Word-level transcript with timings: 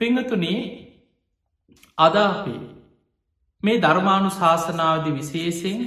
පිංහතුනේ 0.00 0.60
අදාපි 1.98 2.54
මේ 3.62 3.80
ධර්මාණු 3.80 4.30
ශාසනාවදි 4.32 5.10
විශේෂෙන් 5.12 5.80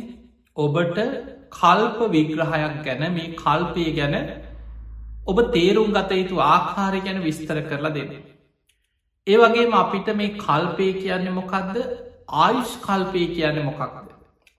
ඔබට 0.58 1.00
කල්ප 1.52 1.98
විග්‍රහයක් 2.10 2.76
ගැන 2.84 3.04
මේ 3.12 3.32
කල්පය 3.36 3.86
ගැන 3.92 4.16
ඔබ 5.28 5.42
තේරුම් 5.50 5.90
ගත 5.92 6.20
යුතු 6.22 6.44
ආකාරය 6.48 7.02
ගැන 7.02 7.20
විස්තර 7.22 7.58
කරලා 7.64 7.94
දෙන්න. 7.94 8.14
ඒ 9.28 9.38
වගේම 9.38 9.76
අපිට 9.76 10.14
මේ 10.16 10.38
කල්පය 10.38 10.88
කියන්න 10.96 11.28
මොකක්ද 11.32 11.76
ආයුෂ් 12.38 12.78
කල්පය 12.80 13.28
කියන්න 13.30 13.60
මොකක්ද. 13.64 14.08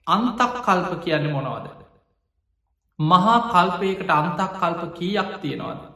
අන්තක් 0.07 0.61
කල්ප 0.61 0.91
කියන්න 1.01 1.31
මොනවද. 1.31 1.67
මහා 2.99 3.37
කල්පයකට 3.49 4.09
අන්තක් 4.11 4.49
කල්ප 4.55 4.81
කීයක් 4.95 5.35
තියෙනවාද. 5.41 5.94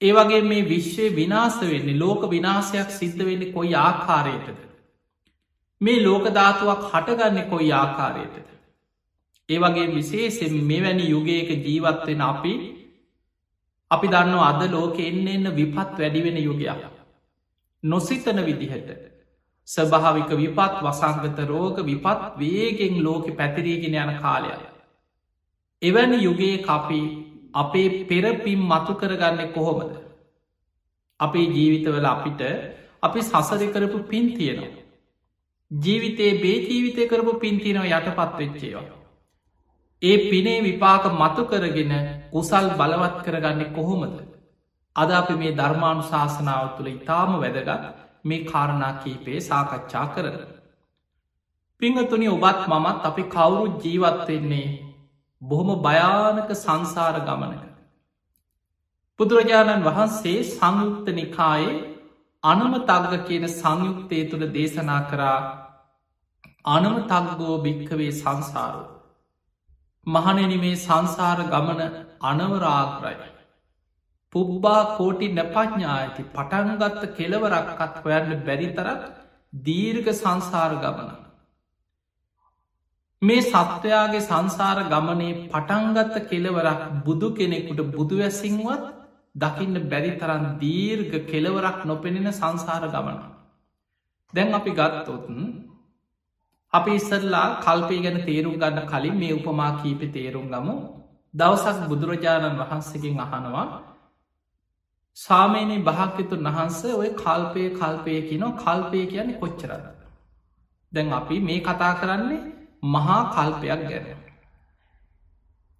ඒ 0.00 0.12
වගේ 0.12 0.42
මේ 0.42 0.64
විශ්වය 0.64 1.06
විනාස 1.16 1.60
වෙන්නේ 1.62 1.98
ලෝක 1.98 2.30
විනාසයක් 2.30 2.90
සිද්ධ 2.90 3.24
වෙන්නේ 3.24 3.52
කොයි 3.52 3.74
ආකාරයටද. 3.76 4.58
මේ 5.80 6.02
ලෝකධාතුවක් 6.02 6.82
හටගන්න 6.90 7.50
කොයි 7.50 7.72
ආකාරයටද. 7.72 8.48
ඒ 9.48 9.58
වගේ 9.58 9.86
විශේසෙන් 9.88 10.54
මෙවැනි 10.64 11.10
යුගයක 11.10 11.50
ජීවත්වෙන 11.58 12.20
අපි 12.22 12.54
අපි 13.90 14.08
දන්න 14.08 14.38
අද 14.40 14.62
ලෝක 14.70 14.98
එන්න 15.00 15.26
එන්න 15.28 15.56
විපත් 15.56 15.98
වැඩිවෙන 15.98 16.38
යුගයක්. 16.38 16.84
නොසිතන 17.82 18.38
විදිහට 18.44 18.88
ස්භාවික 19.68 20.30
විපත් 20.34 20.80
වසංගත 20.82 21.38
රෝග 21.46 21.76
විපත් 21.82 22.22
වේගෙන් 22.38 23.02
ලෝක 23.02 23.26
පැතිරීගෙන 23.36 23.94
යන 23.96 24.12
කාලයක්. 24.20 24.64
එවැනි 25.82 26.18
යුගයේ 26.18 26.64
අපි 26.68 27.00
අපේ 27.54 27.88
පෙරපිම් 28.04 28.60
මතු 28.64 28.94
කරගන්න 28.94 29.52
කොහොමද. 29.52 29.92
අපේ 31.20 31.46
ජීවිතවල 31.48 32.06
අපිට 32.06 32.42
අපි 33.02 33.20
සසරි 33.22 33.68
කරපු 33.68 33.98
පින් 34.04 34.26
තියෙනවා. 34.32 34.84
ජීවිතේ 35.70 36.32
බේ 36.36 36.58
ජීවිතය 36.62 37.02
කරපු 37.06 37.32
පින්තිනව 37.36 37.84
යටපත් 37.86 38.38
වෙච්චේවා. 38.38 39.00
ඒ 40.02 40.16
පිනේ 40.24 40.62
විපාක 40.62 41.04
මතු 41.14 41.42
කරගෙන 41.44 41.92
කුසල් 42.30 42.66
බලවත් 42.72 43.16
කරගන්නේ 43.24 43.72
කොහොමද. 43.72 44.16
අද 44.96 45.10
අපි 45.12 45.34
මේ 45.34 45.52
ධර්මාණු 45.52 46.04
ශාසනාව 46.04 46.64
තුළ 46.76 46.88
ඉතාම 46.88 47.30
වැදගත් 47.36 47.84
මේ 48.24 48.44
කාරණා 48.44 48.92
කීපේ 48.94 49.38
සාකච්ඡා 49.40 50.06
කරන. 50.08 50.36
පිංහතුනි 51.80 52.28
ඔබත් 52.28 52.60
මමත් 52.68 53.00
අපි 53.04 53.22
කවුරුත් 53.24 53.74
ජීවත්වෙන්නේ 53.84 54.68
බොහොම 55.44 55.70
භයානක 55.82 56.50
සංසාර 56.56 57.16
ගමනක. 57.22 57.64
බුදුරජාණන් 59.18 59.84
වහන්සේ 59.84 60.38
සංයුක්ත 60.46 61.10
නිකායේ 61.12 61.82
අනම 62.44 62.72
තග්ග 62.82 63.20
කියන 63.24 63.46
සංයුක්තය 63.50 64.18
තුළ 64.30 64.46
දේශනා 64.50 65.02
කරා 65.10 65.38
අනම 66.68 66.96
තක්ගෝ 67.04 67.56
භික්කවේ 67.58 68.10
සංසාරෝ. 68.12 68.88
මහනෙන 70.06 70.54
මේ 70.58 70.76
සංසාර 70.78 71.38
ගමන 71.46 71.82
අනවරාග්‍රයි. 72.22 73.30
පුබ්බා 74.32 74.80
කෝටි 74.96 75.28
නැපඥා 75.32 75.96
ඇති 75.96 76.22
පටන්ගත්ත 76.30 77.04
කෙලවරක්කත් 77.16 78.00
හොයන්න 78.02 78.40
බැරිතරක් 78.42 79.04
දීර්ග 79.62 80.08
සංසාර 80.14 80.72
ගමන. 80.78 81.23
මේ 83.24 83.42
සත්වයාගේ 83.42 84.22
සංසාර 84.22 84.78
ගමනේ 84.86 85.34
පටන්ගත්ත 85.46 86.16
කෙලවරක් 86.24 86.80
බුදු 87.04 87.28
කෙනෙකුට 87.32 87.80
බුදුවැසිංවත් 87.92 88.82
දකින්න 89.34 89.76
බැරි 89.84 90.12
තරන් 90.16 90.44
දීර්ග 90.58 91.12
කෙලවරක් 91.24 91.78
නොපෙනෙන 91.84 92.28
සංසාර 92.32 92.84
ගමන. 92.88 93.20
දැන් 94.34 94.54
අපි 94.54 94.72
ගත්තොතුන් 94.72 95.40
අපි 96.72 96.90
ඉස්සරලා 96.92 97.46
කල්පය 97.60 97.96
ගැන 97.98 98.18
තේරුම් 98.22 98.54
ගන්න 98.56 98.86
කලින් 98.86 99.16
මේ 99.16 99.32
උපමා 99.32 99.72
කීපෙ 99.80 100.06
තේරුම් 100.10 100.46
ගමු 100.48 100.74
දවසක් 101.34 101.78
බුදුරජාණන් 101.88 102.60
වහන්සේකින් 102.60 103.20
අහනවා 103.20 103.66
සාමේනී 105.16 105.82
භාක්‍යතුන් 105.82 106.46
වහන්ස 106.46 106.80
ඔය 106.94 107.10
කල්පය 107.16 107.62
කල්පය 107.72 108.14
කියනො 108.22 108.48
කල්පය 108.54 109.00
කියන්නේ 109.06 109.38
කොච්චරද. 109.38 109.84
දැන් 110.92 111.12
අපි 111.12 111.36
මේ 111.40 111.60
කතා 111.60 111.94
කරන්නේ 111.94 112.42
මහා 112.88 113.20
කල්පයක් 113.30 113.80
ගැන. 113.84 114.06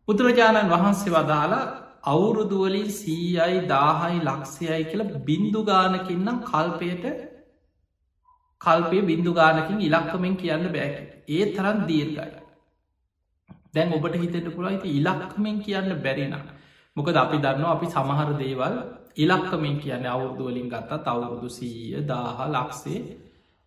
බුදුරජාණන් 0.09 0.71
වහන්සේ 0.71 1.13
වදාලා 1.13 1.63
අවුරුදුවලින් 2.05 2.91
සීයයි 2.93 3.61
දාහයි 3.69 4.19
ලක්ෂයයි 4.23 4.83
කියලා 4.87 5.23
බින්දුගානකින්නම් 5.23 6.43
කල්පයට 6.45 7.07
කල්පය 8.61 8.99
බින්දු 9.03 9.33
ගානකින් 9.33 9.79
ඉලක්කමෙන් 9.81 10.35
කියන්න 10.37 10.67
බෑක 10.69 10.97
ඒ 11.29 11.45
තරන් 11.53 11.79
දීර්ගයි 11.83 12.31
දැන් 13.75 13.93
ඔබට 13.93 14.17
හිතට 14.17 14.49
පුළයිති 14.51 14.95
ඉලක්කමෙන් 14.99 15.57
කියන්න 15.61 15.91
බැරිනම් 15.99 16.35
මොකද 16.97 17.17
අපි 17.17 17.39
දන්න 17.39 17.67
අපි 17.67 17.87
සමහර 17.89 18.31
දේවල් 18.39 18.77
ඉලක්කමෙන් 19.17 19.77
කියන්න 19.79 20.07
අවුරුදුවලින් 20.07 20.69
ගත්තා 20.69 21.15
අවුරුදු 21.15 21.49
සීය 21.51 22.03
දාහ 22.05 22.39
ලක්සේ 22.49 23.01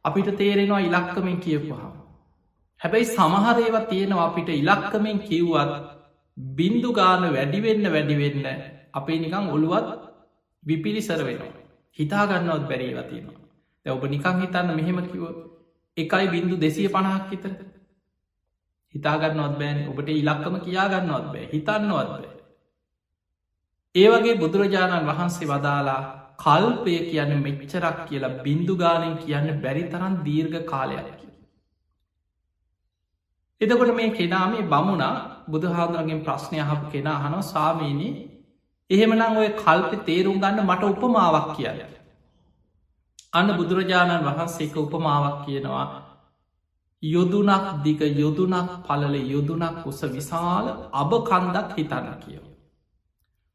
අපිට 0.05 0.29
තේරෙනවා 0.35 0.81
ඉලක්කමෙන් 0.81 1.39
කියපුහම 1.39 1.96
හැබැයි 2.81 3.07
සමහරේවා 3.07 3.85
තියෙනවා 3.85 4.27
අපිට 4.27 4.49
ඉලක්කමෙන් 4.51 5.19
කිව්වත් 5.21 5.73
බින්දු 6.57 6.91
ගාන 6.93 7.23
වැඩිවෙන්න 7.33 7.91
වැඩිවෙන්න 7.91 8.45
අපේ 8.93 9.19
නිකං 9.19 9.49
ඔළුවත් 9.49 9.89
විපිරිසර 10.63 11.21
වෙනවා. 11.25 11.53
හිතාගන්නවත් 11.99 12.63
බැරීවතිනවා 12.69 13.37
ඔබ 13.85 14.03
නිකං 14.05 14.41
හිතන්න 14.41 14.75
මෙහෙම 14.75 14.99
කිව 15.05 15.23
එකයි 15.97 16.27
බින්දු 16.29 16.55
දෙසිය 16.57 16.87
පණහක් 16.89 17.29
හිතර 17.31 17.51
හිතාගන්නවත් 18.95 19.57
බෑන. 19.59 19.79
ඔබට 19.89 20.09
ඉලක්කම 20.11 20.55
කියාගන්නවත් 20.65 21.27
බෑ. 21.33 21.49
හිතන්නවත් 21.53 22.09
බෑ. 22.11 22.29
ඒවගේ 23.95 24.35
බුදුරජාණන් 24.35 25.09
වහන්සේ 25.09 25.47
වදාලා 25.47 26.01
කල්පය 26.37 26.95
කියන්න 27.09 27.33
මෙච්චරක් 27.41 27.97
කියලා 28.07 28.37
බින්දුගානෙන් 28.43 29.15
කියන්න 29.17 29.61
බැරි 29.63 29.83
තරන් 29.85 30.15
දීර්ඝ 30.25 30.59
කාලයක්. 30.65 31.16
එදකොට 33.61 33.91
මේ 33.93 34.09
කෙනා 34.11 34.45
මේ 34.47 34.63
බමුණා 34.65 35.13
බුදුහාදුරගෙන් 35.47 36.19
ප්‍රශ්නය 36.21 36.57
හපු 36.61 36.85
කෙනා 36.91 37.17
හනෝ 37.19 37.43
සාමීනී 37.43 38.13
එහෙමනම් 38.89 39.37
ඔය 39.37 39.49
කල්ප 39.55 39.91
තේරුම් 40.05 40.37
ගන්න 40.37 40.59
මට 40.63 40.83
උපමාවක් 40.85 41.47
කියන්න 41.55 41.79
අන්න 43.33 43.49
බුදුරජාණන් 43.53 44.25
වහන්සේක 44.25 44.75
උපමාවක් 44.77 45.39
කියනවා 45.45 45.85
යොදුනක් 47.03 47.65
දිග 47.83 48.01
යොදුනක් 48.15 48.69
පලල 48.83 49.15
යොදුනක් 49.25 49.85
උස 49.85 50.01
විශාල 50.09 50.65
අබ 50.93 51.11
කන්දක් 51.23 51.69
හිතන්න 51.73 52.07
කියව. 52.19 52.43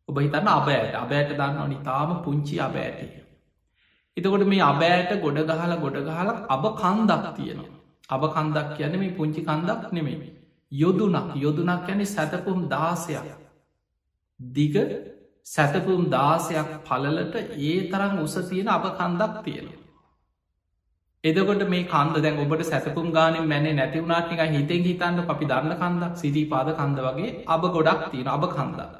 ඔබ 0.09 0.17
හිතන්න 0.19 0.49
අබෑට 0.51 0.95
අබෑට 0.95 1.31
දන්න 1.33 1.69
නිතාම 1.69 2.11
පුංචි 2.23 2.61
අබෑටය. 2.61 3.09
එතකොට 4.17 4.47
මේ 4.47 4.63
අබෑට 4.63 5.11
ගොඩ 5.21 5.39
ගහල 5.43 5.73
ගොඩ 5.79 5.99
ගහල 6.01 6.29
අබ 6.49 6.65
කන්දක් 6.75 7.25
තියෙනවා. 7.37 7.82
අබ 8.09 8.23
කන්දක් 8.29 8.77
කියන 8.77 8.99
මේ 8.99 9.13
පුංචි 9.13 9.41
කන්දක් 9.43 9.93
නෙමෙයි. 9.93 10.33
යොදුනක් 10.73 11.37
යොදුනක් 11.37 11.89
යැනෙ 11.89 12.07
සැතපුම් 12.07 12.69
දාසයක්. 12.69 13.27
දිග 14.41 14.75
සැතපුම් 15.47 16.11
දාසයක් 16.11 16.69
පලලට 16.83 17.35
ඒ 17.61 17.91
තරම් 17.91 18.19
උස 18.19 18.35
තියෙන 18.41 18.69
අප 18.69 18.85
කන්දක් 18.93 19.45
තියෙන. 19.45 19.69
එදකොට 21.25 21.69
මේ 21.69 21.85
කන්ද 21.85 22.17
දැන් 22.19 22.39
ඔබට 22.39 22.65
සැතපුම් 22.65 23.13
ගානින් 23.13 23.47
මැනේ 23.47 23.75
නැතිවුණනාටනික 23.75 24.41
හිතෙන් 24.53 24.83
හිතන්න 24.85 25.23
අපි 25.27 25.45
දන්න 25.47 25.77
කන්දක් 25.77 26.15
සිදී 26.17 26.47
පාද 26.47 26.69
කන්ද 26.75 26.99
වගේ 27.01 27.31
අබ 27.49 27.63
ගොඩක් 27.69 28.11
තියෙන 28.11 28.29
අබ 28.29 28.45
කන්දා. 28.51 28.91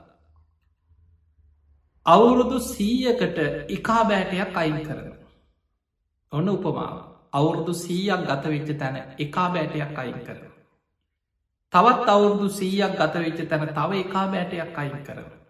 අවුරුදු 2.07 2.59
සීයකට 2.61 3.39
එකා 3.69 4.03
බෑටයක් 4.05 4.57
අයින් 4.57 4.79
කරන. 4.83 5.09
ඔන්න 6.33 6.49
උපමාව. 6.49 7.12
අවුරුදු 7.33 7.73
සීයක් 7.75 8.21
ගතවෙච්ච 8.23 8.69
තැන 8.77 8.97
එකා 9.19 9.49
බෑටයක් 9.51 9.99
අයින් 9.99 10.21
කරන. 10.21 10.51
තවත් 11.73 12.09
අවුරුදු 12.09 12.49
සීයක් 12.51 12.93
ගතවෙච්ච 12.95 13.49
තැන 13.49 13.69
තව 13.71 13.91
එකා 13.99 14.27
බෑටයක් 14.29 14.79
අයින් 14.79 15.01
කරන. 15.03 15.43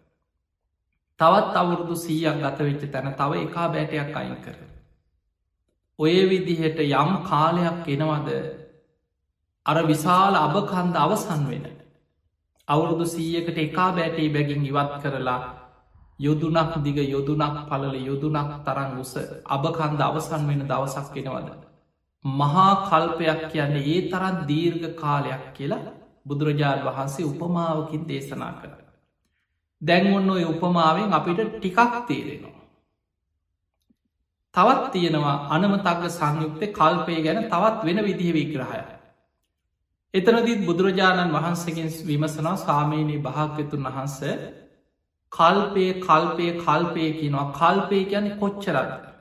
තවත් 1.21 1.57
අවුරුදු 1.57 1.97
සීයක් 1.97 2.37
ගතවෙච්ච 2.37 2.83
තැන 2.87 3.15
තව 3.15 3.33
එකා 3.41 3.69
බෑටයක් 3.69 4.17
අයින් 4.17 4.37
කර. 4.37 4.57
ඔය 5.99 6.15
විදිහට 6.29 6.79
යම් 6.81 7.11
කාලයක් 7.23 7.89
එනවද 7.89 8.29
අර 9.67 9.79
විශාල 9.85 10.35
අභකන්ද 10.37 10.95
අවසන් 10.97 11.43
වෙන. 11.47 11.67
අවුරුදු 12.69 13.07
සීයකට 13.07 13.59
එකා 13.59 13.91
බෑටේ 13.93 14.29
බැගින් 14.29 14.65
ඉවත් 14.65 14.95
කරලා 15.03 15.41
යොදුනක් 16.21 16.73
දිග 16.83 16.99
යොදුනක් 17.07 17.59
පලල 17.69 17.95
යොදුනක් 18.01 18.51
තරන් 18.65 18.99
උස 18.99 19.15
අභකන්ද 19.49 20.01
අවසන් 20.01 20.43
වෙන 20.49 20.61
දවසක් 20.65 21.07
කෙනවද. 21.15 21.72
මහා 22.25 22.71
කල්පයක් 22.83 23.41
කියන්නේ 23.53 23.89
ඒ 23.89 24.01
තරත් 24.09 24.39
දීර්ඝ 24.49 24.89
කාලයක් 24.95 25.45
කියලා 25.55 25.93
බුදුරජාණන් 26.27 26.87
වහන්සේ 26.87 27.25
උපමාවකින් 27.25 28.09
දේශනා 28.09 28.53
කර. 28.53 28.73
දැන් 29.83 30.15
ඔන්න 30.15 30.31
ඔය 30.31 30.45
උපමාවෙන් 30.45 31.13
අපිට 31.13 31.41
ටිකක් 31.51 31.95
තේරෙනවා. 32.09 32.63
තවත් 34.55 34.93
තියෙනවා 34.93 35.37
අනමතක්ග 35.49 36.03
සංයුක්ත 36.11 36.63
කල්පය 36.71 37.15
ගැන 37.23 37.39
තවත් 37.45 37.79
වෙන 37.85 37.99
විදිහ 38.05 38.33
විග්‍රහය. 38.33 38.83
එතනදිත් 40.15 40.67
බුදුරජාණන් 40.67 41.33
වහන්සකින් 41.33 41.89
විමසනා 42.07 42.57
සාමීනී 42.59 43.21
භාග්‍යතුන් 43.21 43.87
වහන්ස 43.87 44.19
කල්පය 45.33 45.87
කල්පය 46.01 46.47
කල්පය 46.59 47.05
කියනවා 47.13 47.53
කල්පය 47.53 47.99
ගැන 48.05 48.27
කොච්චරද. 48.39 49.12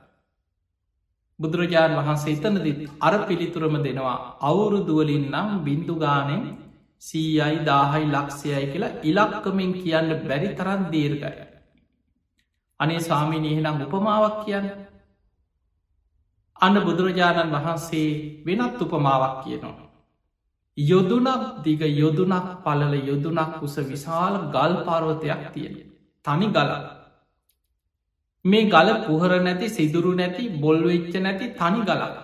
බුදුරජාණන් 1.38 1.98
වහන්සේ 1.98 2.34
එතනදිත් 2.34 2.80
අර 3.00 3.14
පිළිතුරම 3.26 3.76
දෙනවා 3.78 4.18
අවුරුදුවලින් 4.42 5.24
නම් 5.30 5.50
බින්දුගානෙන් 5.64 6.42
සීයයි 7.02 7.58
දාහයි 7.64 8.06
ලක්ෂයයි 8.06 8.66
කියලා 8.72 8.96
ඉලක්කමින් 9.04 9.72
කියන්න 9.74 10.10
බැරි 10.22 10.50
තරන් 10.54 10.82
දීර්ගය. 10.92 11.32
අනේ 12.80 13.00
ස්වාමීනී 13.00 13.54
එහෙනම් 13.54 13.78
උපමාවක් 13.86 14.36
කියන්න. 14.44 14.68
අන්න 16.56 16.76
බුදුරජාණන් 16.80 17.54
වහන්සේ 17.54 18.08
වෙනත් 18.46 18.82
උපමාවක් 18.82 19.36
කියනවා. 19.44 19.88
යොදුනක් 20.76 21.62
දිග 21.64 21.80
යොදුනක් 21.94 22.48
පලල 22.64 22.94
යොදුනක් 23.02 23.62
උස 23.62 23.76
විශාල 23.84 24.34
ගල් 24.50 24.74
පර්වතයක් 24.84 25.42
තියෙන. 25.52 25.74
තනි 26.24 26.46
ගල. 26.48 26.70
මේ 28.44 28.64
ගල 28.66 28.88
පුහර 29.02 29.30
නැති 29.40 29.68
සිදුරු 29.68 30.12
නැති 30.14 30.48
බොල්වෙච්ච 30.56 31.14
නැති 31.18 31.46
තනි 31.52 31.80
ගලක්. 31.82 32.16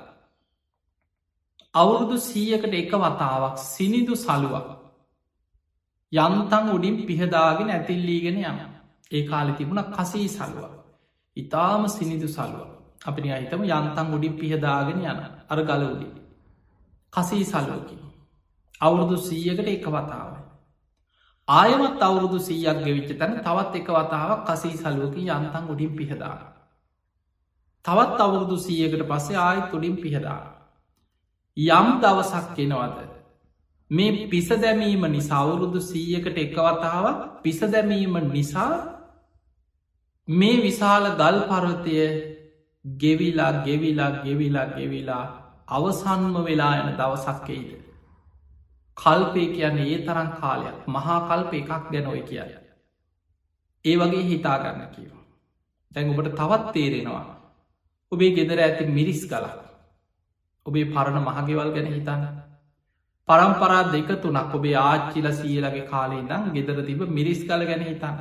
අවුරුදු 1.75 2.17
සීයකට 2.21 2.75
එක 2.75 2.93
වතාවක් 2.97 3.57
සිනිදු 3.67 4.15
සලුවක්. 4.17 4.69
යන්තන් 6.13 6.67
උඩින් 6.69 6.97
පිහදාගෙන 7.05 7.71
ඇතිල්ලීගෙන 7.71 8.39
යන 8.41 8.59
ඒ 9.11 9.23
කාලෙ 9.25 9.53
තිබුණ 9.53 9.83
කසී 9.91 10.29
සලුව 10.29 10.73
ඉතාම 11.37 11.83
සිනිදු 11.89 12.29
සලුව 12.29 12.69
අපි 13.05 13.31
අහිතම 13.31 13.63
යන්තන් 13.65 14.15
උඩින් 14.15 14.35
පිහදාගෙන 14.35 15.01
යන 15.03 15.21
අර 15.49 15.61
ගල 15.63 15.85
උඩි 15.87 16.09
කසී 17.13 17.45
සලුවකි 17.45 17.99
අවුරුදු 18.81 19.17
සීයකට 19.21 19.69
එක 19.69 19.87
වතාව 19.89 20.31
ආයමත් 21.49 22.03
අවුරුදු 22.03 22.39
සීයක් 22.41 22.79
ගෙවිච්ච 22.85 23.11
තැන 23.15 23.35
තවත් 23.39 23.75
එක 23.77 23.89
වතාවක් 23.91 24.41
කසී 24.47 24.77
සලුවක 24.77 25.17
යන්තන් 25.19 25.65
උඩින් 25.67 25.93
පිහදාන. 25.95 26.39
තවත් 27.85 28.21
අවුරුදු 28.21 28.57
සීයකට 28.59 29.05
පස්සේ 29.05 29.39
ආයත් 29.39 29.73
උඩින් 29.73 29.97
පිහදාන. 29.97 30.45
යම් 31.57 31.89
දවසක් 32.01 32.47
කෙනවද 32.57 32.99
මේ 33.91 34.29
පිස 34.29 34.49
දැමීම 34.57 35.03
නිසා 35.09 35.41
අවුරුදු 35.41 35.81
සීයකට 35.83 36.37
එකවතාවක් 36.37 37.43
පිස 37.43 37.61
දැමීම 37.67 38.15
නිසා 38.29 38.73
මේ 40.29 40.63
විශාල 40.63 41.05
ගල් 41.17 41.39
පරවතය 41.47 41.99
ගෙවිලා 42.85 43.53
ගෙවිලා 43.65 44.11
ගෙවිලා 44.23 44.69
ගෙවිලා 44.69 45.25
අවසන්ම 45.69 46.35
වෙලා 46.45 46.75
යන 46.81 46.91
දවසක්කෙයිද. 46.95 47.88
කල්පය 48.99 49.45
කියන්නේ 49.49 49.89
ඒ 49.89 49.99
තරන් 50.01 50.31
කාලයක් 50.35 50.77
මහා 50.89 51.19
කල්ප 51.29 51.53
එකක් 51.55 51.71
ගැනොයි 51.93 52.23
කියය. 52.23 52.51
ඒ 53.85 53.97
වගේ 53.97 54.25
හිතාගන්න 54.25 54.83
කියව. 54.95 55.13
දැන් 55.93 56.11
ඔබට 56.11 56.35
තවත් 56.35 56.73
තේරෙනවා. 56.73 57.25
ඔබේ 58.13 58.31
ගෙදර 58.33 58.59
ඇති 58.59 58.85
මිරිස් 58.89 59.23
ගලක්. 59.27 59.59
ඔබේ 60.67 60.87
පරණ 60.87 61.25
මහගෙවල් 61.25 61.71
ගැන 61.75 61.89
හිතන්න 61.89 62.25
පරම්පරා 63.29 63.83
දෙක 63.93 64.11
තුනක් 64.23 64.55
ඔබේ 64.55 64.77
ආච්චිල 64.79 65.27
සියලගේ 65.33 65.87
කාලේ 65.87 66.23
නම් 66.23 66.45
ගෙදර 66.55 66.79
තිබ 66.87 67.01
මිරිස් 67.11 67.41
කල 67.45 67.63
ගැන 67.67 67.83
හිතන්න. 67.83 68.19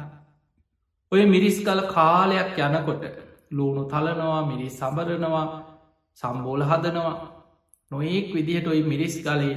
ඔය 1.11 1.21
මිරිස් 1.25 1.57
කල 1.59 1.81
කාලයක් 1.89 2.57
යනකොට 2.59 3.03
ලූුණු 3.51 3.83
තලනවා 3.85 4.41
මිරිස් 4.45 4.75
සබරනවා 4.79 5.47
සම්බෝල 6.19 6.61
හදනවා 6.63 7.15
නොඒක් 7.91 8.27
විදිහට 8.35 8.67
ඔයි 8.67 8.83
මිරිස් 8.83 9.15
ගලේ 9.23 9.55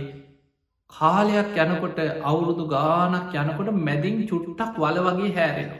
කාලයක් 0.93 1.57
යනකොට 1.57 1.99
අවුරුදු 2.23 2.65
ගානක් 2.67 3.35
යනකොට 3.35 3.71
මැදින් 3.79 4.17
චුට්ටක් 4.27 4.75
වල 4.77 4.99
වගේ 5.01 5.33
හැරෙන. 5.33 5.71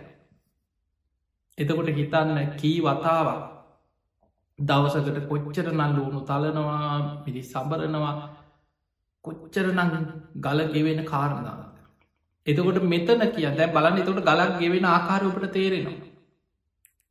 එතකොට 1.59 1.89
හිතන්න 1.91 2.39
කී 2.57 2.79
වතාවක් 2.81 3.41
දවසකට 4.59 5.19
කොච්චර 5.29 5.67
නල්ලුණු 5.73 6.21
තලනවා 6.23 7.23
මිරිස් 7.25 7.51
සබරනවා 7.53 8.15
කොච්චරනං 9.25 9.91
ගල 10.37 10.61
ගෙවෙන 10.69 11.03
කාරණාව. 11.05 11.61
එතකොට 12.47 12.79
මෙතන 12.85 13.23
කිය 13.33 13.49
දැ 13.53 13.69
බලන්න 13.69 13.99
එතකොට 13.99 14.25
ගලක් 14.25 14.53
ගෙවෙන 14.61 14.87
ආකාරයපට 14.87 15.53
තේරෙනවා. 15.53 16.07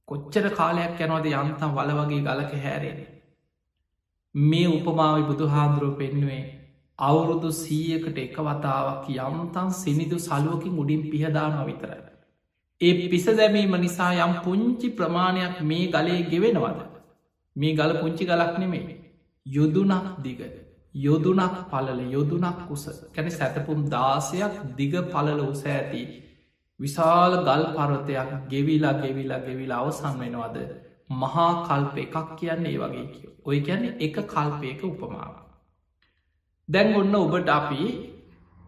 කොච්චර 0.07 0.45
කාලයක් 0.51 0.99
යනවද 0.99 1.27
යන්තම් 1.33 1.75
වල 1.77 1.91
වගේ 1.97 2.21
ගලක 2.21 2.53
හැරෙන. 2.59 2.99
මේ 4.35 4.67
උපමාවයි 4.69 5.27
බුදු 5.27 5.45
හාන්දුරුව 5.47 5.93
පෙන්නුවේ 5.97 6.58
අවුරුදු 6.99 7.49
සීයකට 7.53 8.17
එක 8.17 8.37
වතාවක් 8.39 9.09
යම්තන් 9.17 9.69
සිනිදු 9.73 10.17
සලුවකින් 10.19 10.77
උඩින් 10.77 11.03
පිහදානව 11.07 11.59
විතරයි. 11.65 12.01
ඒ 12.81 13.09
පිස 13.09 13.25
දැමීම 13.33 13.75
නිසා 13.77 14.13
යම් 14.19 14.33
පුංචි 14.43 14.89
ප්‍රමාණයක් 14.91 15.61
මේ 15.63 15.85
ගලේ 15.89 16.21
ගෙවෙනවද. 16.25 16.79
මේ 17.55 17.75
ගල 17.75 17.93
පුංචි 18.01 18.23
ගලක් 18.25 18.53
නෙමේ. 18.57 18.97
යුදුනක් 19.45 20.07
දිගද. 20.19 20.55
යොදුනක් 20.95 21.69
පලල 21.69 21.99
යොදුනක් 22.07 22.69
උස 22.69 22.85
කැන 23.09 23.31
සැතපුම් 23.31 23.89
දාසයක් 23.89 24.53
දිග 24.75 24.93
පලල 25.05 25.39
උස 25.41 25.63
ඇති 25.65 26.03
විශාල 26.79 27.33
ගල් 27.39 27.63
පරවතයක් 27.73 28.31
ගෙවිලා 28.47 28.93
ගෙවිලා 28.95 29.39
ගෙවිලා 29.39 29.79
අවසන් 29.79 30.15
වෙනවද 30.19 30.57
මහා 31.11 31.51
කල්ප 31.63 31.95
එකක් 31.97 32.15
කියන්නේ 32.35 32.71
ඒ 32.71 32.79
වගේ 32.79 33.05
කිය 33.07 33.29
ඔය 33.45 33.59
කියන්නේ 33.61 33.97
එක 33.99 34.17
කල්පයක 34.27 34.81
උපමාව 34.83 35.35
දැන් 36.69 36.95
ඔන්න 36.95 37.15
ඔබට 37.15 37.49
අපි 37.49 37.83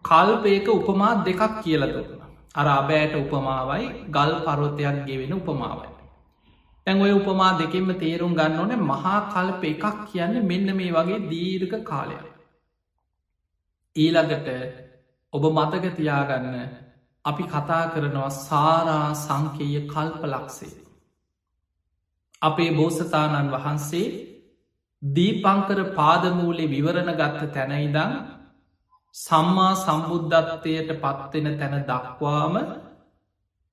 කල්පයක 0.04 0.68
උපමා 0.70 1.14
දෙකක් 1.24 1.42
කියලතුන්න 1.62 2.20
අර 2.54 2.66
අබෑට 2.70 3.14
උපමාවයි 3.16 3.88
ගල් 4.10 4.32
පරවතයක් 4.44 4.96
ගෙවෙන 5.06 5.34
උපමාවයි 5.34 5.92
තැන් 6.86 7.02
ඔය 7.02 7.12
උපමා 7.12 7.52
දෙකෙන්ම 7.58 7.90
තේරුම් 7.94 8.32
ගන්න 8.34 8.60
ඕන 8.60 8.84
මහා 8.84 9.18
කල්ප 9.32 9.62
එකක් 9.64 9.84
කියන්න 10.06 10.34
මෙන්න 10.46 10.68
මේ 10.76 10.90
වගේ 10.90 11.20
දීර්ඝ 11.30 11.76
කාලයක්. 11.84 12.24
ඊළඟට 13.96 14.48
ඔබ 15.32 15.44
මතකතියාගන්න 15.50 16.56
අපි 17.24 17.44
කතා 17.44 17.84
කරනවා 17.92 18.30
සාරා 18.38 19.08
සංකේය 19.16 19.74
කල්ප 19.86 20.22
ලක්සේ. 20.24 20.74
අපේ 22.42 22.70
බෝසතාණන් 22.72 23.52
වහන්සේ 23.54 24.06
දීපංකර 25.02 25.80
පාදමූලේ 25.94 26.68
විවරණ 26.68 27.12
ගත්ත 27.12 27.50
තැනයිදං 27.52 28.12
සම්මා 29.14 29.74
සම්බුද්ධත්වයට 29.76 30.92
පත්වෙන 31.00 31.48
තැන 31.58 31.74
දක්වාම 31.84 32.54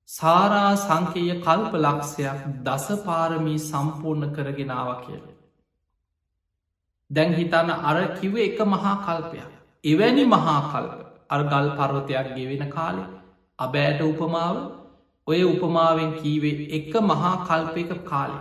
සාරා 0.08 0.72
සංකේය 0.76 1.30
කල්ප 1.38 1.72
ලක්ෂයක් 1.76 2.40
දසපාරමී 2.64 3.60
සම්පූර්ණ 3.60 4.32
කරගෙනාව 4.32 4.90
කියල. 5.04 5.22
දැන් 7.10 7.34
හිතන්න 7.34 7.70
අර 7.70 7.98
කිව 8.16 8.34
එක 8.38 8.58
මහා 8.66 8.96
කල්පයක්. 9.00 9.50
එවැනි 9.84 10.24
මහා 10.26 10.58
කල්ප 10.64 10.94
අර්ගල් 11.30 11.68
පර්වතයක් 11.76 12.28
ගෙවෙන 12.36 12.64
කාලෙ 12.68 13.04
අබෑට 13.58 14.00
උපමාව 14.02 14.56
ඔය 15.26 15.42
උපමාවෙන් 15.44 16.12
කීවේ 16.14 16.70
එක 16.72 16.92
මහා 17.04 17.34
කල්පයක 17.46 17.90
කාලෙ. 18.04 18.40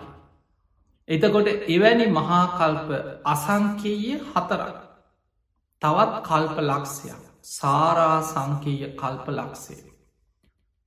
එතකොට 1.10 1.48
එවැනි 1.68 2.06
මහා 2.10 2.44
කල්ප 2.56 2.90
අසංකේය 3.26 4.04
හතරක් 4.28 4.78
තවත් 5.82 6.14
කල්ප 6.24 6.58
ලක්ෂයක් 6.62 7.22
සාරා 7.50 8.18
සංකේය 8.24 8.82
කල්ප 8.94 9.26
ලක්සේ. 9.30 9.84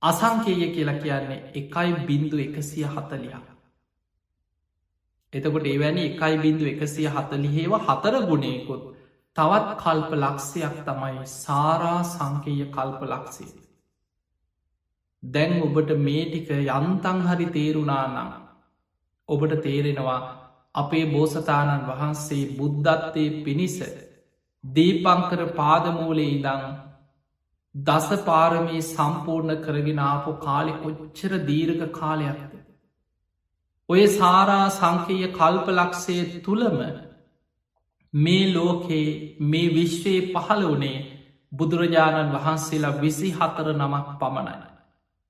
අසංකේය 0.01 0.69
කියලා 0.69 0.99
කියන්නේ 0.99 1.39
එකයි 1.53 1.91
බින්දු 2.07 2.37
එකසිය 2.39 2.85
හතලියක්. 2.85 3.45
එතකොට 5.33 5.65
එවැනි 5.67 6.03
එකයි 6.03 6.35
බින්දු 6.37 6.65
එකසිය 6.65 7.07
හතලිහේව 7.07 7.73
හතර 7.79 8.15
ගුණයකුත් 8.21 8.83
තවත් 9.37 9.69
කල්ප 9.77 10.11
ලක්ෂයක් 10.15 10.77
තමයි 10.85 11.25
සාරා 11.33 11.99
සංකේය 12.05 12.61
කල්ප 12.69 13.01
ලක්සේ. 13.03 13.51
දැන් 15.23 15.51
ඔබට 15.61 15.91
මේ 15.99 16.23
ටික 16.25 16.49
යන්තන් 16.53 17.19
හරි 17.27 17.45
තේරුණානම් 17.49 18.42
ඔබට 19.29 19.53
තේරෙනවා 19.61 20.21
අපේ 20.75 21.05
බෝසතාණන් 21.07 21.85
වහන්සේ 21.87 22.49
බුද්ධත්වය 22.57 23.25
පිණිස 23.43 23.77
දීපංකර 24.63 25.41
පාදමූලේ 25.53 26.31
ඉදං 26.31 26.63
දස 27.75 28.09
පාරමී 28.23 28.81
සම්පූර්ණ 28.83 29.61
කරගෙන 29.61 30.01
ආපු 30.01 30.33
කාලෙ 30.39 30.73
කොච්චර 30.75 31.31
දීර්ඝ 31.43 31.85
කාලයක්ද. 31.91 32.51
ඔය 33.89 34.03
සාරා 34.09 34.67
සංකීය 34.71 35.31
කල්පලක්ෂය 35.31 36.17
තුළම 36.41 36.77
මේ 38.13 38.45
ලෝකයේ 38.49 39.37
මේ 39.45 39.71
විශ්වයේ 39.71 40.27
පහළ 40.29 40.67
වනේ 40.67 40.97
බුදුරජාණන් 41.51 42.35
වහන්සේලා 42.35 42.99
විසි 42.99 43.31
හතර 43.31 43.73
නමක් 43.73 44.19
පමණයි. 44.19 44.69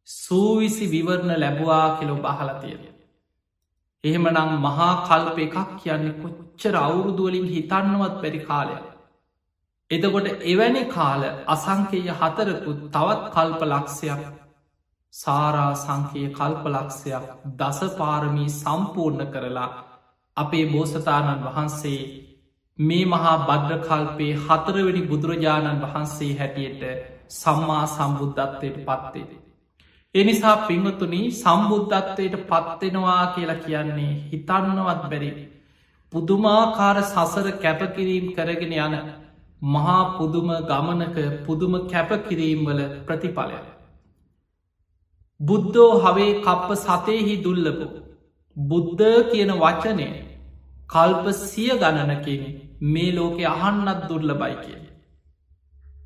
සූවිසි 0.07 0.85
විවරණ 0.87 1.39
ලැබවා 1.39 1.87
කෙලො 1.97 2.15
බහලතියෙන. 2.17 2.92
එහෙමනම් 4.03 4.55
මහා 4.61 4.93
කල්ප 5.03 5.37
එකක් 5.39 5.57
කියන්නේ 5.77 6.17
කොච්චර 6.19 6.75
අවුරුදුවලින් 6.77 7.47
හිතන්නවත් 7.47 8.15
පැරි 8.21 8.41
කාලයක්. 8.41 8.83
එතකොට 9.91 10.27
එවැනි 10.45 10.83
කාල 10.87 11.21
අසංකේය 11.47 12.07
හතරකුත් 12.13 12.79
තවත් 12.91 13.21
කල්ප 13.33 13.61
ලක්ෂයක් 13.65 14.23
සාරා 15.13 15.71
සංකයේ 15.75 16.29
කල්ප 16.31 16.63
ලක්ෂයක් 16.67 17.25
දසපාරමී 17.57 18.49
සම්පූර්ණ 18.51 19.27
කරලා 19.27 19.69
අපේ 20.37 20.65
බෝසතාණන් 20.65 21.45
වහන්සේ 21.45 22.01
මේ 22.79 23.05
මහා 23.05 23.35
බද්්‍රකල්පේ 23.41 24.33
හතරවෙනි 24.41 25.01
බුදුරජාණන් 25.03 25.83
වහන්සේ 25.83 26.31
හැටියට 26.33 26.83
සම්මා 27.31 27.85
සම්බුද්ධත්වයට 27.87 28.77
පත්වේ. 28.81 29.42
එනිසා 30.15 30.55
පිංහතුනි 30.67 31.19
සම්බුද්ධත්වයට 31.33 32.35
පත්වෙනවා 32.43 33.21
කියලා 33.27 33.61
කියන්නේ 33.61 34.11
හිතන්නවත් 34.27 35.03
බැරි. 35.05 35.31
පුදුමාකාර 36.13 36.97
සසර 37.03 37.47
කැපකිරීම් 37.57 38.27
කරගෙන 38.35 38.75
යන 38.77 38.95
මහා 39.67 40.01
පුදුම 40.17 40.51
ගමනක 40.69 41.17
පුදුම 41.45 41.73
කැපකිරීම්වල 41.87 42.81
ප්‍රතිඵලය. 43.07 43.57
බුද්ධෝ 45.39 45.91
හවේ 45.99 46.31
කප්ප 46.41 46.69
සතයහි 46.77 47.35
දුල්ලපු. 47.43 47.87
බුද්ධ 48.57 49.31
කියන 49.31 49.51
වචනය 49.57 50.09
කල්ප 50.89 51.25
සිය 51.41 51.71
ගණනකින් 51.79 52.43
මේ 52.87 53.11
ලෝකෙ 53.11 53.45
අහන්නත් 53.47 54.09
දුර්ල 54.09 54.33
බයි 54.35 54.55
කිය. 54.61 54.81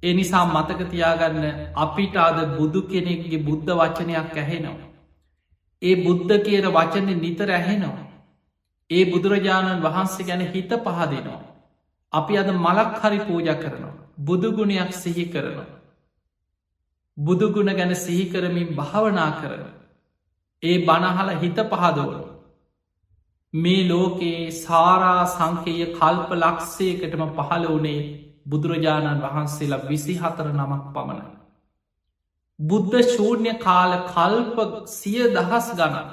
එනිසා 0.03 0.45
මතකතියාගන්න 0.47 1.45
අපිට 1.75 2.15
අද 2.17 2.37
බුදු 2.57 2.81
කෙනෙක්ගේ 2.83 3.43
බුද්ධ 3.43 3.71
වචනයක් 3.73 4.37
ඇහෙනවා. 4.37 4.87
ඒ 5.81 5.95
බුද්ධ 5.97 6.33
කියන 6.43 6.67
වචන 6.71 7.09
නිතර 7.17 7.49
ඇහෙනවා. 7.51 8.05
ඒ 8.89 9.05
බුදුරජාණන් 9.05 9.83
වහන්සේ 9.83 10.25
ගැන 10.25 10.43
හිත 10.47 10.71
පහදිනවා. 10.81 11.41
අපි 12.13 12.37
අද 12.37 12.49
මලක් 12.55 12.93
හරි 13.01 13.19
පූජ 13.21 13.49
කරනවා. 13.55 13.97
බුදුගුණයක් 14.19 14.93
සිහි 14.93 15.25
කරනවා. 15.25 15.67
බුදුගුණ 17.17 17.73
ගැන 17.75 17.95
සිහිකරමින් 17.95 18.69
භාවනා 18.75 19.31
කරන. 19.31 19.65
ඒ 20.63 20.77
බණහල 20.85 21.29
හිත 21.39 21.59
පහදවනු. 21.65 22.23
මේ 23.53 23.87
ලෝකයේ 23.89 24.51
සාරා 24.53 25.25
සංකේය 25.27 25.85
කල්ප 25.93 26.29
ලක්ෂයකටම 26.35 27.23
පහළ 27.35 27.67
වනේ 27.75 28.26
බුදුරජාණන් 28.47 29.23
වහන්සේලා 29.23 29.85
විසි 29.85 30.15
හතර 30.15 30.47
නමක් 30.51 30.83
පමණ. 30.93 31.27
බුද්ධ 32.59 32.95
ශූර්ණය 33.07 33.53
කාල 33.59 33.91
කල්ප 34.05 34.57
සිය 34.89 35.27
දහස් 35.31 35.67
ගණන. 35.73 36.09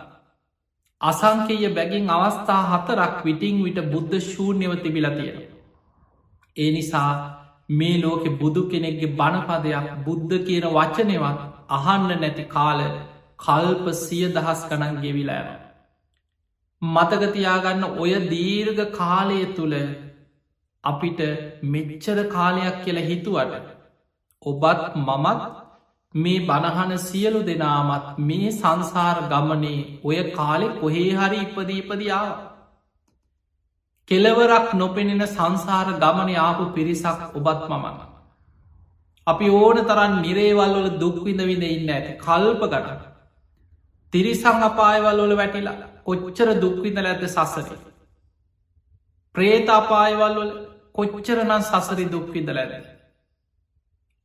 අසංකේය 1.00 1.70
බැගින් 1.70 2.10
අවස්ථා 2.10 2.60
හතරක් 2.70 3.24
විටිං 3.24 3.64
විට 3.64 3.80
බුද්ධ 3.88 4.20
ශූර්ණයව 4.22 4.76
තිබිලතියෙන. 4.82 5.40
ඒ 6.56 6.70
නිසා 6.70 7.10
මේ 7.70 7.96
ලෝකෙ 7.98 8.30
බුදු 8.36 8.62
කෙනෙක්ගේ 8.66 9.14
බණපදයක් 9.14 9.90
බුද්ධ 10.04 10.38
කියන 10.46 10.66
වචනවත් 10.70 11.40
අහන්න 11.70 12.08
නැති 12.16 12.44
කාල 12.46 12.80
කල්ප 13.38 13.86
සිය 13.96 14.24
දහස් 14.30 14.64
ගණන් 14.68 15.00
ගෙවිලෑන. 15.00 15.60
මතකතියාගන්න 16.82 17.84
ඔය 17.98 18.12
දීර්ග 18.26 18.80
කාලය 18.92 19.40
තුළ 19.56 19.74
අපිට 20.84 21.20
මෙච්චර 21.64 22.18
කාලයක් 22.28 22.80
කියල 22.84 22.98
හිතුවට 23.02 23.68
ඔබත් 24.42 24.82
මමත් 24.98 25.42
මේ 26.14 26.40
බණහන 26.40 26.98
සියලු 27.00 27.40
දෙනාමත් 27.42 28.18
මේ 28.20 28.50
සංසාර 28.52 29.16
ගමනේ 29.28 29.78
ඔය 30.04 30.18
කාලෙ 30.32 30.66
කොහේ 30.74 31.12
හරි 31.12 31.38
ඉපදීපදියාව. 31.40 32.34
කෙලවරක් 34.10 34.74
නොපෙනෙන 34.74 35.24
සංසාර 35.28 35.88
ගමන 35.96 36.30
ආපු 36.38 36.64
පිරිසක් 36.72 37.20
ඔබත් 37.32 37.64
මමන්න. 37.70 37.98
අපි 39.26 39.48
ඕන 39.52 39.80
තරන් 39.84 40.14
නිරේවල්වල 40.20 40.88
දුක්විඳවිඳ 40.98 41.64
ඉන්න 41.68 41.90
ඇති 41.90 42.12
කල්ප 42.18 42.62
ගට. 42.66 43.02
තිරිසං 44.12 44.62
අපායවල්වල 44.62 45.34
වැටිලා 45.36 45.76
කොච්චර 46.04 46.48
දුක්විඳ 46.60 47.02
ඇත 47.02 47.26
සසරි. 47.28 47.78
ප්‍රේතාපායවල්වල 49.34 50.50
කොච්චරනන් 50.94 51.54
සසරි 51.60 52.04
දුක්විඳල 52.06 52.58
ඇද. 52.58 52.84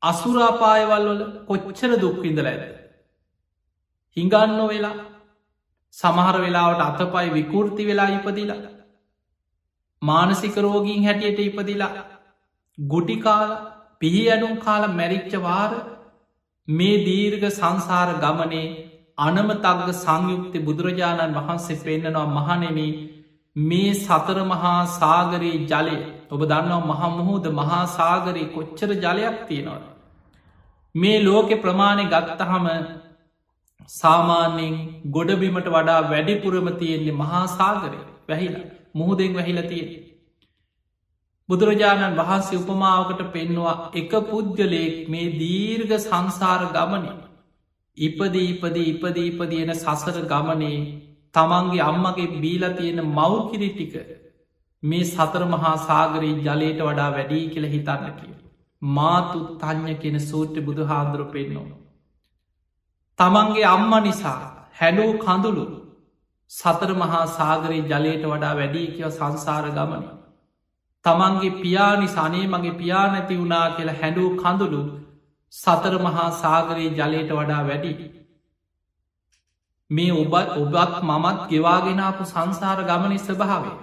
අසුරාපායවල්වල 0.01 1.23
කොච්චර 1.47 1.91
දුක්විඳල 1.97 2.47
ඇද. 2.47 2.63
හිඟන්න 4.17 4.59
වෙලා 4.67 4.97
සමහර 5.93 6.35
වෙලාවට 6.37 6.83
අතපයි 6.83 7.29
විකෘති 7.31 7.83
වෙලා 7.85 8.09
ඉපදිලා 8.11 8.61
මානසික 10.01 10.55
රෝගීන් 10.57 11.03
හැටියට 11.03 11.39
ඉපදිලා 11.41 11.93
ගුටිකාල 12.77 13.51
පිහි 14.01 14.21
ඇනුම් 14.27 14.53
කාල 14.59 14.83
මැරිච්චවාර 14.91 15.71
මේ 16.67 17.03
දීර්ග 17.05 17.43
සංසාර 17.51 18.09
ගමනේ 18.19 18.67
අනමතක්ග 19.17 19.89
සංයුක්ති 19.95 20.59
බුදුරජාණන් 20.61 21.37
වහන්සේ 21.37 21.79
පෙන්න්නනවා 21.79 22.27
මහනෙන 22.37 22.79
මේ 23.63 23.93
සතර 23.95 24.45
මහා 24.45 24.79
සාගරයේ 24.93 25.61
ජලය 25.65 25.97
ඔබ 26.29 26.41
දන්නවා 26.43 26.81
මහමුහෝද 26.91 27.47
මහා 27.53 27.83
සාගරයේ 27.89 28.49
කොච්චර 28.49 28.89
ජලයක් 28.97 29.37
තියෙනවා. 29.47 29.93
මේ 30.95 31.17
ලෝකෙ 31.19 31.55
ප්‍රමාණය 31.57 32.05
ගත්තහම 32.05 32.67
සාමාන්‍යයෙන් 33.91 34.75
ගොඩබිමට 35.11 35.67
වඩා 35.69 36.01
වැඩිපුරම 36.03 36.69
තියෙන්නේ 36.77 37.17
මහා 37.17 37.45
සාගරය 37.49 37.99
වැහිලා 38.29 38.67
මුහුදෙන් 38.95 39.33
වැහිලතිය. 39.33 39.87
බුදුරජාණන් 41.49 42.17
වහන්සේ 42.17 42.59
උපමාවකට 42.59 43.21
පෙන්නවා 43.31 43.75
එක 43.95 44.11
පුද්ගලයෙක් 44.27 44.97
මේ 45.09 45.27
දීර්ග 45.35 45.91
සංසාර 45.97 46.61
ගමන 46.69 47.05
ඉපද 47.97 48.35
ඉපද 48.43 48.75
ඉපද 48.83 49.17
ඉපදියන 49.23 49.71
සසර 49.75 50.19
ගමනේ 50.27 50.75
තමන්ගේ 51.35 51.83
අම්මගේ 51.83 52.29
බීල 52.37 52.63
තියෙන 52.73 53.01
මව්කිරි 53.09 53.69
ටික 53.71 53.95
මේ 54.83 55.05
සතර 55.05 55.43
මහා 55.47 55.75
සාගරී 55.79 56.35
ජලයට 56.41 56.79
වඩා 56.81 57.09
වැඩී 57.11 57.45
කියල 57.49 57.67
හිතන්න 57.67 58.07
කිය. 58.13 58.33
මාතු 58.81 59.39
තඥ 59.57 59.95
කෙන 59.97 60.19
සූට්‍ර 60.21 60.61
බුදු 60.61 60.83
හාන්දුරු 60.85 61.25
පෙන්නවා. 61.27 61.77
තමන්ගේ 63.19 63.65
අම්ම 63.65 63.93
නිසා 64.03 64.39
හැඩූ 64.79 65.11
කඳුළු 65.17 65.65
සතර 66.51 66.91
මහා 66.93 67.25
සාගරයේ 67.29 67.87
ජලයට 67.87 68.23
වඩා 68.25 68.53
වැඩී 68.55 68.87
කියව 68.87 69.11
සංසාර 69.11 69.65
ගමන. 69.69 70.05
තමන්ගේ 71.05 71.57
පියානි 71.57 72.07
සනේ 72.09 72.45
මගේ 72.47 72.71
පියා 72.73 73.07
නැති 73.07 73.39
වුණා 73.39 73.67
කියලා 73.71 73.99
හැඩූ 74.01 74.29
කඳුළු 74.35 74.81
සතර 75.53 75.93
මහා 75.99 76.29
සාගරයේ 76.35 76.95
ජලයට 76.95 77.31
වඩා 77.31 77.61
වැඩි. 77.63 77.93
මේ 79.89 80.11
ඔබත් 80.13 80.49
ඔබත් 80.57 80.95
මමත් 81.03 81.39
ගෙවාගෙනාපු 81.49 82.23
සංසාර 82.25 82.79
ගමනි 82.83 83.19
ස්භාවේ. 83.19 83.77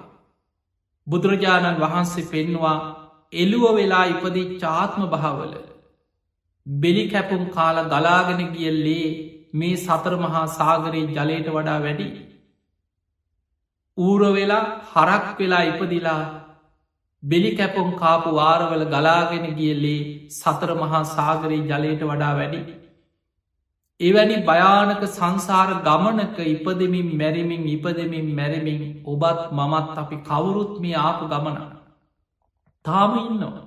බුදුරජාණන් 1.06 1.80
වහන්සේ 1.80 2.26
පෙන්වා 2.26 2.76
එළුව 3.32 3.64
වෙලා 3.75 4.04
ඉපදී 4.06 4.52
චාත්ම 4.58 5.02
භාවල. 5.06 5.52
බෙලි 6.66 7.04
කැපුම් 7.08 7.42
කාල 7.50 7.76
ගලාගෙන 7.86 8.40
ගියල්ලේ 8.52 9.08
මේ 9.54 9.76
සතර 9.78 10.14
මහා 10.18 10.46
සාගරයේ 10.52 11.12
ජලයට 11.12 11.48
වඩා 11.50 11.78
වැඩි. 11.80 12.08
ඌර 13.98 14.22
වෙලා 14.30 14.64
හරක් 14.90 15.38
වෙලා 15.38 15.64
ඉපදිලා 15.64 16.22
බෙලි 17.22 17.50
කැපොම් 17.56 17.88
කාපු 17.96 18.30
වාරවල 18.34 18.84
ගලාගෙන 18.86 19.46
ගියල්ලේ 19.54 20.28
සතර 20.30 20.70
මහා 20.75 21.04
සාගරී 21.06 21.62
ජලයට 21.64 22.02
වඩා 22.02 22.34
වැඩි. 22.34 22.60
එවැනි 24.00 24.36
භයානක 24.44 25.02
සංසාර 25.08 25.68
ගමනක 25.82 26.38
ඉපදමින් 26.46 27.08
මැරිමින් 27.16 27.62
ඉපදමින් 27.66 28.26
මැරමින් 28.34 28.82
ඔබත් 29.04 29.40
මමත් 29.50 29.96
අපි 29.96 30.16
කවුරුත්මිය 30.22 30.96
ආපු 30.96 31.24
ගමන. 31.26 31.56
තාම 32.84 33.12
ඉන්නවා. 33.20 33.64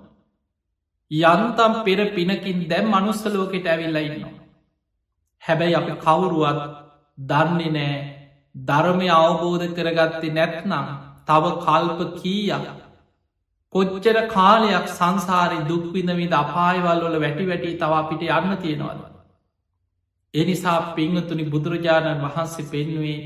යන්තම් 1.11 1.73
පෙර 1.83 1.99
පිනකින් 2.11 2.69
දැම් 2.69 2.85
මනුස්සලෝකෙට 2.87 3.65
ඇවිල්ලා 3.67 4.01
ඉන්නවා. 4.01 4.33
හැබැයි 5.43 5.75
අපි 5.75 5.93
කවුරුවත් 5.97 6.61
දන්නේ 7.17 7.71
නෑ 7.71 7.97
ධර්මය 8.55 9.09
අවබෝධ 9.11 9.67
කරගත්තේ 9.75 10.33
නැත්නම් 10.33 10.87
තව 11.27 11.43
කල්ප 11.59 11.99
කීයක් 12.17 12.65
කොච්චර 13.75 14.17
කාලයක් 14.29 14.87
සංසාරය 14.91 15.59
දුක්විඳවිද 15.67 16.33
අපායවල් 16.35 17.01
වල 17.03 17.17
වැටි 17.19 17.47
වැටි 17.47 17.77
තවාපිට 17.77 18.21
යන්න 18.29 18.57
තියෙනවද. 18.59 19.08
එනිසා 20.33 20.93
පිංහතුනි 20.93 21.43
බුදුරජාණන් 21.45 22.23
වහන්සේ 22.23 22.65
පෙන්නුවේ 22.65 23.19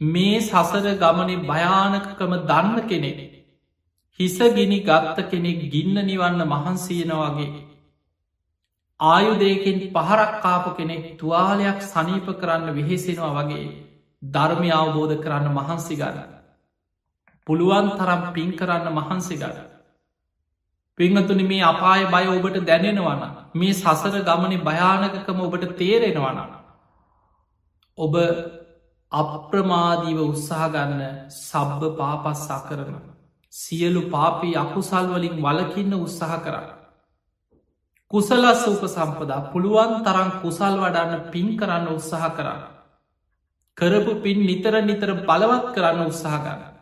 මේ 0.00 0.40
සසර 0.40 0.86
ගමනේ 0.96 1.44
භයානකකම 1.44 2.32
දන්න 2.42 2.76
කෙනෙක්. 2.86 3.18
හිසගිනි 4.20 4.80
ගත්ත 4.82 5.30
කෙනෙක් 5.30 5.60
ගින්න 5.70 5.96
නිවන්න 6.02 6.40
මහන්සේන 6.46 7.12
වගේ. 7.14 7.48
ආයුදයකින් 9.00 9.78
පහරක්කාපු 9.90 10.70
කෙනෙක් 10.72 11.04
තුවාලයක් 11.16 11.80
සනීප 11.84 12.28
කරන්න 12.34 12.74
විහෙසෙනවා 12.74 13.34
වගේ 13.38 13.66
ධර්මය 14.22 14.70
අවබෝධ 14.72 15.16
කරන්න 15.18 15.48
මහන්සි 15.50 15.96
ගන්න. 15.96 16.30
පුළුවන් 17.46 17.88
තරම් 17.92 18.22
පින් 18.32 18.52
කරන්න 18.54 18.92
මහන්සි 18.92 19.36
ගන්න. 19.36 19.75
පිංහතුනි 20.98 21.44
මේ 21.44 21.62
අපාය 21.62 22.04
බය 22.06 22.26
ඔබට 22.28 22.58
දැනෙනවන 22.62 23.24
මේ 23.54 23.74
සසර 23.74 24.14
ගමනි 24.22 24.58
භයානකකම 24.60 25.40
ඔබට 25.40 25.66
තේරෙනවන. 25.74 26.38
ඔබ 27.98 28.14
අප්‍රමාදීව 29.12 30.18
උත්සාහගන්න 30.22 31.02
සබ්බ 31.30 31.82
පාපස්සා 31.96 32.62
කරන. 32.62 32.96
සියලු 33.52 34.02
පාපී 34.08 34.56
අකුසල් 34.56 35.06
වලින් 35.08 35.36
වලකින්න 35.38 35.92
උත්සාහ 35.96 36.40
කරන්න. 36.40 36.72
කුසලස් 38.10 38.64
උප 38.66 38.82
සම්පදා 38.86 39.40
පුළුවන් 39.52 39.94
තරම් 40.02 40.30
කුසල් 40.40 40.74
වඩන්න 40.78 41.30
පින් 41.30 41.48
කරන්න 41.56 41.86
උත්සාහ 41.90 42.32
කරන්න. 42.32 42.66
කරපු 43.76 44.12
පින් 44.22 44.38
නිතර 44.42 44.74
නිතර 44.82 45.10
බලවත් 45.22 45.72
කරන්න 45.74 46.04
උත්සාහ 46.06 46.36
ගන්න. 46.40 46.76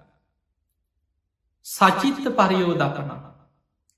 සචිත්ත 1.67 2.27
පරියෝදපන 2.33 3.34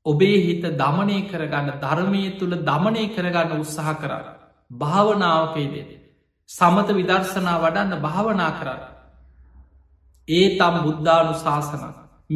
ඔබේ 0.06 0.38
හිත 0.38 0.64
දමනය 0.74 1.18
කරගන්න 1.26 1.78
ධර්මය 1.80 2.24
තුළ 2.38 2.56
දමනය 2.62 3.04
කරගන්න 3.10 3.54
උත්සාහ 3.58 3.94
කරන්න. 3.96 4.26
භාවනාවකේදේ. 4.70 5.86
සමත 6.50 6.88
විදර්ශනා 6.92 7.58
වඩන්න 7.58 8.02
භාවනා 8.02 8.50
කරන්න. 8.52 8.82
ඒ 10.28 10.44
තම් 10.56 10.76
බුද්ධානු 10.82 11.32
ශාසන 11.36 11.86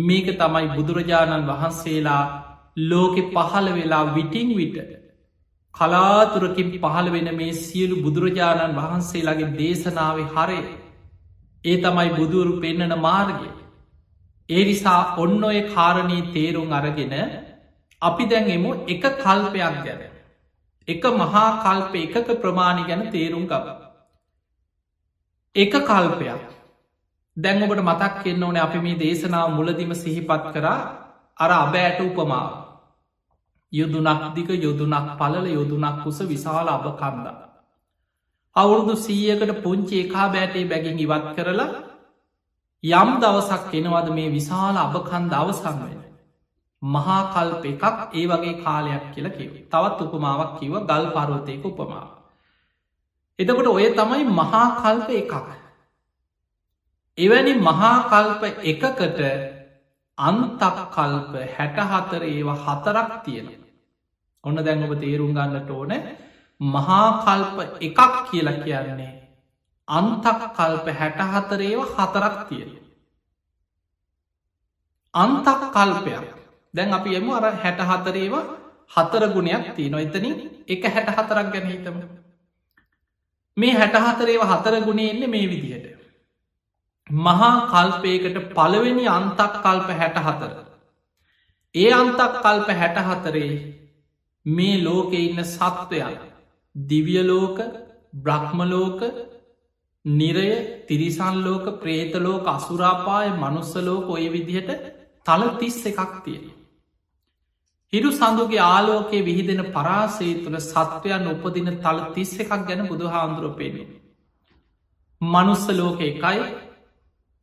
මේක 0.02 0.28
තමයි 0.34 0.66
බුදුරජාණන් 0.70 1.46
වහන්සේලා 1.46 2.24
ලෝකෙ 2.84 3.22
පහළ 3.28 3.68
වෙලා 3.72 4.04
විටිං 4.10 4.50
විට 4.54 4.76
කලාතුරකින් 5.74 6.70
පහළ 6.74 7.08
වෙන 7.10 7.30
මේ 7.34 7.52
සියලු 7.54 8.02
බුදුරජාණන් 8.02 8.76
වහන්සේලාගේ 8.76 9.50
දේශනාව 9.54 10.18
හරේ 10.28 10.62
ඒ 11.64 11.76
තමයි 11.78 12.08
බුදුරු 12.12 12.52
පෙන්නන 12.58 12.94
මාර්ගය 13.00 13.48
ඒ 14.48 14.64
නිසා 14.64 15.02
ඔන්න 15.16 15.44
ඔය 15.44 15.58
කාරණී 15.68 16.28
තේරුම් 16.32 16.72
අරගෙන 16.72 17.14
අපි 18.02 18.24
දැන්ෙමු 18.26 18.70
එක 18.86 19.04
කල්පයක් 19.16 19.76
ගැන 19.80 20.00
එක 20.88 21.04
මහා 21.14 21.46
කල්ප 21.60 21.94
එකක 21.98 22.28
ප්‍රමාණි 22.38 22.82
ගැන 22.84 23.02
තේරුම් 23.10 23.44
ගබ 23.46 23.66
එක 25.56 25.74
කල්පයක් 25.82 26.42
දැන් 27.36 27.62
ඔබට 27.62 27.82
මතක් 27.82 28.14
කෙන්න්න 28.22 28.42
ඕන 28.42 28.56
අපි 28.58 28.78
මේ 28.80 28.98
දේශනාව 28.98 29.48
මුලදිම 29.50 29.94
සිහිපත් 29.96 30.50
කරා 30.52 30.80
අර 31.36 31.50
අබෑට 31.52 32.00
උපමාව 32.02 32.50
යුදුනක් 33.72 34.34
දික 34.34 34.48
යොදුනක් 34.58 35.16
පලල 35.16 35.46
යොදුනක් 35.48 36.02
කුස 36.02 36.18
විශාල 36.22 36.68
අබ 36.68 36.86
කන්දා. 36.94 37.34
අවුරුදු 38.56 38.94
සීයකට 38.98 39.62
පුංචි 39.62 39.96
එකා 40.00 40.26
බෑටේ 40.28 40.64
බැගින් 40.64 40.98
ඉවත් 40.98 41.26
කරලා 41.36 41.70
යම් 42.84 43.10
දවසක් 43.20 43.74
එනවද 43.74 44.08
මේ 44.10 44.30
විශාල 44.30 44.76
අබකන්ද 44.78 45.32
අවසං 45.34 45.76
වෙන. 45.80 46.00
මහා 46.82 47.22
කල්ප 47.34 47.64
එකක් 47.64 47.84
ඒ 48.12 48.26
වගේ 48.26 48.54
කාලයක් 48.64 49.04
කියලා 49.12 49.36
කිව. 49.36 49.50
තවත් 49.70 50.00
උපමාවක් 50.02 50.50
කිව 50.60 50.72
ගල් 50.80 51.04
පරවතයක 51.14 51.64
උපමාව. 51.64 52.08
එතකොට 53.38 53.68
ඔය 53.68 53.86
තමයි 53.92 54.24
මහා 54.32 54.66
කල්ප 54.80 55.08
එකක්. 55.12 55.34
එවැනි 57.18 57.52
මහා 57.60 57.96
කල්ප 58.10 58.42
එකකට 58.64 59.20
අන්තක් 60.18 60.62
කල්ප 60.96 61.32
හැටහතර 61.56 62.22
ඒවා 62.24 62.58
හතරක් 62.64 63.10
තියෙන. 63.24 63.48
ඔන්න 64.44 64.56
දැන් 64.56 64.84
ඔබ 64.84 64.92
තේරුම් 65.00 65.32
ගන්නට 65.36 65.70
ඕන 65.70 65.92
මහාකල්ප 66.60 67.56
එකක් 67.80 68.00
කියලා 68.30 68.62
කියන්නේ 68.64 69.12
අන්තක් 69.88 70.42
කල්ප 70.56 70.86
හැටහතරේව 70.98 71.80
හතරක් 71.94 72.36
තියෙන. 72.48 72.70
අන්තක් 75.14 75.60
කල්පයක් 75.76 76.39
දැන් 76.74 76.92
අපි 76.92 77.16
එමු 77.16 77.32
අර 77.32 77.52
හැට 77.56 77.80
හතරේව 77.82 78.34
හතර 78.88 79.24
ගුණයක් 79.28 79.70
තිය 79.76 79.88
නොතනින් 79.88 80.36
එක 80.68 80.84
හැට 80.86 81.08
හතරක් 81.10 81.52
ගැන 81.52 81.66
හිතම. 81.66 81.96
මේ 83.56 83.74
හැට 83.74 83.96
හතරේව 83.98 84.42
හතර 84.44 84.74
ගුණේ 84.82 85.10
එන්න 85.10 85.30
මේ 85.30 85.46
විදිහට. 85.46 85.86
මහා 87.10 87.52
කල්පයකට 87.66 88.36
පළවෙනි 88.50 89.06
අන්තක් 89.08 89.54
කල්ප 89.58 89.88
හැට 89.94 90.18
හතර. 90.18 90.52
ඒ 91.74 91.92
අන්තක් 91.92 92.40
කල්ප 92.40 92.68
හැට 92.74 92.98
හතරේ 93.04 93.52
මේ 94.46 94.76
ලෝකෙ 94.78 95.18
ඉන්න 95.18 95.44
සත්වයන් 95.46 96.18
දිවියලෝක 96.74 97.58
බ්‍රහ්මලෝක 98.16 99.00
නිරය 100.04 100.50
තිරිසන්ලෝක 100.86 101.66
ප්‍රේතලෝක 101.80 102.46
අසුරාපාය 102.48 103.28
මනුස්සලෝක 103.34 104.08
ඔය 104.08 104.24
විදිහට 104.28 104.70
තල 105.26 105.42
තිස්ස 105.58 105.86
එකක් 105.86 106.14
තියෙන. 106.24 106.59
හිරු 107.92 108.10
සඳුගේ 108.12 108.62
ආලෝකයේ 108.64 109.22
විහිදෙන 109.22 109.62
පරාසේ 109.68 110.32
තුළ 110.42 110.58
සත්වයන් 110.62 111.24
උපදින 111.28 111.70
තල 111.78 111.98
තිස්ස 112.14 112.34
එකක් 112.38 112.52
ගැන 112.64 112.82
බුදු 112.88 113.06
හාන්දුරපේනේ. 113.06 113.88
මනුස්ස 115.20 115.64
ලෝක 115.70 116.00
එකයි 116.00 116.44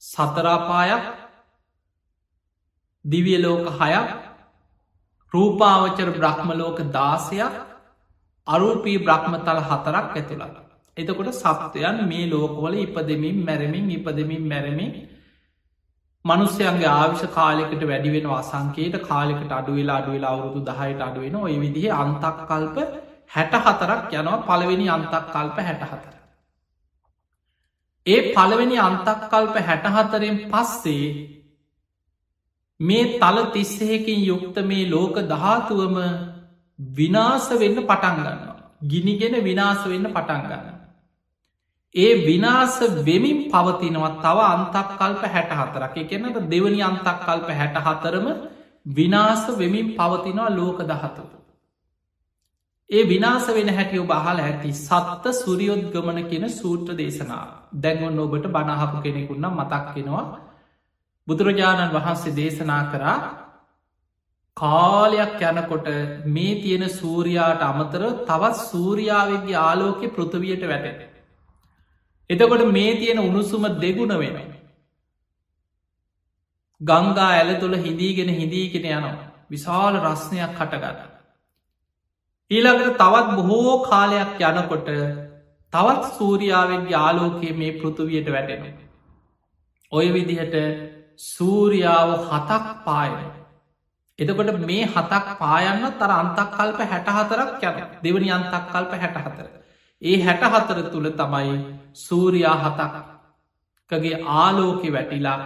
සතරාපායක් 0.03 1.05
දිවියලෝක 3.05 3.65
හයක් 3.75 4.10
රූපාවචර 5.33 6.10
බ්‍රහ්මලෝක 6.13 6.79
දාසයක් 6.91 7.55
අරූපී 8.47 8.97
බ්‍රහ්මතල 8.99 9.60
හතරක් 9.62 10.07
ඇතුළත්. 10.13 10.55
එතකොට 10.97 11.29
සප්තයන් 11.36 11.97
මේ 12.05 12.25
ලෝකවල 12.27 12.73
ඉපදමින් 12.77 13.38
මැරමින් 13.43 13.86
ඉපදමින් 13.91 14.43
මැරමින් 14.45 14.91
මනුස්්‍යයන්ගේ 16.25 16.89
ආවිශ 16.91 17.25
කාලෙකට 17.32 17.84
වැඩිවෙන 17.84 18.27
අසංකේට 18.34 18.95
කාලෙකට 19.03 19.51
අඩුවෙලා 19.51 19.97
අඩුවෙලා 19.97 20.32
අවුරුදු 20.32 20.62
දහයට 20.69 21.01
අඩුවෙන 21.01 21.36
ඔය 21.38 21.56
විදිහ 21.58 21.88
අන්තක් 21.95 22.39
කල්ප 22.43 22.77
හැට 23.30 23.58
හතරක් 23.62 24.13
යනවා 24.13 24.38
පළවෙනි 24.41 24.88
අන්තක් 24.89 25.15
කල්ප 25.27 25.58
හැට 25.60 25.84
හතර. 25.84 26.13
ඒ 28.06 28.19
පළවෙනි 28.32 28.77
අන්තක් 28.80 29.25
කල්ප 29.25 29.56
හැටහතරෙන් 29.62 30.38
පස්සේ 30.47 31.08
මේ 32.80 33.06
තල 33.17 33.38
තිස්සයකින් 33.49 34.19
යුක්ත 34.23 34.58
මේ 34.63 34.86
ලෝක 34.88 35.15
දහතුවම 35.25 35.97
විනාස 36.80 37.49
වෙන්න 37.56 37.84
පටන්ගන්න. 37.84 38.41
ගිනිගෙන 38.86 39.43
විනාස 39.43 39.86
වෙන්න 39.86 40.10
පටන්ගන්න. 40.10 40.76
ඒ 41.95 42.13
විනාස 42.21 42.80
වෙමින් 43.02 43.39
පවතිනවත් 43.47 44.15
තව 44.19 44.38
අන්තක් 44.45 44.89
කල්ප 44.91 45.23
හැට 45.28 45.52
හතරක් 45.52 45.95
එකනට 45.97 46.38
දෙවනි 46.47 46.82
අන්තක් 46.82 47.08
කල්ප 47.21 47.50
හැට 47.52 47.78
හතරම 47.86 48.28
විනාස 48.89 49.43
වෙමින් 49.54 49.88
පවතිනවා 49.95 50.50
ලෝක 50.52 50.80
දහතුව. 50.84 51.30
ඒ 52.89 53.04
විනාස 53.04 53.47
වෙන 53.50 53.69
හැටියෝ 53.69 54.06
බහල 54.06 54.39
ඇති 54.39 54.73
සත්ත 54.76 55.34
සුරියොද්ගමන 55.36 56.19
කියෙන 56.26 56.45
සූත්‍ර 56.52 56.93
දේශනා 56.93 57.45
දැන්ගොන්න 57.76 58.19
ඔබට 58.19 58.45
බණහපු 58.50 59.02
කෙනෙකුන්නම් 59.02 59.58
මතක්කෙනවා 59.58 60.26
බුදුරජාණන් 61.28 61.93
වහන්සේ 61.93 62.36
දේශනා 62.36 62.84
කරා 62.91 63.17
කාලයක් 64.58 65.41
යනකොට 65.43 65.88
මේ 66.28 66.56
තියෙන 66.58 66.89
සූරයාට 66.91 67.62
අමතර 67.63 68.04
තවත් 68.23 68.56
සූරියාවගේ 68.63 69.62
ආලෝකෙ 69.62 70.08
පෘථවියට 70.10 70.63
වැටෙන. 70.65 71.16
එතකොට 72.29 72.65
මේ 72.69 72.95
තියෙන 72.95 73.19
උණුසුම 73.19 73.67
දෙගුණ 73.77 74.13
වෙන. 74.15 74.37
ගංගා 76.81 77.29
ඇල 77.31 77.51
තුළ 77.57 77.75
හිදීගෙන 77.77 78.29
හිදීගෙන 78.31 78.85
යනවා 78.87 79.15
විශාල 79.49 79.93
රස්නයක් 80.01 80.51
කටගන්න. 80.53 80.99
ඊළඟට 82.51 82.97
තවත් 82.97 83.37
බොහෝ 83.37 83.77
කාලයක් 83.83 84.41
යනකොට 84.41 84.89
තවත් 85.73 86.03
සූරියාවෙන්ගේ 86.13 86.97
ආලෝකයේ 86.97 87.53
මේ 87.53 87.71
පෘතුවියට 87.73 88.29
වැටෙන. 88.29 88.63
ඔය 89.91 90.07
විදිහට 90.09 90.55
සූරියාව 91.17 92.09
හතක් 92.23 92.65
පායන. 92.85 93.17
එතකොට 94.19 94.59
මේ 94.61 94.85
හතක් 94.87 95.37
පායන්න 95.37 95.87
තර 95.93 96.11
අන්තක් 96.13 96.51
කල්ප 96.51 96.79
හැටහතරක් 96.85 97.63
යන 97.63 97.87
දෙවනි 98.03 98.29
අන්තක් 98.31 98.67
කල්ප 98.67 98.91
හැටහතර. 98.95 99.47
ඒ 100.01 100.17
හැටහතර 100.21 100.79
තුළ 100.91 101.10
තමයි 101.12 101.53
සූරයා 101.97 102.57
හතක්කගේ 102.63 104.17
ආලෝකෙ 104.39 104.89
වැටිලා 104.93 105.39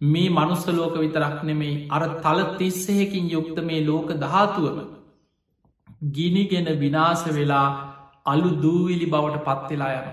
මේ 0.00 0.28
මනුස්සලෝක 0.30 0.94
විතරක් 0.96 1.40
නෙමෙයි 1.42 1.74
අර 1.90 2.02
තල 2.24 2.40
තිස්සයකින් 2.58 3.26
යුක්ත 3.30 3.58
මේ 3.64 3.80
ලෝක 3.86 4.10
ධාතුවම 4.20 4.78
ගිනිගෙන 6.12 6.68
විනාස 6.80 7.24
වෙලා 7.30 7.68
අලු 8.26 8.50
දූවිලි 8.62 9.06
බවට 9.06 9.44
පත්වෙලා 9.46 9.92
යන. 9.94 10.08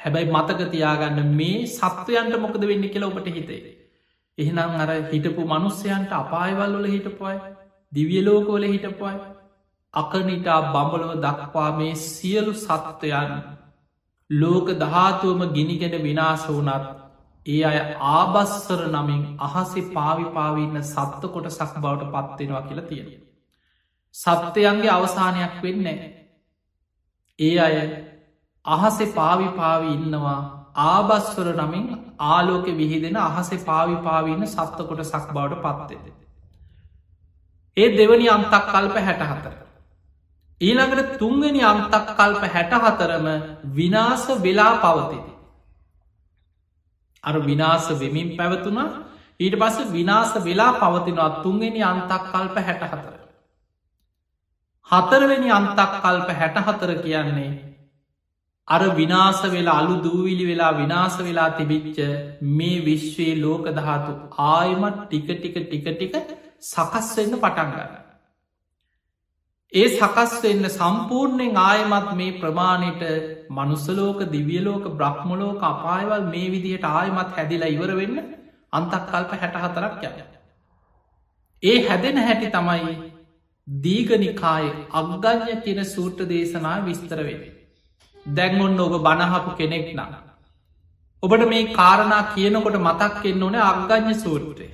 හැබැයි 0.00 0.32
මතක 0.32 0.70
තියාගන්න 0.70 1.32
මේ 1.34 1.66
සත්වයන්ට 1.68 2.36
මොකද 2.38 2.62
වෙන්න 2.70 2.86
කියලා 2.88 3.10
ඔබට 3.10 3.28
හිතේ. 3.30 3.62
එහෙනම් 4.38 4.72
අර 4.82 4.90
හිටපු 5.12 5.42
මනුස්්‍යයන්ට 5.46 6.12
අපායවල් 6.14 6.72
වල 6.74 6.86
හිටපුයි 6.86 7.36
දිවියලෝකවල 7.92 8.64
හිටපුයි 8.66 9.16
අකනිටා 9.96 10.60
බඹලව 10.68 11.12
දක්වා 11.20 11.70
මේ 11.72 11.94
සියලු 12.02 12.52
සත්වයන් 12.56 13.32
ලෝක 14.30 14.68
දහතුවම 14.74 15.42
ගිනිගෙන 15.52 15.94
විනාස 16.02 16.46
වනත් 16.48 16.84
ඒ 17.46 17.62
අය 17.64 17.78
ආබස්සර 18.08 18.80
නමින් 18.88 19.22
අහසේ 19.40 19.86
පාවිපාවින්න 19.90 20.82
සත්ත 20.84 21.22
කොට 21.28 21.48
සක් 21.50 21.72
බවට 21.76 22.10
පත්වෙනවා 22.10 22.62
කියලා 22.62 22.86
තියෙන. 22.86 23.08
සත්‍යයන්ගේ 24.14 24.90
අවසානයක් 24.90 25.54
වෙන්නේ. 25.62 25.98
ඒ 27.38 27.56
අය 27.60 27.76
අහසේ 28.64 29.12
පාවිපාවි 29.12 29.92
ඉන්නවා 29.92 30.40
ආබස්වර 30.84 31.48
නමින් 31.56 31.86
ආලෝක 32.20 32.66
විහිදෙන 32.74 33.16
අහසේ 33.18 33.64
පාවිපාවින්න 33.64 34.46
සත්ත 34.46 34.88
කොට 34.88 35.04
සක් 35.04 35.26
බවට 35.32 35.62
පත්තෙද. 35.64 36.06
ඒ 37.76 37.88
දෙවනි 37.92 38.28
අන්තක් 38.28 38.54
කල්ප 38.66 38.96
හැට 39.00 39.24
හතර. 39.24 39.65
ඊළඟට 40.60 41.18
තුන්ගනි 41.18 41.62
අන්තක් 41.62 41.94
කල්ප 42.10 42.42
හැට 42.46 42.72
හතරම 42.74 43.26
විනාස 43.74 44.24
වෙලා 44.38 44.80
පවතිද. 44.84 45.26
අර 47.24 47.36
විනාස 47.40 47.88
වෙමින් 47.92 48.36
පැවතුන 48.38 48.78
ඊට 49.40 49.58
පස 49.60 49.76
විනාස 49.90 50.32
වෙලා 50.40 50.72
පවතිනවා 50.74 51.42
තුන්ගනි 51.42 51.82
අන්තක් 51.82 52.22
කල්ප 52.32 52.56
හැට 52.58 52.82
හතර. 52.82 53.14
හතරවෙනි 54.88 55.50
අන්තක් 55.50 55.92
කල්ප 56.02 56.28
හැට 56.32 56.56
හතර 56.66 56.90
කියන්නේ 57.02 57.52
අර 58.68 58.82
විනාස 58.94 59.42
වෙලා 59.46 59.76
අලු 59.80 60.00
දූවිලි 60.02 60.46
වෙලා 60.46 60.72
විනාස 60.72 61.18
වෙලා 61.18 61.50
තිබිච්ච 61.58 61.98
මේ 62.54 62.80
විශ්වයේ 62.80 63.40
ලෝක 63.42 63.68
දහතු 63.78 64.12
ආයමත් 64.48 64.98
ටික 65.04 65.28
ටික 65.32 65.56
ටික 65.60 65.86
ටික 65.90 66.14
සකස් 66.62 67.08
වෙන්න 67.16 67.40
පටන්ගන්න. 67.44 68.05
ඒ 69.72 69.86
සකස් 69.88 70.32
වෙන්න 70.42 70.68
සම්පූර්ණයෙන් 70.70 71.56
ආයමත් 71.60 72.10
මේ 72.18 72.36
ප්‍රමාණයට 72.40 73.02
මනුස්සලෝක 73.50 74.20
දිවියලෝක 74.32 74.84
බ්‍රහ්මලෝක 74.92 75.60
අපායවල් 75.64 76.24
මේ 76.26 76.52
විදිහට 76.52 76.86
ආයමත් 76.90 77.34
හැදිලා 77.36 77.72
ඉවර 77.74 77.92
වෙන්න 77.96 78.20
අන්තක් 78.72 79.02
කල්ප 79.10 79.32
හැට 79.32 79.58
හතරක් 79.64 80.04
යන. 80.04 80.16
ඒ 81.62 81.76
හැදෙන 81.88 82.18
හැටි 82.18 82.48
තමයි 82.48 82.94
දීගනිකාය 83.68 84.66
අග්ගඥ 84.92 85.56
කියන 85.64 85.82
සූට්‍ර 85.86 86.24
දේශනා 86.26 86.78
විස්තර 86.86 87.20
වෙන්නේ. 87.20 87.54
දැන් 88.26 88.60
ඔන්න 88.60 88.80
ඔබ 88.80 88.96
බණහපු 89.00 89.56
කෙනෙක් 89.58 89.92
නම්. 89.94 90.12
ඔබට 91.22 91.48
මේ 91.48 91.68
කාරණා 91.74 92.22
කියනකොට 92.34 92.78
මතක් 92.78 93.24
එන්න 93.26 93.42
ඕන 93.42 93.62
අග්ගඥ 93.64 94.14
සූට්‍රය. 94.16 94.68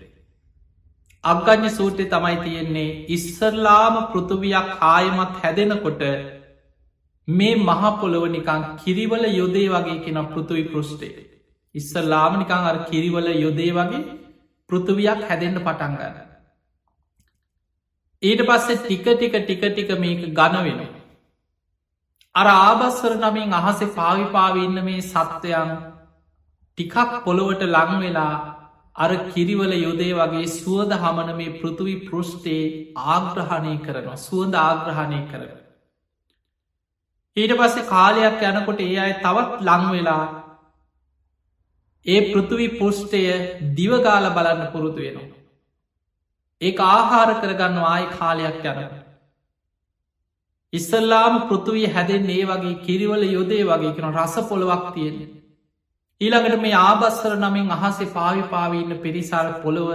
අග්ගඥ 1.24 1.68
සූට්‍රය 1.70 2.04
තමයි 2.06 2.37
තියෙන්නේ 2.44 2.88
ඉස්සරලාම 3.08 3.96
පෘතුවයක් 4.12 4.70
ආයමත් 4.85 5.35
හැදෙනකොට 5.42 6.00
මේ 7.28 7.58
මහපොළොව 7.58 8.24
නිකං 8.28 8.64
කිරිවල 8.80 9.24
යොදේ 9.30 9.68
වගේ 9.68 10.00
කෙන 10.04 10.18
පෘතුවි 10.26 10.64
පෘෂ්ටේ. 10.64 11.28
ඉස්සල්ලාම 11.74 12.38
නිකං 12.38 12.66
අර 12.70 12.78
කිරිවල 12.88 13.28
යොදේ 13.35 13.70
වගේ 13.72 14.00
පෘතුවයක් 14.70 15.20
හැදෙන්ට 15.28 15.61
පටන්ගන්න. 15.61 16.16
ඊට 18.22 18.42
පස්සේ 18.48 18.80
ටික 18.80 19.06
ටික 19.06 19.37
ටික 19.37 19.62
ටික 19.66 19.92
මේක 19.98 20.24
ගන 20.38 20.56
වෙනවා. 20.61 20.90
අර 22.35 22.48
ආබස්සර 22.48 23.14
නමින් 23.16 23.54
අහසේ 23.54 23.94
පාවිපාවන්න 23.94 24.82
මේ 24.85 25.02
සත්වයන් 25.02 25.70
ටිකක් 26.78 27.22
පොළොවට 27.24 27.62
ලංවෙලා 27.66 28.35
අර 28.96 29.11
කිරිවල 29.33 29.72
යොදේ 29.78 30.12
වගේ 30.14 30.46
සුවද 30.50 30.92
හමන 30.96 31.35
මේ 31.37 31.57
පෘතුවි 31.59 31.96
පෘෂ්ටේ 32.07 32.62
ආග්‍රහණය 33.09 33.74
කරනවා 33.78 34.16
සුවඳ 34.18 34.55
ආග්‍රහණය 34.59 35.20
කරන. 35.31 35.50
ඊට 37.37 37.52
පස්සේ 37.59 37.88
කාලයක් 37.88 38.42
යනකොට 38.44 38.81
ඒ 38.83 38.96
අය 38.98 39.12
තවත් 39.20 39.61
ලංවෙලා 39.62 40.24
ඒ 42.07 42.20
පෘතුවි 42.33 42.66
පුෂ්ටය 42.78 43.22
දිවගාල 43.74 44.26
බලන්න 44.31 44.72
පුරුතු 44.72 45.00
වෙනවා. 45.00 45.38
ඒ 46.61 46.72
ආහාර 46.87 47.31
කරගන්න 47.40 47.78
ආය 47.85 48.05
කාලයක් 48.11 48.64
යනකට. 48.64 48.96
ඉස්සල්ලාම 50.72 51.35
පෘතුවී 51.48 51.92
හැදෙන් 51.94 52.28
ඒ 52.31 52.44
වගේ 52.44 52.81
කිරිවල 52.85 53.24
යොදේ 53.28 53.64
වගේ 53.64 53.94
කෙන 53.96 54.09
රස 54.11 54.35
පොළොවක් 54.48 54.85
තියෙන. 54.94 55.16
ඊළඟට 56.22 56.61
මේ 56.61 56.74
ආබස්සර 56.78 57.32
නමින් 57.37 57.70
අහසේ 57.72 58.11
පාවිපාවන්න 58.11 58.98
පිරිසාර 58.98 59.46
පොළොව 59.62 59.88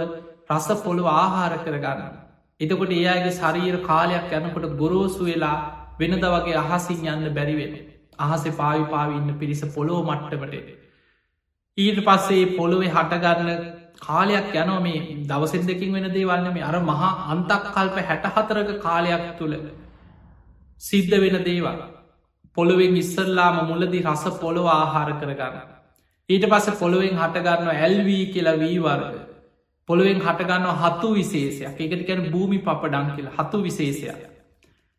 රස 0.50 0.68
පොළොව 0.80 1.06
ආහාර 1.12 1.52
කරගන්න. 1.58 2.16
එතකොට 2.60 2.92
ඒ 2.92 3.06
අයගේ 3.06 3.34
ශරීර 3.34 3.76
කාලයක් 3.82 4.32
යනකොට 4.34 4.66
ගොරෝසු 4.76 5.22
වෙලා 5.24 5.56
වෙනද 5.98 6.26
වගේ 6.26 6.58
අහසින් 6.58 7.06
යන්න 7.06 7.28
බැරිවෙන. 7.32 7.74
අහසේ 8.18 8.54
පාවිපාවන්න 8.54 9.30
පිරිස 9.36 9.62
පොළොව 9.70 10.00
මට්ටමට. 10.04 10.68
ඊට 11.78 12.00
පස්සේ 12.02 12.44
පොළොවේ 12.52 12.90
හටගන්න 12.90 13.62
කාලයක් 14.00 14.52
යනෝ 14.56 14.80
මේ 14.80 15.00
දවසෙන් 15.24 15.66
දෙකින් 15.66 15.92
වෙන 15.92 16.10
දේවන්න 16.10 16.52
මේ 16.52 16.64
අර 16.64 16.76
මහා 16.82 17.12
අන්තක් 17.28 17.64
කල්ප 17.70 17.96
හැට 18.02 18.28
හතරක 18.34 18.70
කාලයක් 18.80 19.24
තුළ 19.38 19.56
සිද්ධ 20.82 21.16
වෙන 21.18 21.40
දේවල් 21.44 21.80
පොළොවෙන් 22.56 22.96
ඉස්සල්ලාම 22.96 23.56
මුලදි 23.66 24.06
රස 24.06 24.24
පොළොව 24.38 24.66
ආහාර 24.68 25.10
කරගන්න. 25.16 25.77
ඊට 26.28 26.44
පස්ස 26.44 26.78
පොළොවෙන් 26.78 27.16
හටගන්න 27.16 27.68
ඇල්වී 27.74 28.24
කියලා 28.32 28.58
වී 28.58 28.78
වර්ග. 28.78 29.14
පොළොවෙන් 29.88 30.20
හටගන්න 30.20 30.66
හතු 30.82 31.08
විශේෂයක් 31.14 31.80
එකට 31.80 32.02
කැන 32.06 32.24
භූමි 32.30 32.58
පප 32.60 32.82
ඩං 32.84 33.14
කියල 33.16 33.28
හතු 33.32 33.62
විශේෂයක්. 33.62 34.20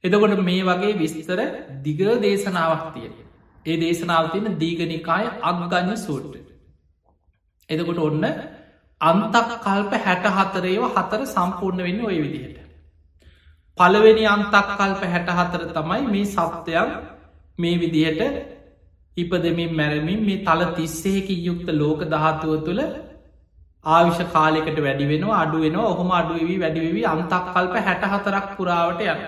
එදකොට 0.04 0.42
මේ 0.42 0.64
වගේ 0.64 0.94
විස්තර 0.96 1.40
දිග 1.84 2.02
දේශනාවක් 2.22 2.86
තියෙන. 2.94 3.14
ඒ 3.66 3.78
දේශනාව 3.78 4.32
තියෙන 4.32 4.58
දීගනිකාය 4.60 5.26
අග්ගන්න 5.44 5.98
සූට්ට. 5.98 6.48
එදකොට 7.70 8.00
ඔන්න 8.00 8.26
අන්තක් 9.02 9.50
කල්ප 9.60 9.94
හැට 10.00 10.26
හතරේව 10.38 10.84
හතර 10.90 11.22
සම්පූර්ණ 11.28 11.84
වෙන්න 11.84 12.06
ඔය 12.06 12.18
විදිහට. 12.18 12.58
පළවෙනි 13.78 14.26
අන්තක් 14.28 14.70
කල්ප 14.74 15.02
හැට 15.08 15.30
හතර 15.32 15.64
තමයි 15.74 16.02
මේ 16.08 16.26
සත්වයන් 16.28 16.90
මේ 17.60 17.78
විදිහට 17.78 18.58
ඉපදමින් 19.22 19.76
මැරමින් 19.76 20.26
මේ 20.26 20.44
තල 20.44 20.62
තිස්සේකි 20.76 21.36
යුක්ත 21.44 21.70
ලෝක 21.74 22.02
දහත්තුව 22.06 22.66
තුළ 22.66 22.82
ආවිෂ 23.86 24.20
කාලෙකට 24.28 24.80
වැඩි 24.80 25.08
වෙන 25.08 25.24
අඩු 25.34 25.62
වෙන 25.62 25.76
ඔහොම 25.78 26.12
අඩුවවී 26.12 26.60
වැඩිවී 26.60 27.06
අන්තක් 27.06 27.46
කල්ප 27.48 27.76
හැට 27.80 28.04
හතරක් 28.06 28.48
පුරාවට 28.58 29.02
යන. 29.04 29.22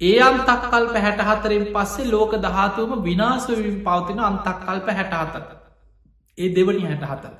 ඒ 0.00 0.18
අන්තක් 0.20 0.62
කල්ප 0.64 0.94
හැට 0.96 1.20
හතරෙන් 1.20 1.64
පස්සේ 1.74 2.10
ලෝක 2.10 2.32
දහතුවම 2.38 3.02
විනාසවින් 3.02 3.78
පවතින 3.84 4.20
අන්තක් 4.20 4.58
කල්ප 4.60 4.88
හැට 4.90 5.14
හතර. 5.14 5.42
ඒ 6.38 6.48
දෙවනි 6.50 6.84
හැට 6.84 7.04
හතර. 7.04 7.34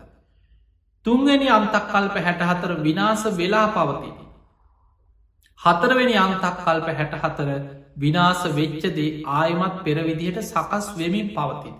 තුන්ගනි 1.06 1.48
අන්තක් 1.50 1.86
කල්ප 1.88 2.16
හැට 2.18 2.42
හතර 2.42 2.72
විනාස 2.82 3.24
වෙලා 3.34 3.68
පවතින. 3.70 4.16
හතරවෙනි 5.60 6.16
අන්තක් 6.18 6.56
කල්ප 6.58 6.88
හැට 6.94 7.14
හතර 7.16 7.79
විනාස 7.96 8.42
වෙච්චදේ 8.56 9.22
ආයමත් 9.28 9.84
පෙරවිදිහට 9.84 10.42
සකස් 10.42 10.86
වෙමින් 10.98 11.28
පවතින. 11.36 11.76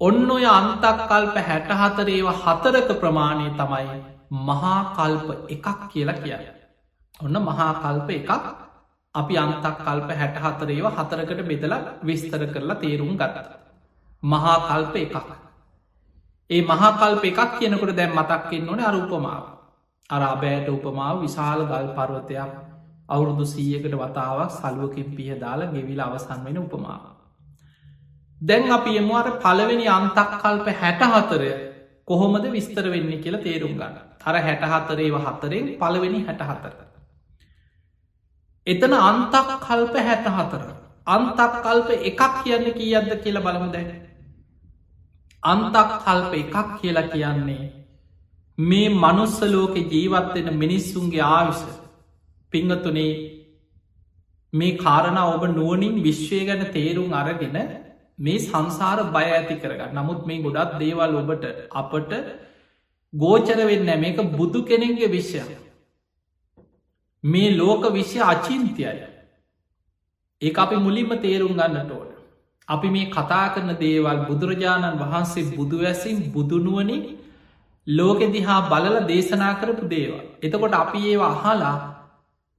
ඔන්න 0.00 0.30
ඔය 0.30 0.44
අන්තක් 0.46 0.84
කල්ප 1.08 1.36
හැට 1.38 1.70
හතරේව 1.72 2.28
හතරක 2.36 2.88
ප්‍රමාණය 3.00 3.50
තමයි 3.52 4.00
මහා 4.30 4.80
කල්ප 4.96 5.28
එකක් 5.48 5.66
කියලා 5.92 6.16
කිය. 6.16 6.36
ඔන්න 7.20 7.36
මහා 7.40 7.72
කල්ප 7.82 8.10
එකක් 8.10 8.30
අපි 9.14 9.34
අන්තක් 9.36 9.76
කල්ප 9.78 10.10
හැට 10.12 10.36
හතරේව 10.38 10.86
හතරකට 10.88 11.40
බෙදල 11.44 11.74
විස්තර 12.02 12.42
කරලා 12.46 12.80
තේරුම් 12.82 13.16
ගත්තත. 13.16 13.48
මහා 14.22 14.56
කල්ප 14.68 14.94
එකක්. 14.96 15.16
ඒ 16.50 16.62
මහා 16.62 16.90
කල්ප 16.92 17.24
එකක් 17.24 17.58
කියනකට 17.58 17.96
දැම් 17.96 18.12
මතක්කෙන් 18.14 18.66
නොන 18.66 18.80
අරුපමාව. 18.80 19.44
අරාබෑට 20.10 20.68
උපමාව 20.68 21.20
විශාල 21.20 21.60
ගල් 21.66 21.88
පර්වතයක් 21.96 22.69
අවුරුදු 23.10 23.44
සීයකට 23.46 23.94
වතාවක් 23.94 24.50
සලුවකින් 24.52 25.08
පිය 25.16 25.32
දාලා 25.36 25.72
ගෙවිල 25.72 26.00
අවසන් 26.00 26.44
වෙන 26.44 26.58
උපමාව. 26.58 27.02
දැන් 28.40 28.70
අපි 28.70 28.92
එමුවට 28.98 29.40
පළවෙනි 29.40 29.86
අන්තක් 29.88 30.30
කල්ප 30.36 30.66
හැට 30.74 31.02
හතරය 31.08 31.50
කොහොමද 32.06 32.46
විස්තර 32.48 32.86
වෙන්න 32.88 33.10
කියලා 33.18 33.42
තේරුම් 33.42 33.74
ගන්න 33.74 33.96
අර 34.24 34.36
හැට 34.38 34.62
හතරේව 34.64 35.16
හතරෙන් 35.20 35.66
පළවෙනි 35.76 36.20
හැට 36.26 36.42
හතර. 36.42 36.76
එතන 38.66 38.94
අන්තක් 39.00 39.50
කල්ප 39.60 39.94
හැට 40.02 40.30
හතර 40.30 40.62
අන්තක් 41.08 41.58
කල්ප 41.58 41.90
එකක් 42.02 42.22
කියන්න 42.38 42.72
කියද්ද 42.74 43.12
කියලා 43.18 43.44
බලමු 43.46 43.68
දැන. 43.72 43.90
අන්තක් 45.42 45.92
කල්ප 46.00 46.32
එකක් 46.36 46.56
කියලා 46.78 47.08
කියන්නේ 47.08 47.62
මේ 48.58 48.88
මනුස්සලෝක 48.96 49.76
ජීවත්වෙන 49.86 50.48
මිනිස්සුන්ගේ 50.54 51.22
ආවිස 51.28 51.62
පිංහතුනේ 52.52 53.12
මේ 54.52 54.76
කාරණ 54.76 55.18
ඔබ 55.18 55.44
නුවනින් 55.50 56.02
විශ්වය 56.02 56.40
ගැන 56.46 56.64
තේරුම් 56.72 57.12
අරගෙන 57.12 57.58
මේ 58.18 58.38
සංසාර 58.40 58.98
බය 59.12 59.24
ඇති 59.28 59.56
කරගන්න. 59.56 59.94
නමුත් 59.94 60.26
මේ 60.26 60.42
ගොඩක් 60.42 60.78
දේවල් 60.78 61.16
ඔබට 61.16 61.44
අපට 61.72 62.12
ගෝචර 63.12 63.58
වෙන්න 63.62 63.90
මේක 64.00 64.18
බුදු 64.32 64.62
කෙනෙගේ 64.64 65.08
විශ්ය 65.08 65.42
මේ 67.24 67.50
ලෝක 67.52 67.84
විශ්‍ය 67.92 68.20
අචින්තියය. 68.24 69.00
ඒ 70.42 70.52
අපි 70.56 70.76
මුලින්ම 70.78 71.12
තේරුම් 71.18 71.54
ගන්නට 71.54 71.92
ඕන. 71.92 72.10
අපි 72.68 72.88
මේ 72.88 73.10
කතා 73.10 73.46
කරන 73.54 73.72
දේවල් 73.76 74.20
බුදුරජාණන් 74.26 75.00
වහන්සේ 75.04 75.48
බුදුවැසින් 75.56 76.18
බුදුනුවනින් 76.32 77.02
ලෝකෙ 77.86 78.26
දිහා 78.28 78.60
බලල 78.68 78.96
දේශනා 79.06 79.54
කරපු 79.60 79.88
දේවල්. 79.88 80.20
එතකොට 80.42 80.74
අපි 80.74 80.98
ඒවා 81.06 81.32
අහලා 81.32 81.76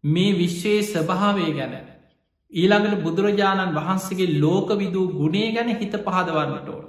මේ 0.04 0.34
විශ්වයේ 0.34 0.84
ස්වභාවය 0.84 1.48
ගැන 1.54 1.74
ඊළඟට 2.54 3.04
බුදුරජාණන් 3.04 3.76
වහන්සේගේ 3.76 4.40
ලෝකවිදූ 4.40 5.06
ගුණේ 5.12 5.52
ගැන 5.52 5.70
හිත 5.72 5.94
පහදවන්නට 6.00 6.70
ඕන. 6.70 6.86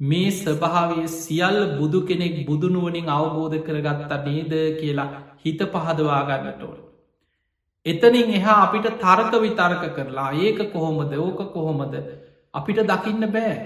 මේ 0.00 0.30
ස්වභාවය 0.32 1.08
සියල් 1.08 1.56
බුදු 1.78 2.00
කෙනෙක් 2.02 2.46
බුදුනුවනින් 2.46 3.08
අවබෝධ 3.10 3.56
කරගත්තා 3.62 4.24
නේද 4.24 4.52
කියලා 4.76 5.08
හිත 5.38 5.60
පහදවාගන්නට 5.66 6.62
ඕන. 6.62 6.78
එතනින් 7.86 8.30
එහා 8.32 8.62
අපිට 8.62 8.86
තර්ක 8.96 9.32
විතර්ක 9.38 9.84
කරලා 9.94 10.30
ඒක 10.34 10.72
කොහොමද 10.72 11.12
ඕක 11.16 11.40
කොහොමද 11.52 11.94
අපිට 12.54 12.80
දකින්න 12.84 13.26
බෑ. 13.28 13.56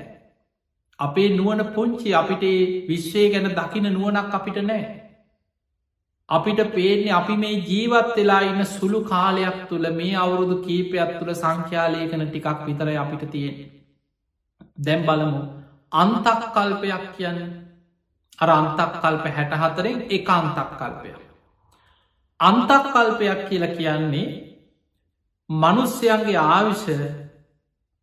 අපේ 0.98 1.28
නුවන 1.31 1.61
පුංචි 1.74 2.14
අපිට 2.14 2.44
විශ්වය 2.88 3.24
ගැන 3.31 3.48
දකින 3.52 3.88
නුවනක් 3.90 4.35
අපිට 4.35 4.59
නෑ. 4.62 5.01
අපිට 6.33 6.61
පේන්නේ 6.75 7.12
අපි 7.12 7.37
මේ 7.37 7.57
ජීවත් 7.62 8.12
වෙලා 8.16 8.42
ඉන්න 8.42 8.64
සුළු 8.66 9.01
කාලයක් 9.05 9.59
තුළ 9.68 9.87
මේ 9.92 10.14
අවුරුදු 10.16 10.57
කීපයක් 10.66 11.11
තුළ 11.18 11.33
සංඛ්‍යාලයකන 11.35 12.23
ටිකක් 12.25 12.62
විතර 12.66 12.88
අපිට 12.97 13.25
තියෙන. 13.31 13.57
දැම් 14.79 15.03
බලමු 15.09 15.42
අන්තක් 15.92 16.40
කල්පයක් 16.55 17.05
කියන්න 17.16 17.40
අර 18.38 18.51
අන්තක් 18.51 18.95
කල්ප 18.97 19.27
හැට 19.31 19.53
හතරෙන් 19.55 19.99
එක 20.11 20.31
අන්තක් 20.31 20.71
කල්පයක්. 20.79 21.21
අන්තක් 22.40 22.85
කල්පයක් 22.95 23.40
කියල 23.49 23.64
කියන්නේ 23.77 24.29
මනුස්්‍යයන්ගේ 25.51 26.40
ආවිෂ 26.49 26.87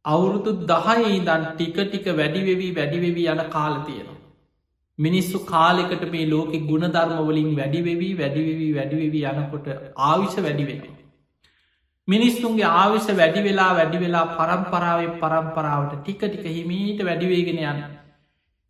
අවුරුදු 0.06 0.52
දහයි 0.66 1.20
දන් 1.22 1.44
ටික 1.50 1.78
ටික 1.80 2.06
වැඩිවෙවී 2.14 2.76
වැඩිවෙවී 2.76 3.28
යන 3.28 3.44
කාල 3.50 3.76
තියෙනවා. 3.86 4.19
මිනිස්සු 5.00 5.40
කාලෙකට 5.46 6.04
මේ 6.14 6.30
ලෝකෙ 6.30 6.58
ගුණධර්මවලින් 6.70 7.52
වැඩිවෙවී 7.56 8.14
වැඩිවෙවී 8.18 8.72
වැඩිවෙවී 8.76 9.26
යනකොට 9.34 9.68
ආවිෂ 10.08 10.36
වැඩිවෙන. 10.38 10.82
මිනිස්සුන්ගේ 12.08 12.74
ආවිෂ 12.74 13.08
වැඩි 13.14 13.42
වෙලා 13.44 13.72
වැඩි 13.76 14.00
වෙලා 14.00 14.26
පරම්පරාවේ 14.38 15.16
පරම්පරාවට 15.22 15.96
ටික 15.98 16.22
ටික 16.24 16.46
හිමීට 16.50 17.04
වැඩිවේගෙන 17.06 17.62
යන්න. 17.64 17.84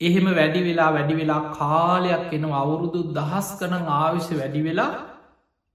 එහෙම 0.01 0.27
වැඩි 0.31 0.61
වෙලා 0.63 0.89
වැඩි 0.93 1.15
වෙලා 1.15 1.41
කාලයක් 1.53 2.33
එන 2.33 2.45
අවුරුදු 2.55 3.01
දහස් 3.13 3.49
කනං 3.59 3.93
ආවිෂ 3.95 4.29
වැඩි 4.33 4.61
වෙලා 4.63 4.91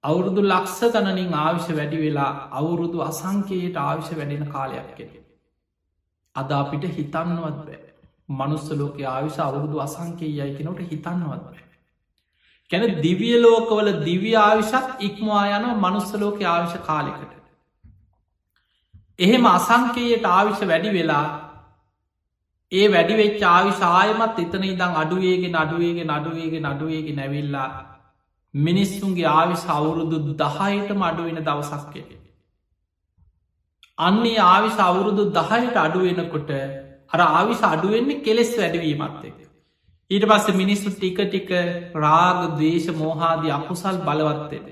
අවුරුදු 0.04 0.40
ලක්ෂ 0.44 0.80
ගණනින් 0.94 1.34
ආවිෂ 1.36 1.68
වැඩි 1.78 1.98
වෙලා 1.98 2.30
අවුරුදු 2.52 3.02
අසංකයට 3.02 3.76
ආවිෂ 3.78 4.10
වැඩෙන 4.12 4.46
කාලයක් 4.48 4.90
කෙනෙ. 4.98 5.18
අද 6.36 6.50
අපිට 6.52 6.86
හිතන්නවත් 6.96 7.58
බෑ. 7.66 7.83
මනුස්සලෝක 8.28 8.98
ආවිශ 9.06 9.38
අවුරුදු 9.40 9.80
අසංකේයයි 9.80 10.50
කෙනට 10.56 10.80
හිතන්නවත් 10.82 11.44
බෑ. 11.44 11.64
කැන 12.70 13.00
දිවිය 13.02 13.36
ලෝකවල 13.38 13.92
දිව්‍ය 14.04 14.34
ආවිශත් 14.38 15.00
ඉක්මවා 15.00 15.46
යන 15.52 15.66
මනුස්සලෝක 15.78 16.42
ආවිශ 16.44 16.76
කාලෙකට. 16.82 17.32
එහෙම 19.18 19.46
අසංකේයට 19.46 20.24
ආවිශ 20.26 20.62
වැඩි 20.64 20.92
වෙලා 20.92 21.26
ඒ 22.72 22.86
වැඩිවෙච් 22.88 23.42
ආවිශායමත් 23.44 24.38
එතන 24.38 24.64
ඉදං 24.64 24.96
අඩුවේගේ 24.96 25.52
අඩුවේගේ 25.56 26.06
අඩුවේගේ 26.10 26.62
අඩුවේගේ 26.64 27.16
නැවිල්ලා 27.16 27.68
මිනිස්සුන්ගේ 28.54 29.28
ආවිශ 29.28 29.66
අවුරුදු 29.68 30.18
දහයට 30.34 30.90
මඩුවෙන 30.94 31.40
දවසක්කය. 31.42 32.02
අන්නේ 33.98 34.38
ආවිශ 34.44 34.80
අවුරුදු 34.80 35.30
දහයට 35.32 35.76
අඩුවෙනකොට 35.76 36.50
අර 37.14 37.20
ආවිශ 37.22 37.64
අඩුවෙන්නේ 37.64 38.22
කෙලෙස් 38.22 38.52
වැඩවීමත් 38.56 39.24
එක. 39.24 39.38
ඊට 40.10 40.26
පස්ස 40.26 40.54
මිනිස්සු 40.54 40.92
ටික 40.92 41.18
ටික 41.22 41.50
රාග 41.96 42.40
දේශ 42.58 42.88
මෝහාදී 42.94 43.52
අකුසල් 43.52 43.98
බලවත්තෙද. 44.02 44.66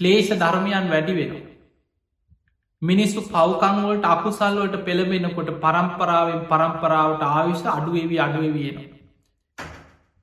ක්ලේෂ 0.00 0.30
ධර්මයන් 0.34 0.88
වැඩි 0.88 1.14
වෙනවා. 1.14 1.44
මිනිස්සු 2.82 3.20
පවකංවලට 3.26 4.04
අකුසල්වලට 4.06 4.76
පෙළබෙනකොට 4.82 5.50
පරම්පරාවෙන් 5.60 6.42
පරම්පරාවට 6.46 7.22
ආවිශ 7.24 7.64
අඩුවවී 7.68 8.20
අඩුවවියෙනවා. 8.20 8.90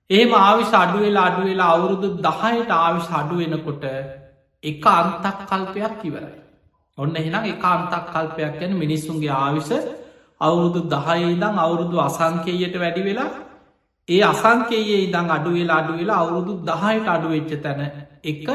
ඒම 0.10 0.34
ආවිශ 0.40 0.74
අඩුවෙලා 0.76 1.26
අඩුවෙලා 1.26 1.72
අවුරුදු 1.72 2.08
දහයට 2.20 2.72
ආවිශ 2.78 3.10
අඩුවෙනකොට 3.14 3.84
එක 4.64 4.86
අන්තක් 4.90 5.42
කල්පයක් 5.48 6.04
ඉවරයි. 6.04 6.36
ඔන්න 6.98 7.16
එහෙනම් 7.16 7.46
එක 7.46 7.66
අන්තක් 7.66 8.06
කල්පයක් 8.10 8.60
ගැන 8.60 8.74
මිනිස්සුන්ගේ 8.76 9.34
ආවිශ 9.38 9.74
අවුරුදු 10.42 10.82
දහයිදං 10.90 11.58
අවුරුදු 11.58 11.98
අසංකේයට 12.00 12.76
වැඩි 12.78 13.02
වෙලා 13.04 13.32
ඒ 14.10 14.22
අසංකයේ 14.26 14.98
ඉදං 15.00 15.28
අඩුවෙලා 15.30 15.78
අඩුවෙලා 15.78 16.20
අවුරුදු 16.20 16.54
දහයට 16.64 17.08
අඩුවෙච්ච 17.08 17.52
තැන 17.60 17.82
එක 18.26 18.48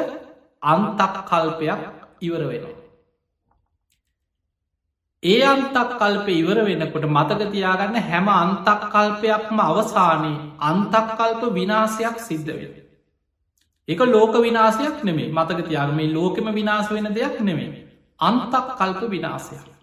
අන්තක් 0.63 1.15
කල්පයක් 1.25 1.81
ඉවර 2.21 2.43
වෙනවා. 2.45 2.75
ඒ 5.23 5.43
අන්තක් 5.45 5.93
කල්ප 5.93 6.27
ඉවර 6.31 6.59
වෙනකොට 6.63 7.07
මතකතියාගන්න 7.09 7.97
හැම 8.03 8.29
අන්තක් 8.35 8.83
කල්පයක්ම 8.89 9.59
අවසානයේ 9.61 10.43
අන්තක්කල්ප 10.63 11.43
විනාසයක් 11.53 12.19
සිද්ධ 12.21 12.53
වෙන. 12.53 12.75
එක 13.89 14.01
ලෝක 14.07 14.35
විනාසයක් 14.41 14.97
නෙමේ 15.03 15.31
මතකතියාග 15.31 15.91
මේ 15.93 16.13
ලෝකෙම 16.13 16.49
විනාස 16.53 16.91
වෙන 16.91 17.09
දෙයක් 17.13 17.41
නෙමේ 17.41 17.71
අන්තක් 18.21 18.67
කල්ප 18.75 19.01
විනාසයක්. 19.09 19.76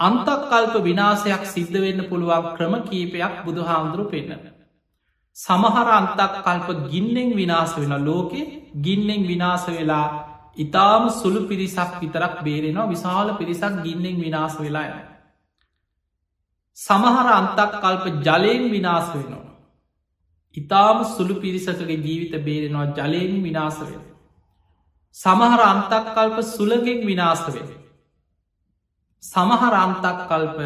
අන්තක් 0.00 0.28
කල්ප 0.44 0.74
විනාසයක් 0.82 1.44
සිද්ධ 1.46 1.76
වෙන්න 1.76 2.00
පුළුවන් 2.04 2.48
ක්‍රම 2.54 2.74
කීපයක් 2.84 3.34
බුදු 3.44 3.62
හාමුදුරු 3.62 4.04
පෙන්න්න. 4.06 4.42
සමහර 5.36 5.88
අන්තක් 5.90 6.34
කල්ප 6.38 6.68
ගින්නෙන් 6.86 7.30
විනාස 7.34 7.76
වෙන 7.76 7.94
ලෝකෙ 8.00 8.40
ගින්නෙන් 8.78 9.22
විනාස 9.24 9.66
වෙලා 9.68 10.06
ඉතාම 10.56 11.04
සුළු 11.12 11.40
පිරිසක් 11.46 11.92
විතරක් 12.00 12.34
බේරෙනවා 12.42 12.88
විශාල 12.88 13.28
පිරිසක් 13.36 13.74
ගින්නෙන් 13.84 14.16
විනාස 14.18 14.54
වෙලා 14.58 14.86
යන. 14.88 15.06
සමහර 16.78 17.26
අන්තක් 17.32 17.72
කල්ප 17.76 18.04
ජලයෙන් 18.20 18.64
විනාස 18.70 19.08
වෙනවා. 19.14 19.44
ඉතාම 20.56 21.04
සුළු 21.06 21.34
පිරිසකගේ 21.36 21.98
ජීවිත 21.98 22.34
බේරෙනවා 22.42 22.86
ජලයෙන් 22.98 23.36
විනාස 23.42 23.78
වෙන. 23.80 24.00
සමහර 25.16 25.60
අන්තක් 25.64 26.10
කල්ප 26.14 26.42
සුලගෙන් 26.46 27.06
විනාස 27.06 27.44
වෙන. 27.48 27.68
සමහර 29.22 29.74
අන්තක් 29.76 30.20
කල්ප 30.28 30.58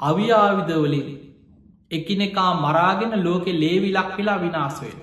අවියාවිදවලින් 0.00 1.08
එකිනෙකා 1.90 2.52
මරාගෙන 2.56 3.12
ලෝකෙ 3.24 3.52
ලේවිලක් 3.54 4.10
වෙලා 4.16 4.40
විනාස 4.40 4.76
වෙන. 4.82 4.98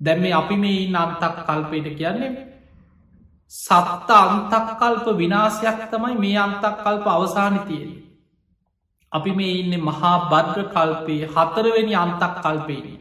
දැම්ම 0.00 0.24
අපි 0.32 0.56
මේ 0.56 0.82
ඉන්න 0.82 0.96
අන්තක් 0.96 1.36
කල්පයට 1.40 1.88
කියන්නේ 1.92 2.32
සත්ත 3.52 4.10
අන්තක් 4.18 4.68
කල්ප 4.74 5.06
විනාසයක් 5.16 5.80
තමයි 5.90 6.14
මේ 6.16 6.38
අන්තක් 6.38 6.76
කල්ප 6.78 7.06
අවසාන 7.08 7.58
තියෙන. 7.60 7.90
අපි 9.12 9.32
මේ 9.32 9.58
ඉන්න 9.60 9.74
මහා 9.80 10.14
බද්්‍ර 10.30 10.60
කල්පයේ 10.70 11.30
හතරවෙනි 11.34 11.94
අන්තක් 11.96 12.34
කල්පේනි. 12.38 12.94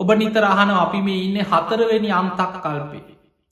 ඔබ 0.00 0.08
නිතර 0.14 0.44
අහන 0.44 0.70
අපි 0.76 1.00
මේ 1.00 1.24
ඉන්න 1.24 1.38
හතරවෙනි 1.42 2.10
අන්තක් 2.12 2.52
කල්පේ. 2.60 3.06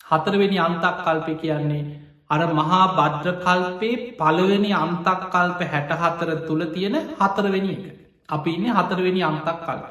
හතරවෙනි 0.04 0.58
අන්තක් 0.60 0.96
කල්පය 1.04 1.34
කියන්නේ 1.36 2.03
අර 2.30 2.40
මහා 2.52 2.84
බද්්‍ර 2.92 3.34
කල්පේ 3.38 3.96
පළවෙනි 4.14 4.70
අන්තක් 4.74 5.26
කල්ප 5.26 5.60
හැට 5.64 5.90
හතර 5.94 6.30
තුළ 6.46 6.62
තියෙන 6.68 6.96
හතරවෙනි 7.18 7.72
එක. 7.72 7.84
අපි 8.28 8.50
ඉන්න 8.50 8.72
හතරවෙනි 8.72 9.22
අන්තක් 9.22 9.60
කල්ප. 9.60 9.84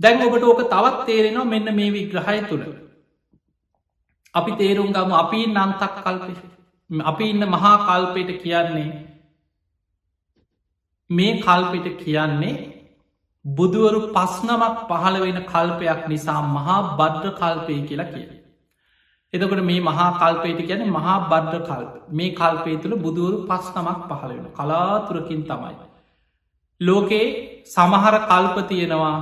දැන් 0.00 0.22
ඔබට 0.22 0.44
ඕක 0.44 0.62
තවත් 0.66 1.04
තේරෙනවා 1.06 1.44
මෙන්න 1.46 1.74
මේ 1.74 1.90
විග්‍රහය 1.90 2.38
තුළ. 2.48 2.64
අපි 4.34 4.52
තේරුම් 4.54 4.92
ගම 4.92 5.12
අපි 5.14 5.38
නන්තක් 5.48 5.94
කල්පය 5.98 6.34
අපි 6.90 7.24
ඉන්න 7.26 7.44
මහා 7.48 7.76
කල්පයට 7.86 8.42
කියන්නේ 8.42 8.90
මේ 11.10 11.40
කල්පිට 11.40 11.88
කියන්නේ 11.98 12.56
බුදුවරු 13.44 14.00
පස්නමක් 14.12 14.76
පහළ 14.88 15.16
වෙන 15.20 15.40
කල්පයක් 15.44 16.02
නිසා 16.08 16.42
මහා 16.48 16.78
බද්ධ 16.96 17.34
කල්පය 17.34 17.80
කියලා 17.88 18.12
කිය. 18.12 18.28
එතකට 19.34 19.62
මේ 19.62 19.80
මහා 19.80 20.08
කල්පයට 20.14 20.60
ගැන 20.68 20.82
මහා 20.90 21.16
බද්ධ 21.30 21.58
කල්ප 21.68 21.92
මේ 22.12 22.30
කල්පය 22.32 22.76
තුළ 22.78 22.94
බුදුවරු 22.96 23.36
පස්නමක් 23.46 24.00
පහළ 24.10 24.32
වෙන 24.32 24.46
කලාතුරකින් 24.52 25.42
තමයි. 25.44 25.74
ලෝකේ 26.80 27.26
සමහර 27.66 28.14
කල්ප 28.26 28.56
තියෙනවා 28.68 29.16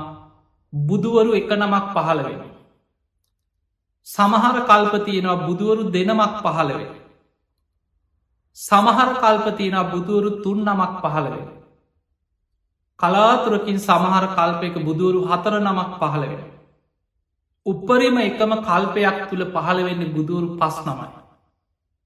බුදුවරු 0.72 1.30
එක 1.34 1.50
නමක් 1.54 1.84
පහළ 1.94 2.20
වෙන. 2.22 2.40
සමහර 4.06 4.56
කල්ප 4.62 4.94
තියෙනවා 5.04 5.42
බුදුවරු 5.42 5.82
දෙනමක් 5.90 6.34
පහළ 6.44 6.72
වෙන. 6.72 6.98
සමහර 8.56 9.10
කල්පතියන 9.16 9.76
බුදුවරු 9.86 10.42
තුන් 10.42 10.58
නමක් 10.60 10.92
පහළ 11.02 11.26
වෙන. 11.26 11.48
කලාතුරකින් 13.00 13.78
සමහර 13.78 14.24
කල්පයක 14.30 14.74
බුදුවරු 14.84 15.20
හතර 15.24 15.54
නමක් 15.60 15.90
පහළ 16.00 16.24
වෙන. 16.24 16.40
උපරිම 17.66 18.18
එකම 18.18 18.52
කල්පයක් 18.62 19.18
තුළ 19.30 19.44
පහළ 19.46 19.80
වෙන්න 19.84 20.04
බුදුවරු 20.14 20.58
පස් 20.58 20.76
නමයි. 20.84 21.08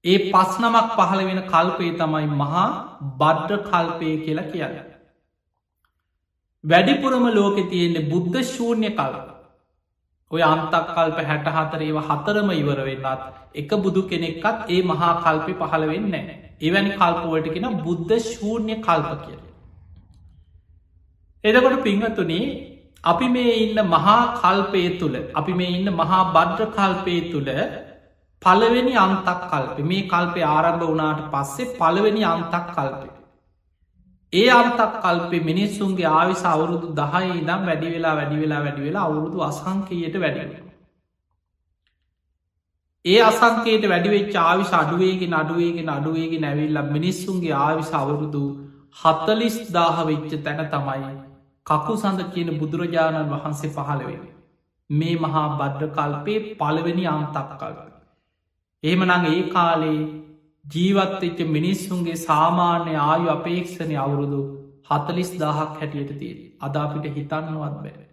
ඒ 0.05 0.31
පස් 0.31 0.55
නමක් 0.61 0.95
පහළ 0.97 1.21
වෙන 1.25 1.41
කල්පය 1.47 1.91
තමයි 1.97 2.27
මහා 2.33 2.65
බද්ධ 3.19 3.53
කල්පය 3.67 4.09
කියලා 4.23 4.49
කියන්න. 4.49 4.89
වැඩිපුරම 6.63 7.27
ලෝකෙ 7.31 7.63
තියෙන්නේ 7.65 8.09
බුද්ධ 8.09 8.41
ශූන්‍ය 8.45 8.89
කල්ප. 8.91 9.23
ඔය 10.31 10.41
අන්තක් 10.43 10.91
කල්ප 10.91 11.23
හැට 11.23 11.47
හතරේව 11.51 12.01
හතරම 12.01 12.51
ඉවර 12.53 12.79
වෙන්නත් 12.83 13.23
එක 13.55 13.71
බුදු 13.79 14.03
කෙනෙක්කත් 14.09 14.69
ඒ 14.69 14.81
මහා 14.83 15.13
කල්පය 15.23 15.57
පහළ 15.61 15.87
වෙන්න 15.87 16.13
එවැනි 16.61 16.91
කල්පවලට 16.93 17.55
කෙන 17.55 17.67
බුද්ධ 17.79 18.13
ශූන්‍ය 18.27 18.75
කල්ප 18.81 19.09
කිය. 19.23 19.39
එදකොට 21.43 21.83
පිංහතුනේ 21.83 22.45
අපි 23.03 23.27
මේ 23.29 23.55
ඉන්න 23.55 23.79
මහා 23.87 24.19
කල්පය 24.35 24.83
තුළ 24.99 25.15
අපි 25.35 25.53
මේ 25.53 25.71
ඉන්න 25.71 25.89
මහා 25.93 26.19
බද්්‍ර 26.33 26.67
කල්පය 26.73 27.15
තුළ 27.31 27.49
පළවෙනි 28.41 28.93
අන්තක් 28.97 29.41
කල්ප 29.45 29.81
මේ 29.85 30.05
කල්පය 30.07 30.45
ආරම්භ 30.47 30.85
වනාට 30.85 31.23
පස්සේ 31.31 31.73
පළවෙනි 31.77 32.23
අන්තක් 32.25 32.69
කල්පය. 32.69 33.09
ඒ 34.33 34.45
අන්තක් 34.51 34.93
කල්පේ 34.99 35.41
මිනිස්සුන්ගේ 35.41 36.11
ආවිස 36.11 36.43
අවුරුදු 36.45 36.93
දහය 36.93 37.23
ඉදම් 37.31 37.65
වැඩි 37.65 37.89
වෙලා 37.89 38.13
වැඩි 38.15 38.37
වෙලා 38.37 38.61
වැඩි 38.61 38.85
වෙලා 38.85 39.03
අවුරුදු 39.03 39.43
අසංකයට 39.43 40.17
වැඩි. 40.17 40.45
ඒ 43.05 43.19
අසංකයට 43.21 43.89
වැඩිවෙච් 43.89 44.39
ආවිශ 44.43 44.73
අඩුවේගෙන 44.75 45.33
අඩුවේගෙන 45.33 45.89
අඩුවේගෙන 45.89 46.41
නැවිල්ල 46.41 46.81
මිනිස්සුන්ගේ 46.89 47.53
ආවිස 47.59 47.93
අවුරුදු 47.95 48.47
හත්තලිස් 48.97 49.61
දාහ 49.71 49.95
වෙච්ච 50.05 50.41
තැන 50.41 50.65
තමයි 50.71 51.13
කකු 51.67 51.93
සඳ 51.95 52.29
කියන 52.29 52.49
බුදුරජාණන් 52.59 53.31
වහන්සේ 53.31 53.69
පහළවෙන. 53.69 54.23
මේ 54.89 55.15
මහා 55.17 55.45
බද්්‍ර 55.57 55.89
කල්පේ 55.91 56.39
පළවෙනි 56.55 57.05
අන්තක් 57.07 57.51
කල්ප. 57.59 57.79
එහෙමනං 58.83 59.27
ඒ 59.27 59.43
කාලේ 59.49 59.99
ජීවත්වෙච්ච 60.65 61.39
මිනිස්සුන්ගේ 61.49 62.17
සාමාන්‍ය 62.19 62.95
ආයු 63.01 63.29
අපේක්ෂණය 63.29 63.95
අවුරුදු 63.97 64.41
හතලිස් 64.89 65.31
දාහක් 65.39 65.77
හැටියට 65.79 66.11
තිය 66.19 66.33
අදාපිට 66.61 67.05
හිතන්නවත් 67.11 67.77
බෑ. 67.77 68.05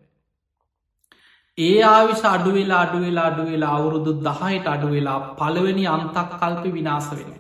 ඒ 1.59 1.79
ආවිශ 1.85 2.25
අඩුවෙලා 2.27 2.81
අඩුවෙලා 2.81 3.27
අඩුවෙලා 3.27 3.73
අවුරුදු 3.77 4.13
දහයට 4.21 4.67
අඩුවෙලා 4.67 5.19
පළවෙනි 5.35 5.87
අන්තක් 5.87 6.21
කල්ප 6.35 6.65
විනාස 6.73 7.11
වෙන. 7.13 7.33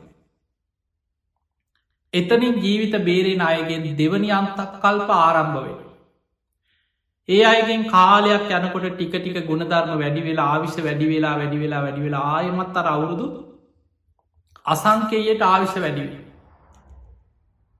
එතනින් 2.14 2.58
ජීවිත 2.58 2.98
බේරෙන 3.04 3.42
අයගෙන් 3.42 3.86
දෙවනි 3.96 4.32
අන්තක් 4.32 4.76
කල්ප 4.78 5.14
ආරම්භ 5.18 5.60
වෙන. 5.60 5.78
ඒ 7.28 7.42
අයගෙන් 7.44 7.82
කාලයක් 7.88 8.48
යනකොට 8.52 8.86
ටික 8.88 9.12
ටික 9.14 9.46
ගුණධර්ම 9.46 9.92
වැඩි 9.98 10.22
වෙලා 10.22 10.48
ආවිශ 10.48 10.78
වැඩි 10.78 11.06
වෙලා 11.06 11.34
වැඩි 11.36 11.58
වෙලා 11.58 11.82
වැඩි 11.82 12.00
වෙලා 12.00 12.24
ආයමත් 12.30 12.76
අර 12.76 12.86
අවුරුදු 12.86 13.26
අසංකේයට 14.66 15.42
ආවිශ 15.42 15.76
වැඩිවේ. 15.76 16.20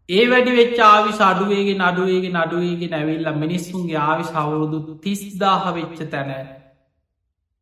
ඒ 0.09 0.25
වැඩි 0.27 0.53
වෙච් 0.53 0.79
ආවිශ 0.85 1.23
අඩුවේගේ 1.23 1.77
අඩුවේගේ 1.83 2.37
අඩුවේගේ 2.37 2.91
නැවිල්ල 2.91 3.33
මිනිස්සුන්ගේ 3.37 4.01
ආවිශ 4.03 4.33
අවුරුදු 4.37 4.79
තිස්දාහ 4.99 5.65
වෙච්ච 5.73 6.05
තැන 6.09 6.31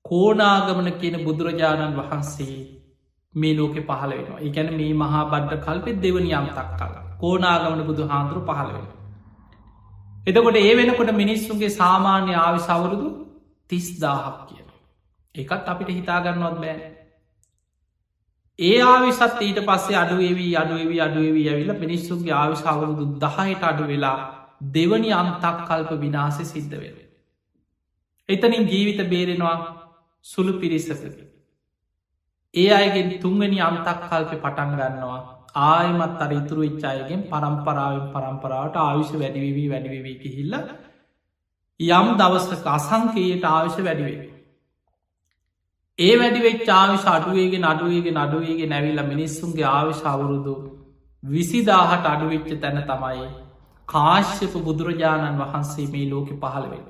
කෝනාගමන 0.05 0.91
කියන 1.01 1.17
බුදුරජාණන් 1.25 1.99
වහන්සේ 1.99 2.59
මේ 3.35 3.55
ලෝකෙ 3.55 3.81
පහල 3.83 4.13
වෙනවා 4.13 4.41
එකැන 4.43 4.71
මේ 4.75 4.93
මහා 4.97 5.25
බඩ්ඩ 5.27 5.65
කල්පෙත් 5.65 5.99
දෙවනි 6.01 6.31
අම්තක් 6.35 6.71
කලා 6.77 7.03
කෝනාගමන 7.19 7.83
බුදු 7.85 8.09
හාන්දුරු 8.09 8.47
පහල 8.47 8.71
වෙන. 8.71 8.87
එතකොට 10.29 10.57
ඒ 10.57 10.77
වෙනකොට 10.77 11.13
මිනිස්සුන්ගේ 11.15 11.73
සාමාන්‍ය 11.73 12.33
ආවි 12.37 12.61
සවුරුදු 12.61 13.09
තිස්දාහක් 13.71 14.39
කියන. 14.49 14.69
එකත් 15.35 15.67
අපිට 15.67 15.91
හිතාගන්නවත් 15.91 16.57
බෑ 16.59 16.77
ඒ 18.59 18.83
ආවිසත් 18.85 19.41
ඊට 19.41 19.61
පස්සේ 19.63 19.97
අඩුවේවී 19.97 20.57
අඩුවවී 20.57 21.01
අඩුවවී 21.01 21.49
ඇවිල 21.49 21.73
මිනිස්සුන්ගේ 21.77 22.35
ආවිශාවරුදු 22.35 23.05
දහයට 23.17 23.63
අඩු 23.63 23.85
වෙලා 23.85 24.19
දෙවනි 24.73 25.13
අන්තක් 25.13 25.45
කල්ප 25.63 25.91
විනාසය 26.01 26.45
සිද්ධ 26.45 26.75
වෙන. 26.75 26.97
එතනින් 28.29 28.65
ජීවිත 28.67 29.03
බේරෙනවා 29.09 29.57
සුළු 30.25 30.53
පිරිසකක. 30.59 31.19
ඒ 32.55 32.71
අයගෙන් 32.73 33.19
තුන්වැනි 33.21 33.61
අන්තක් 33.63 34.01
කල්ප 34.05 34.33
පටන් 34.37 34.75
ගන්නවා 34.75 35.38
ආයමත් 35.55 36.21
අර 36.21 36.31
ඉතුරු 36.33 36.61
විච්චායගෙන් 36.61 37.23
පරම්පරාවෙන් 37.29 38.11
පරම්පරාවට 38.13 38.77
ආවිශ 38.77 39.13
වැඩිවී 39.15 39.69
වැඩිවී 39.69 40.19
කිහිල්ල 40.19 40.55
යම් 41.81 42.09
දවසක 42.17 42.67
අසංකයට 42.69 43.45
ආවිශ 43.45 43.79
වැඩිවේ. 43.81 44.29
ඒ 45.99 46.15
වැඩිවෙච් 46.19 46.69
ආවිශ 46.71 47.07
අඩුවේගේ 47.07 47.65
අඩුවේගේ 47.65 48.17
අඩුවේගේ 48.17 48.67
නැවිල්ල 48.67 49.03
මිනිස්සුන්ගේ 49.05 49.65
ආවිශ 49.67 50.05
අවුරුදු 50.05 50.55
විසිදාහට 51.23 52.07
අඩුවෙච්ච 52.07 52.51
තැන 52.61 52.79
තමයි 52.85 53.27
කාශ්‍යප 53.89 54.55
බුදුරජාණන් 54.61 55.39
වහන්සේ 55.39 55.87
මේ 55.87 56.11
ලෝකෙ 56.11 56.35
පහළවෙෙන. 56.37 56.87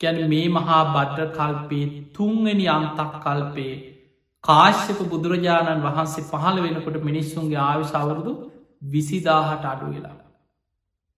ගැන 0.00 0.18
මේ 0.28 0.48
මහා 0.50 0.82
බද්්‍ර 0.86 1.28
කල්පේ 1.30 1.86
තුන්වැනි 2.12 2.66
අන්තක් 2.68 3.12
කල්පේ 3.22 3.74
කාශ්‍යප 4.46 5.00
බුදුරජාණන් 5.06 5.82
වහන්සේ 5.82 6.24
පහළ 6.24 6.58
වෙනකොට 6.62 6.98
මිනිස්සුන්ගේ 7.02 7.62
ආවිශ 7.62 7.94
අවුරුදු 7.94 8.32
විසිදාහට 8.86 9.64
අඩු 9.64 9.86
වෙලා. 9.92 10.16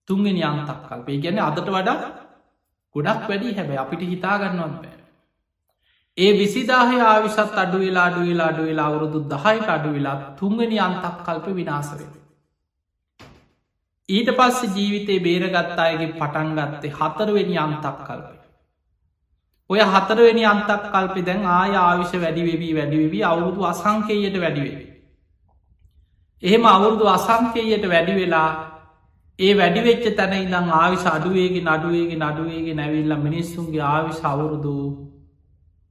තුන්ගෙන 0.07 0.39
අන්තක් 0.43 0.79
කල්පේ 0.85 1.19
ගැන 1.19 1.39
අදට 1.39 1.67
වඩා 1.69 1.97
ගොඩක් 2.95 3.27
වැඩි 3.27 3.53
හැබැ 3.53 3.77
අපිට 3.77 4.01
හිතාගන්නවත් 4.03 4.77
බෑ. 4.77 4.97
ඒ 6.17 6.31
විසිදාහය 6.33 6.97
ආවිසත් 7.03 7.57
අඩු 7.57 7.77
වෙලා 7.77 8.05
අඩු 8.05 8.21
වෙලා 8.21 8.47
අඩු 8.47 8.63
වෙලා 8.63 8.87
අවුරුදු 8.87 9.19
දහයට 9.27 9.69
අඩු 9.69 9.89
වෙලා 9.89 10.17
තුන්ගනි 10.35 10.79
අන්තක් 10.79 11.21
කල්ප 11.25 11.47
විනාසරේ. 11.53 12.09
ඊට 14.09 14.29
පස්ස 14.33 14.75
ජීවිතේ 14.75 15.19
බේරගත්තා 15.19 15.85
අයගේ 15.85 16.11
පටන්ගත්තේ 16.13 16.95
හතරවෙනි 16.97 17.57
අන්තක් 17.59 17.97
කල්පය. 18.01 18.38
ඔය 19.69 19.79
හතරවෙනි 19.85 20.43
අන්තක් 20.45 20.85
කල්පෙ 20.85 21.21
දැන් 21.21 21.43
ආය 21.51 21.73
ආවිශ 21.77 22.15
වැඩිවෙවී 22.15 22.73
වැඩිවෙවී 22.73 23.23
අවුරුදු 23.23 23.65
අසංකේයට 23.65 24.37
වැඩිවෙවි. 24.37 24.85
එහෙම 26.43 26.65
අවුරුදු 26.67 27.05
අසංකේයට 27.09 27.85
වැඩි 27.87 28.15
වෙලා 28.15 28.49
ඒ 29.39 29.53
වැඩිවෙච්ච 29.55 30.05
තැන 30.15 30.33
ඉඳම් 30.35 30.67
ආවිශ 30.73 31.05
අඩුවේගේ 31.07 31.63
නඩුවේගේ 31.63 32.21
නඩුවේගේ 32.21 32.75
නැවිල්ල 32.75 33.15
මිනිස්සුන්ගේ 33.19 33.85
ආවිශ 33.87 34.21
අවුරුදු 34.25 34.75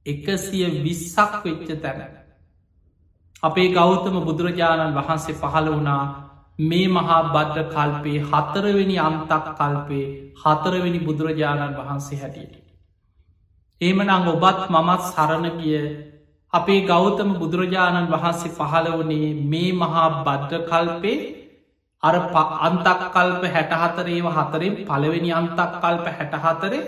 එකසිය 0.05 0.65
විස්සක් 0.81 1.33
වෙච්ච 1.43 1.69
තැන. 1.81 2.01
අපේ 3.43 3.69
ගෞතම 3.71 4.15
බුදුරජාණන් 4.21 4.95
වහන්සේ 4.95 5.35
පහළ 5.35 5.69
වනා 5.71 6.03
මේ 6.61 6.87
මහා 6.89 7.21
බද්ධ 7.29 7.69
කල්පේ 7.69 8.19
හතරවෙනි 8.23 8.97
අම්තක් 8.99 9.45
කල්පේ 9.57 10.05
හතරවෙනි 10.37 10.99
බුදුරජාණන් 11.01 11.77
වහන්සේ 11.77 12.19
හැටියට. 12.19 12.68
ඒමනං 13.81 14.09
ඔබත් 14.27 14.63
මමත් 14.67 15.03
සරණ 15.05 15.45
ගිය 15.57 15.75
අපේ 16.53 16.81
ගෞතම 16.83 17.29
බුදුරජාණන් 17.35 18.09
වහන්සේ 18.09 18.51
පහළ 18.53 18.87
වනේ 18.93 19.29
මේ 19.45 19.71
මහා 19.73 20.07
බද්ධ 20.21 20.65
කල්පේ 20.65 21.19
අර 22.03 22.15
අන්තක් 22.61 23.05
කල්ප 23.09 23.43
හැටහතරේව 23.49 24.27
හතරෙන් 24.31 24.75
පළවෙනි 24.83 25.31
අන්තක් 25.33 25.71
කල්ප 25.77 26.05
හැටහතරේ 26.11 26.81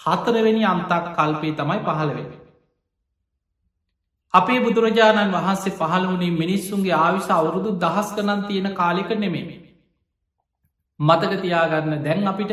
හතරවෙනි 0.00 0.64
අන්තක් 0.64 1.10
කල්පේ 1.12 1.54
තමයි 1.54 1.80
පහළවෙෙන. 1.82 2.30
අපේ 4.34 4.60
බුදුරජාණන් 4.60 5.34
වහන්සේ 5.34 5.74
පහළ 5.74 6.06
වනේ 6.08 6.38
මිනිස්සුන්ගේ 6.38 6.96
ආවිශ 6.96 7.30
අවුරුදු 7.32 7.70
දහස් 7.80 8.08
කනන් 8.14 8.46
තියෙන 8.46 8.74
කාලික 8.74 9.10
නෙමෙයි. 9.16 9.56
මතක 11.00 11.32
තියාගන්න 11.38 12.02
දැන් 12.04 12.28
අපිට 12.28 12.52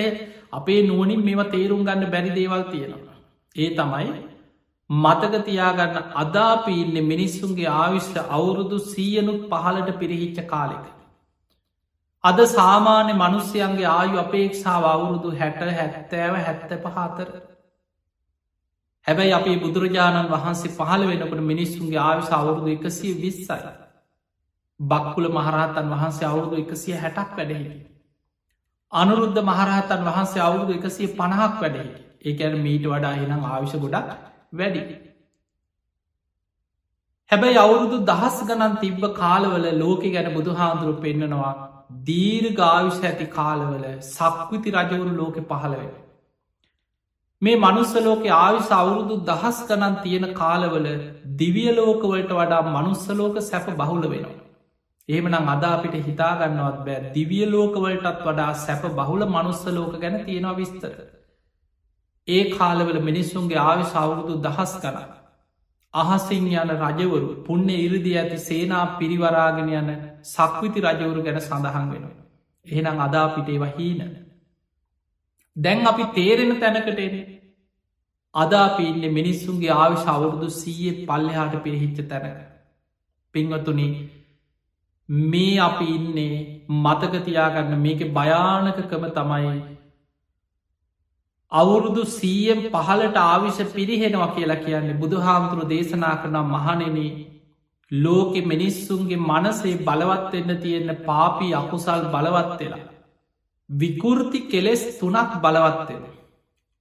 අපේ 0.52 0.82
නුවනින් 0.84 1.22
මෙම 1.24 1.42
තේරුම් 1.48 1.82
ගන්න 1.84 2.12
බැරි 2.12 2.32
දේවල් 2.34 2.64
තියෙනවා. 2.72 3.05
ඒ 3.56 3.70
තමයි 3.72 4.08
මතක 4.90 5.40
තියාගන්න 5.44 6.12
අදාපීන්න 6.16 6.98
මිනිස්සුන්ගේ 7.04 7.70
ආවිශ්ට 7.70 8.18
අවුරුදු 8.30 8.80
සීයනුත් 8.82 9.42
පහලට 9.50 10.00
පිරිහිච්ච 10.00 10.42
කාලෙක. 10.46 10.86
අද 12.24 12.40
සාමාන්‍ය 12.48 13.14
මනුස්්‍යයන්ගේ 13.16 13.90
ආයු 13.90 14.20
අපේක්ෂාව 14.20 14.86
අවුරුදු 14.86 15.32
හැට 15.34 15.62
හැත්තෑව 15.72 16.36
හැත්ත 16.40 16.76
පහතර 16.84 17.30
හැබැයි 19.08 19.34
අපේ 19.34 19.58
බුදුරජාණන් 19.58 20.32
වහන්සේ 20.32 20.72
පහළ 20.72 21.08
වෙනකට 21.08 21.42
මිනිස්සුන්ගේ 21.44 22.02
ආවිශ 22.02 22.32
අවුරුදු 22.34 22.70
එකසිය 22.70 23.18
විස්සයි. 23.22 23.74
බක්කුල 24.80 25.30
මහරහතන් 25.32 25.92
වහන්සේ 25.92 26.28
අවුරුදු 26.28 26.56
එකසිය 26.58 26.96
හැටක් 26.98 27.38
වැඩෙහිටි. 27.38 27.86
අනුරුද්ධ 28.94 29.42
මහරහතන් 29.44 30.02
වහන්සේ 30.06 30.42
අවුරුදු 30.42 30.74
එකසිය 30.74 31.08
පණහක් 31.14 31.62
වැඩෙහි 31.62 32.05
ඒකැන 32.26 32.56
මීට 32.60 32.88
වඩා 32.88 33.14
එනම් 33.18 33.44
ආවිශ 33.46 33.76
ගොඩක් 33.78 34.10
වැඩි. 34.54 34.82
හැබැයි 37.32 37.58
අවුරුදු 37.58 37.98
දහස් 38.06 38.40
ගණන් 38.44 38.80
තිබ්බ 38.80 39.06
කාලවල 39.14 39.68
ලෝක 39.76 40.04
ගැන 40.10 40.32
බුදු 40.34 40.52
හාන්දුරු 40.54 40.96
පෙන්න්නනවා 41.00 41.54
දීර් 42.04 42.56
ගාවිශ 42.56 43.04
ඇති 43.04 43.28
කාලවල 43.32 43.86
සක්විති 44.10 44.76
රජවරු 44.76 45.14
ලෝකෙ 45.16 45.42
පහළවෙන. 45.44 45.92
මේ 47.42 47.58
මනුස්සලෝක 47.58 48.26
ආවිස 48.36 48.72
අවුරුදු 48.72 49.16
දහස් 49.26 49.60
ගනන් 49.68 49.96
තියෙන 50.04 50.28
කාලවල 50.34 50.88
දිවියලෝකවලට 51.36 52.32
වඩා 52.34 52.64
මනුස්සලෝක 52.70 53.42
සැප 53.44 53.68
බහුල 53.76 54.06
වෙනවා. 54.06 54.38
එහෙමනම් 55.10 55.50
අදා 55.50 55.74
අපිට 55.74 55.98
හිතාගන්නවත් 56.04 56.80
බෑ 56.86 57.12
දිවිය 57.14 57.46
ලෝකවලටත් 57.48 58.24
වඩා 58.24 58.54
සැප 58.60 58.88
බහුල 58.94 59.26
මනුස්සලෝක 59.28 59.94
ගැන 60.02 60.18
තියෙනවා 60.24 60.56
විස්තර. 60.56 60.96
ඒ 62.28 62.44
කාලවල 62.52 63.00
මිනිස්සුන්ගේ 63.02 63.62
ආවි 63.62 63.86
සවුරුදු 63.86 64.36
දහස් 64.42 64.74
කන. 64.82 64.98
අහසින් 65.94 66.48
යන 66.54 66.72
රජවරු 66.74 67.28
පුුණ්‍ය 67.46 67.76
ඉරදි 67.78 68.12
ඇති 68.14 68.38
සේනා 68.40 68.86
පිරිවරාගෙන 68.98 69.70
යන 69.72 69.90
සක්විති 70.26 70.80
රජවරු 70.82 71.22
ගැන 71.24 71.40
සඳහන් 71.40 71.86
වෙනවා. 71.92 72.26
එහෙනම් 72.66 72.98
අදා 73.00 73.28
පිටේ 73.30 73.60
වහීන. 73.60 74.02
දැන් 75.56 75.88
අපි 75.88 76.04
තේරෙන 76.14 76.52
තැනකටෙන 76.58 77.16
අදාපින්න 78.36 79.04
මිනිස්සුන්ගේ 79.12 79.72
ආවිශ 79.76 80.08
අවුරුදු 80.08 80.50
සීය 80.54 80.92
පල්ලෙහාට 81.06 81.56
පිරිහිච්ච 81.64 82.02
තැනක. 82.06 82.38
පින්වතුනි 83.36 83.88
මේ 85.30 85.60
අපි 85.60 85.88
ඉන්නේ 85.92 86.36
මතකතියාගන්න 86.78 87.80
මේක 87.80 88.02
භයානකකම 88.14 89.06
තමයි 89.14 89.56
අවුරුදු 91.52 92.04
සීයම් 92.10 92.60
පහලට 92.72 93.18
ආවිශ 93.18 93.62
පිරිහෙනවා 93.72 94.34
කියලා 94.36 94.64
කියන්නේ 94.64 95.00
බුදු 95.00 95.18
හාමුදුරු 95.20 95.70
දේශනා 95.70 96.16
කරනම් 96.18 96.52
මහනෙන 96.52 96.98
ලෝකෙ 97.92 98.42
මිනිස්සුන්ගේ 98.44 99.22
මනසේ 99.22 99.76
බලවත්වෙන්න 99.80 100.62
තියෙන්න 100.62 100.92
පාපී 101.06 101.54
අකුසල් 101.54 102.02
බලවත් 102.08 102.60
වෙලා. 102.60 102.84
විකෘති 103.70 104.40
කෙලෙස් 104.44 104.84
තුනක් 104.96 105.32
බලවත්වෙන. 105.40 106.04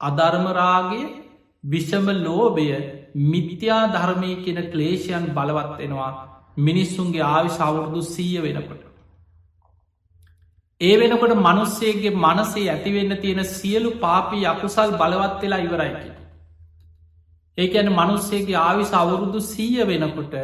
අධර්මරාගේ 0.00 1.12
විෂම 1.64 2.06
ලෝබය 2.18 2.68
මිත්‍යා 3.26 3.82
ධර්මය 3.88 4.32
කෙන 4.38 4.58
ක්ලේෂයන් 4.70 5.26
බලවත්වෙනවා 5.32 6.12
මිනිස්සුන්ගේ 6.58 7.24
ආවිශ 7.24 7.60
අවුරුදු 7.60 8.02
සීය 8.04 8.42
වෙනකොට. 8.42 8.83
ඒ 10.84 10.94
වෙනකොට 10.96 11.34
මනුස්සේගේ 11.38 12.12
මනසේ 12.18 12.66
ඇතිවෙන්න 12.68 13.16
තියෙන 13.18 13.44
සියලු 13.50 13.90
පාපී 13.98 14.44
අකුසල් 14.46 14.94
බලවත් 14.94 15.40
වෙලා 15.42 15.60
ඉවරයිකි. 15.60 16.12
ඒකැන 17.58 17.90
මනුස්සේගේ 17.92 18.56
ආවිශ 18.58 18.94
අවුරුදු 18.94 19.40
සීය 19.42 19.86
වෙනකොට 19.86 20.34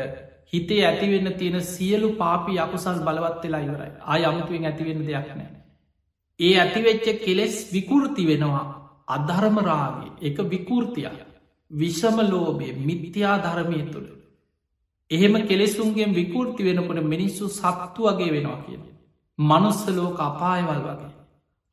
හිතේ 0.53 0.82
ඇතිවෙන්න 0.84 1.32
තියෙන 1.34 1.62
සියලු 1.64 2.12
පාපී 2.14 2.59
අකුසල් 2.59 3.01
බලවත් 3.01 3.43
වෙලා 3.45 3.61
ඉවරයි 3.61 3.91
ආය 4.05 4.22
අමුතුවෙන් 4.24 4.64
ඇතිවෙන්න 4.64 5.03
දෙයක් 5.07 5.28
නෑ. 5.30 5.51
ඒ 6.41 6.55
ඇතිවෙච්ච 6.59 7.07
කෙලෙස් 7.18 7.57
විකෘති 7.72 8.26
වෙනවා 8.26 8.64
අධර්මරාගේ 9.09 10.11
එක 10.22 10.38
විකෘතියක් 10.47 11.18
විෂම 11.70 12.16
ලෝබය 12.26 12.68
මිත්‍යා 12.80 13.36
ධර්මය 13.38 13.82
තුළ 13.93 14.09
එහෙම 15.11 15.34
කෙලෙසුන්ගේ 15.45 16.09
විකෘති 16.12 16.62
වෙනකොට 16.64 17.03
මිනිස්සු 17.05 17.45
සත්තු 17.51 18.03
වගේ 18.09 18.32
වෙනවා 18.32 18.62
කියන. 18.64 18.82
මනුස්සලෝක 19.41 20.18
අපායවල් 20.20 20.80
වගේ. 20.80 21.11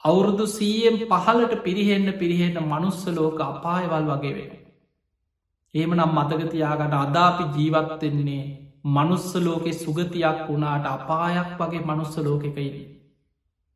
අවුරුදු 0.04 0.46
සීයෙන් 0.48 0.98
පහලට 1.06 1.64
පිරිහෙන්න 1.64 2.14
පිරිහෙන්න 2.14 2.58
මනුස්සලෝක 2.66 3.40
අපායවල් 3.42 4.06
වගේ 4.12 4.34
වෙන. 4.34 4.52
ඒම 5.74 5.92
නම් 5.94 6.12
මතකතියාගට 6.12 6.94
අදාපි 6.96 7.44
ජීවත්වෙන්නේ 7.56 8.44
මනුස්සලෝකෙ 8.88 9.72
සුගතියක් 9.76 10.40
වුණාට 10.48 10.86
අපායක් 10.88 11.50
වගේ 11.60 11.82
මනුස්සලෝකෙකයිදී. 11.82 12.88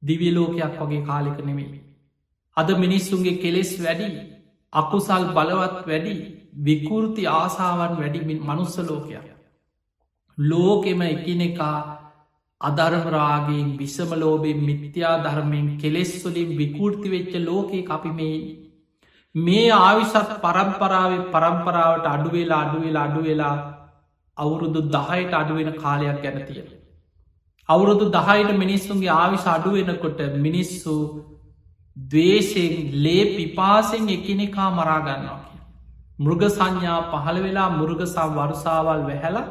දිවියලෝකයක් 0.01 0.75
වගේ 0.79 1.01
කාලික 1.01 1.39
නෙමෙයි. 1.39 1.81
අද 2.57 2.69
මිනිස්සුන්ගේ 2.75 3.37
කෙලෙස් 3.37 3.71
වැඩි 3.83 4.07
අකුසල් 4.73 5.25
බලවත් 5.29 5.77
වැඩි 5.87 6.13
විකෘති 6.57 7.23
ආසාවන් 7.29 7.93
වැඩිමින් 7.97 8.39
මනුස්සලෝකයක්. 8.41 9.27
ලෝකෙම 10.37 11.01
එකිනෙකා 11.03 12.00
අධර්මරාගෙන් 12.61 13.69
විසමලෝබෙන් 13.77 14.59
මිත්‍යා 14.61 15.15
ධර්මයෙන් 15.19 15.67
කෙලෙස්වලින් 15.77 16.51
විකෘති 16.57 17.07
වෙච්ච 17.09 17.33
ලෝකයේ 17.41 17.87
අපි 17.89 18.11
මේ 18.11 18.35
මේ 19.35 19.69
ආවිසත් 19.71 20.33
පරම්පරාව 20.39 21.11
පරම්පරාවට 21.29 22.05
අඩුවෙලා 22.05 22.61
අඩුවෙලා 22.61 23.05
අඩුවෙලා 23.05 23.55
අවුරුදු 24.37 24.81
දහයට 24.89 25.33
අඩුවෙන 25.33 25.73
කාලයක් 25.75 26.21
ගැන 26.21 26.39
තියෙන. 26.43 26.69
අවුරුදු 27.69 28.05
දහයට 28.09 28.51
මිනිස්සුන්ගේ 28.55 29.13
ආවිශ 29.15 29.47
අඩුවෙනකොට 29.47 30.19
මිනිස්සු 30.37 30.95
දවේශයෙන් 31.97 32.75
ලේ 32.97 33.23
පිපාසෙන් 33.31 34.09
එකිනෙකා 34.09 34.69
මරාගන්නවා 34.71 35.39
කිය. 35.41 35.61
මෘග 36.19 36.41
සංඥා 36.49 37.01
පහළ 37.11 37.37
වෙලා 37.39 37.69
මුරුගසම් 37.71 38.31
වරුසාවල් 38.35 39.03
වැහැලා 39.03 39.47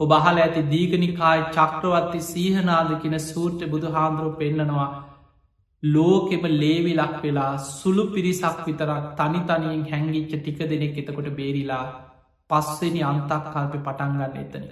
ඔබහල 0.00 0.38
ඇති 0.38 0.62
දීගනිකායි 0.66 1.44
චක්‍රවත්ති 1.50 2.18
සීහනාදකින 2.24 3.18
සූට්‍ර 3.22 3.68
බුදු 3.68 3.92
හාන්දුරුව 3.92 4.34
පෙන්නනවා 4.34 4.88
ලෝකෙම 5.82 6.42
ලේවි 6.54 6.92
ලක් 6.94 7.20
වෙලා 7.22 7.52
සුළු 7.58 8.04
පිරිසක් 8.08 8.58
විතරක් 8.62 9.04
තනි 9.14 9.40
තනියෙන් 9.42 9.84
හැංගිච්ච 9.84 10.32
ටික 10.34 10.58
දෙනෙක් 10.64 10.98
එතකොට 10.98 11.28
බේරිලා 11.32 11.84
පස්වෙනි 12.50 13.00
අන්තක් 13.02 13.46
කල්පි 13.46 13.78
පටන්ගන්න 13.78 14.36
එතන. 14.36 14.66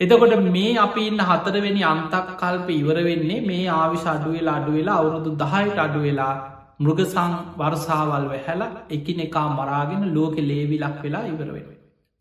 එතකොට 0.00 0.34
මේ 0.48 0.74
අපි 0.78 1.02
ඉන්න 1.02 1.22
හතරවෙනි 1.22 1.82
අන්තක් 1.84 2.28
කල්ප 2.34 2.68
ඉවර 2.72 2.98
වෙන්නේ 3.04 3.40
මේ 3.42 3.64
ආවිශ 3.74 4.06
අඩුවෙලා 4.06 4.56
අඩුවෙලා 4.56 4.98
අවුරුදු 4.98 5.32
දහයට 5.36 5.78
අඩුවෙලා 5.78 6.34
මෘගසං 6.78 7.32
වර්සාවල් 7.56 8.26
වැහැල 8.26 8.62
එකිනෙකා 8.90 9.46
මරාගෙන 9.50 10.04
ලෝකෙ 10.12 10.42
ලේවි 10.42 10.78
ලක් 10.78 11.00
වෙලා 11.02 11.24
ඉවරවෙන. 11.26 11.66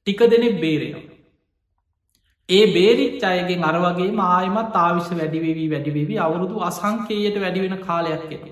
ටික 0.07 0.21
දෙනෙක් 0.27 0.57
බේරෙනවා. 0.61 1.14
ඒ 2.49 2.65
බේරිච් 2.73 3.23
අයගෙන් 3.23 3.63
අරවගේ 3.63 4.09
ආයමත් 4.25 4.75
ආවිශ 4.77 5.11
වැඩිවෙවී 5.11 5.69
වැඩිවෙවී 5.69 6.19
අවුරුදු 6.19 6.61
අසංකේයට 6.61 7.39
වැඩිවෙන 7.41 7.77
කාලයක් 7.79 8.27
කෙන. 8.29 8.43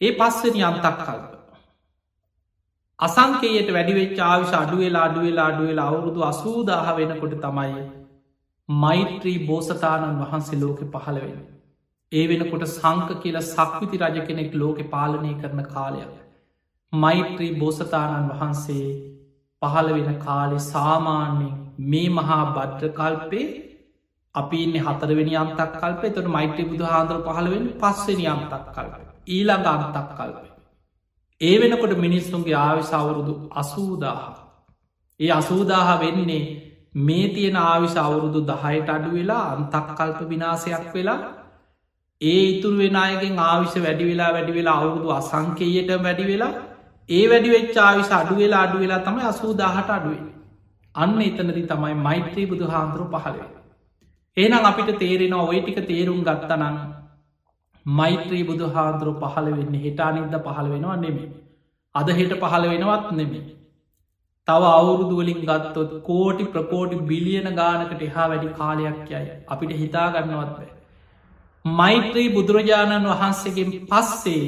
ඒ 0.00 0.12
පස්සනි 0.12 0.62
අන්තක් 0.62 0.98
කල්ප. 0.98 1.30
අසංකේයට 2.98 3.70
වැඩිවෙච් 3.70 4.20
ආවිශ 4.22 4.52
අඩුවෙලා 4.54 5.04
අඩුවෙලා 5.04 5.46
අඩුවෙලා 5.46 5.88
අවුරුදු 5.88 6.20
අසූදාහ 6.22 6.84
වෙනකොට 6.92 7.38
තමයි 7.40 7.86
මෛත්‍රී 8.68 9.38
බෝසතාණන් 9.46 10.20
වහන්සේ 10.22 10.60
ලෝකෙ 10.60 10.90
පහළවෙන. 10.90 11.40
ඒ 12.12 12.26
වෙනකොට 12.28 12.68
සංක 12.68 13.18
කියල 13.22 13.40
සක්විති 13.44 14.02
රජ 14.02 14.26
කෙනෙක් 14.26 14.54
ලෝකෙ 14.56 14.84
පාලනය 14.90 15.32
කරන 15.40 15.64
කාලයක්. 15.70 16.14
මෛත්‍රී 16.92 17.52
බෝසතාණන් 17.56 18.30
වහන්සේ 18.30 18.86
පහළ 19.62 19.92
වෙන 19.96 20.18
කාලෙ 20.20 20.64
සාමාන්‍යෙන් 20.66 21.61
මේ 21.78 22.08
මහා 22.10 22.44
බද්්‍රකල්පේ 22.52 23.46
අපි 24.34 24.62
ඉන්න 24.62 24.76
හතරවෙනි 24.78 25.36
අම්තක් 25.36 25.72
කල්පේ. 25.74 26.10
තොට 26.10 26.28
මෛත්‍රී 26.28 26.66
බුදු 26.66 26.84
හාන්දුර 26.84 27.18
පහළවෙන් 27.22 27.64
පස්වෙනි 27.76 28.26
අම්තක් 28.26 28.64
කල්ප. 28.70 28.94
ඊළඟ 29.28 29.66
අම්තක් 29.66 30.08
කල්පේ. 30.12 30.50
ඒ 31.40 31.54
වෙනකොට 31.58 31.94
මිනිස්සුන්ගේ 31.98 32.56
ආවිස 32.56 32.92
අවුරුදු 32.92 33.34
අසූදාහ. 33.52 34.22
ඒ 35.20 35.30
අසූදාහ 35.30 36.00
වෙන්නේ 36.00 36.44
මේ 37.00 37.28
තියෙන 37.28 37.56
ආවිශ 37.58 37.96
අවුරුදු 37.98 38.40
දහයට 38.44 38.88
අඩු 38.88 39.10
වෙලා 39.10 39.44
අන්තක් 39.52 39.88
කල්ප 39.94 40.18
විනාසයක් 40.28 40.88
වෙලා 40.94 41.20
ඒ 42.20 42.42
ඉතුරු 42.48 42.76
වෙනයගෙන් 42.78 43.38
ආවිශ 43.40 43.76
වැඩි 43.78 44.04
වෙලා 44.04 44.32
වැඩි 44.32 44.52
වෙලා 44.52 44.76
අවුරුදු 44.80 45.08
අසංකේයට 45.12 45.90
වැඩි 46.00 46.26
වෙලා 46.26 46.52
ඒ 47.08 47.24
වැඩි 47.28 47.50
වෙච්චාවිශ 47.50 48.12
අඩු 48.12 48.34
වෙලා 48.34 48.62
අඩු 48.62 48.78
වෙලා 48.78 49.00
තමයි 49.00 49.24
අසූදාහට 49.24 49.90
අඩුවේ 49.90 50.31
අන්න 50.94 51.20
එතනදි 51.20 51.62
තමයි 51.66 51.94
මෛත්‍රී 51.98 52.46
බුදු 52.46 52.66
හාන්දුරු 52.66 53.06
පහළවේ. 53.14 53.48
ඒනම් 54.36 54.64
අපිට 54.64 54.90
තේරෙන 54.98 55.34
ඔය 55.34 55.60
ටික 55.60 55.78
තේරුම් 55.86 56.20
ගත්තනං 56.22 56.76
මෛත්‍රී 57.86 58.44
බුදු 58.44 58.68
හාන්දුරු 58.70 59.14
පහළ 59.20 59.48
වෙන්න 59.52 59.78
හිටානින්ද 59.78 60.36
පහළ 60.40 60.68
වෙනවා 60.68 60.98
නෙමේ. 60.98 61.30
අද 61.94 62.08
හෙට 62.10 62.34
පහළ 62.36 62.68
වෙනවත් 62.68 63.08
නෙමේ. 63.12 63.44
තව 64.48 64.62
අවුරුදුවලින් 64.72 65.40
ගත්තොත් 65.42 65.90
කෝටි 66.02 66.44
ප්‍රකෝටි 66.46 67.00
බිලියන 67.04 67.48
ගානකට 67.54 68.02
එහා 68.02 68.28
වැඩි 68.28 68.54
කාලයක් 68.54 69.10
යයි 69.10 69.32
අපිට 69.48 69.74
හිතාගන්නවත් 69.76 70.52
බෑ. 70.52 70.70
මෛත්‍රී 71.64 72.28
බුදුරජාණන් 72.30 73.10
වහන්සේගෙන් 73.10 73.72
පස්සේ 73.86 74.46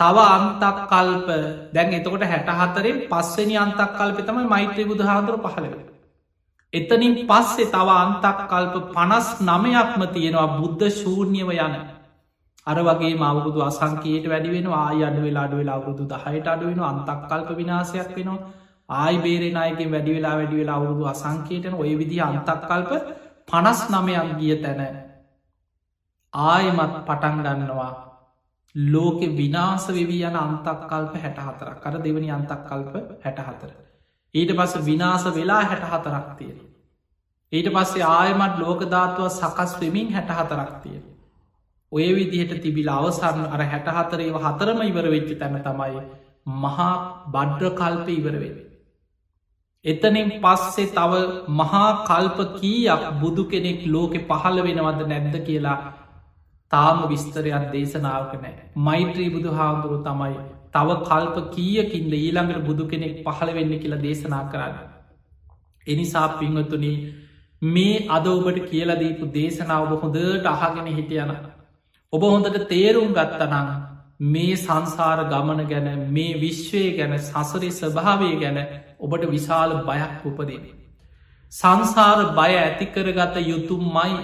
තව 0.00 0.16
අන්තක් 0.28 0.78
කල්ප 0.86 1.28
දැන් 1.72 1.92
එතකොට 1.92 2.24
හැට 2.24 2.48
හතරෙන් 2.52 2.96
පස්වනි 3.06 3.56
අන්තක් 3.56 3.92
කල්ප 3.94 4.18
තමයි 4.22 4.46
මෛත්‍රී 4.46 4.86
බුදු 4.86 5.04
හාදුර 5.04 5.36
පහළව. 5.40 5.74
එතනින් 6.72 7.14
පස්සේ 7.26 7.68
තව 7.68 7.88
අන්තක් 7.96 8.40
කල්ප 8.46 8.74
පනස් 8.90 9.28
නමයක්ම 9.42 10.02
තියෙනවා 10.10 10.48
බුද්ධ 10.54 10.84
ශූර්ණියව 10.92 11.50
යන. 11.58 11.74
අර 12.66 12.78
වගේ 12.80 13.14
මවුරුදු 13.16 13.60
අසංකයට 13.62 14.24
වැඩිවෙන 14.26 14.68
ආය 14.74 15.02
අඩු 15.02 15.20
වෙලා 15.22 15.44
අඩු 15.44 15.56
වෙලා 15.56 15.76
අවුරුදු 15.76 16.04
දහයට 16.06 16.46
අඩුවෙන 16.46 16.80
අන්තක් 16.82 17.20
කල්ප 17.26 17.50
විනාසයක් 17.54 18.10
වෙනවා 18.12 18.40
ආයි 18.88 19.18
බේරෙනයගෙන් 19.18 19.90
වැඩි 19.90 20.16
වෙලා 20.16 20.34
වැඩි 20.34 20.56
වෙලා 20.56 20.76
අවුරුදු 20.76 21.04
අසංකේටන 21.06 21.74
ඔය 21.76 21.92
විදි 21.96 22.18
අන්තක් 22.22 22.50
කල්ප 22.64 22.90
පනස් 23.48 23.80
නමයක් 23.90 24.34
ගිය 24.38 24.56
තැන 24.58 24.82
ආයමත් 26.32 26.94
පටන් 27.06 27.38
ගන්නවා 27.44 28.05
ලෝකෙ 28.76 29.26
විනාස 29.32 29.88
වෙවී 29.88 30.22
යන 30.22 30.36
අන්තක් 30.36 30.86
කල්ප 30.86 31.14
හැට 31.16 31.38
හතරක් 31.40 31.82
කර 31.82 31.98
දෙවනි 32.00 32.30
අන්තක් 32.30 32.62
කල්ප 32.64 32.94
හැට 33.24 33.38
හතර. 33.40 33.70
ඊට 34.34 34.52
පස්ස 34.52 34.84
විනාස 34.84 35.24
වෙලා 35.32 35.62
හැට 35.64 35.84
හතරක් 35.84 36.28
තියෙන. 36.38 36.58
ඊට 37.52 37.68
පස්සේ 37.70 38.02
ආයමත් 38.04 38.58
ලෝකධාත්තුව 38.58 39.28
සකස් 39.30 39.80
වෙමින් 39.80 40.12
හැට 40.12 40.30
හතරක් 40.32 40.76
තියෙන. 40.82 41.02
ඔය 41.92 42.06
විදිහට 42.14 42.62
තිබිල 42.62 42.88
අවසරන්න 42.90 43.48
අර 43.48 43.64
හැට 43.64 43.90
හතරේ 43.90 44.30
හතරම 44.44 44.80
ඉවර 44.82 45.10
වෙච්ච 45.10 45.34
තැන 45.38 45.58
තමයි 45.62 46.00
මහා 46.56 46.92
බඩ්්‍ර 47.28 47.74
කල්ප 47.74 48.08
ඉවරවෙේ. 48.10 48.54
එතනින් 49.84 50.30
පස්සේ 50.42 50.90
තව 50.92 51.12
මහා 51.50 51.90
කල්ප 52.04 52.38
කීයක් 52.56 53.12
බුදු 53.20 53.44
කෙනෙක් 53.46 53.86
ලෝකෙ 53.88 54.18
පහළ 54.28 54.62
වෙනවද 54.62 55.06
නැද්ද 55.08 55.36
කියලා 55.46 55.78
තාම 56.72 57.08
විස්තරයක් 57.08 57.66
දේශනාවක 57.72 58.32
නෑ. 58.36 58.54
මෛත්‍රී 58.78 59.30
බුදු 59.30 59.50
හාමුදුරු 59.52 59.98
තමයි 60.02 60.36
තව 60.72 60.96
කල්ප 61.02 61.36
කීයකින්ද 61.50 62.12
ඊළඟට 62.14 62.64
බුදු 62.64 62.86
කෙනෙක් 62.86 63.14
පහළ 63.24 63.54
වෙන්න 63.54 63.74
කියලා 63.76 64.00
දේශනා 64.00 64.44
කරන්න. 64.46 64.76
එනිසා 65.86 66.28
පිංහතුනි 66.36 66.92
මේ 67.62 68.06
අද 68.10 68.26
ඔබට 68.28 68.62
කියලදීපු 68.64 69.32
දේශනාව 69.32 69.82
ඔබ 69.88 70.00
හොඳට 70.02 70.46
අහගෙන 70.46 70.88
හිටියන. 70.92 71.36
ඔබ 72.12 72.22
හොඳට 72.24 72.64
තේරුම් 72.68 73.12
ගත්තනං 73.12 73.68
මේ 74.26 74.56
සංසාර 74.56 75.18
ගමන 75.26 75.62
ගැන 75.66 75.88
මේ 76.10 76.34
විශ්වය 76.36 76.96
ගැන 76.96 77.18
සසරි 77.20 77.70
ස්වභාවය 77.72 78.32
ගැන 78.38 78.58
ඔබට 79.00 79.28
විශාල 79.28 79.76
බයක් 79.82 80.24
උපදේ. 80.24 80.60
සංසාර 81.52 82.34
බය 82.34 82.52
ඇතිකරගත 82.56 83.36
යුතුම්මයි 83.42 84.16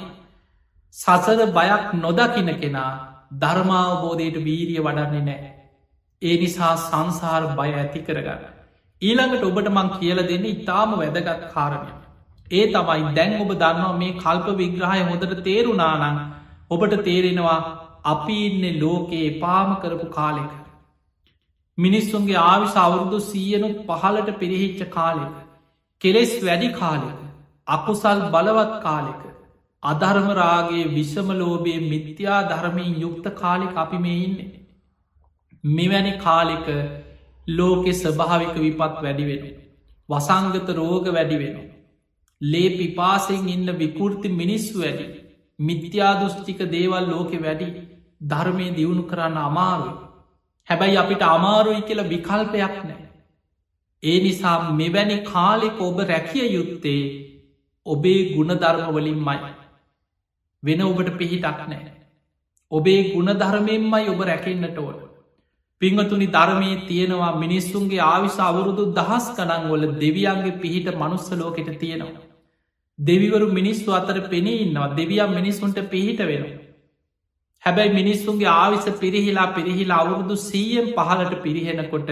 සසර 0.94 1.40
බයක් 1.50 1.92
නොදකින 1.96 2.50
කෙනා 2.56 2.90
ධර්මාවබෝධයට 3.38 4.36
වීරිය 4.40 4.80
වඩන්නේ 4.80 5.22
නෑ. 5.22 5.52
ඒ 6.22 6.34
නිසා 6.36 6.74
සංසාර 6.78 7.42
බය 7.56 7.70
ඇති 7.74 8.00
කරගන්න. 8.00 8.42
ඊළඟට 9.02 9.44
ඔබට 9.44 9.70
මං 9.70 9.88
කියල 9.94 10.18
දෙන්න 10.24 10.44
ඉතාම 10.46 10.92
වැදගත් 10.94 11.46
කාරණය. 11.54 11.92
ඒ 12.50 12.64
තමයි 12.68 13.14
දැන් 13.14 13.38
ඔබ 13.38 13.54
දන්නවා 13.54 13.96
මේ 13.96 14.18
කල්ප 14.18 14.52
විග්‍රහය 14.58 15.00
හොඳට 15.02 15.34
තේරුණානං 15.42 16.20
ඔබට 16.70 16.98
තේරෙනවා 17.02 17.58
අපි 18.06 18.38
ඉන්න 18.42 18.78
ලෝකයේ 18.78 19.32
පාම 19.40 19.74
කරපු 19.80 20.10
කාලෙක. 20.10 20.52
මිනිස්සුන්ගේ 21.78 22.40
ආවිශ 22.42 22.78
අවුරුදු 22.78 23.24
සීයනුත් 23.24 23.76
පහලට 23.88 24.38
පිරිහිච්ච 24.38 24.88
කාලෙක. 24.90 25.34
කෙලෙස් 26.02 26.32
වැඩි 26.42 26.72
කාලෙක. 26.74 27.18
අකුසල් 27.68 28.26
බලවත් 28.30 28.82
කාලෙක. 28.82 29.31
අධර්මරාගේ 29.82 30.84
විෂමලෝබයේ 30.88 31.80
මිත්‍යා 31.84 32.40
ධර්මයෙන් 32.50 33.00
යුක්ත 33.00 33.26
කාලෙක 33.34 33.76
අපි 33.76 33.98
මේ 33.98 34.18
ඉන්නේ. 34.18 34.50
මෙවැනි 35.64 36.12
කාලෙක 36.18 36.66
ලෝකෙ 37.48 37.92
ස්භාවික 37.92 38.54
විපත් 38.56 38.78
වැඩිවෙන. 38.98 39.44
වසංගත 40.08 40.68
රෝග 40.70 41.06
වැඩි 41.08 41.38
වෙන. 41.38 41.56
ලේ 42.40 42.70
පිපාසෙන් 42.70 43.48
ඉන්න 43.48 43.72
විකෘති 43.74 44.28
මිනිස්සු 44.30 44.78
වැඩි. 44.80 45.06
මිත්‍යාදුෘෂ්ටික 45.58 46.60
දේවල් 46.70 47.08
ලෝකෙ 47.08 47.38
වැඩි 47.38 47.68
ධර්මය 48.24 48.68
දියුණු 48.76 49.04
කරන්න 49.04 49.38
අමාරුයි. 49.40 49.94
හැබැයි 50.68 50.96
අපිට 50.96 51.22
අමාරුයි 51.28 51.82
කියලා 51.82 52.08
විකල්පයක් 52.08 52.76
නෑ. 52.84 53.02
ඒ 54.02 54.18
නිසා 54.20 54.58
මෙවැනි 54.72 55.18
කාලෙක 55.24 55.80
ඔබ 55.80 55.98
රැකිය 56.04 56.46
යුත්තේ 56.54 57.02
ඔබේ 57.86 58.20
ගුණධර්මවලින් 58.34 59.20
මයි. 59.20 59.61
වෙන 60.62 60.82
ඔබට 60.82 61.10
පිහිටක් 61.18 61.62
නෑ. 61.68 61.92
ඔබේ 62.72 63.00
ගුණධර්මයෙන්මයි 63.12 64.08
ඔබ 64.08 64.20
රැකෙන්න්නට 64.22 64.78
ඕන. 64.78 64.98
පිංහතුනි 65.82 66.26
ධර්මය 66.28 66.70
තියෙනවා 66.88 67.30
මිනිස්සුන්ගේ 67.36 68.02
ආවිශ 68.04 68.40
අවුරුදු 68.40 68.84
දහස් 68.92 69.26
කනංවල 69.36 69.86
දෙවියන්ගේ 69.96 70.58
පිහිට 70.58 70.88
මනුස්සලෝකෙට 70.94 71.72
තියෙනවා. 71.78 72.26
දෙවිවරු 72.98 73.48
මිනිස්සු 73.52 73.88
අතර 73.92 74.18
පෙනේ 74.28 74.60
ඉන්නවා 74.60 74.92
දෙවියම් 74.96 75.32
මිනිස්සුන්ට 75.34 75.80
පිහිට 75.90 76.22
වෙනවා. 76.22 76.60
හැබැයි 77.62 77.94
මිනිස්සුන්ගේ 77.94 78.50
ආවිස 78.52 78.86
පිරිහිලා 79.00 79.48
පිරිහිලා 79.52 80.00
අවුරුදු 80.00 80.36
සීයෙන් 80.38 80.88
පහලට 80.94 81.34
පිරිහෙනකොට 81.42 82.10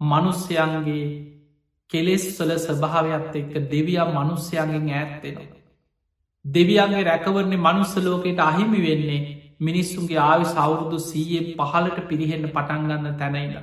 මනුස්්‍යයන්ගේ 0.00 1.06
කෙලෙස්වල 1.90 2.52
ස්භාවයක් 2.58 3.34
එක්ක 3.34 3.54
දෙවියම් 3.70 4.10
මනුස්්‍යයන්ගෙන් 4.16 4.92
ඇත්තෙනවා. 4.92 5.59
දෙවියන්ගේ 6.44 7.04
රැකවරන්නේ 7.04 7.56
මනුස්සලෝකයට 7.58 8.40
අහිමි 8.40 8.80
වෙන්නේ 8.82 9.20
මිනිස්සුන්ගේ 9.60 10.20
ආවි 10.20 10.46
සෞරුදු 10.46 10.98
සීයේ 11.00 11.56
පහලට 11.56 11.98
පිරිහෙන්න 12.08 12.46
පටන්ගන්න 12.48 13.18
තැනයිල. 13.18 13.56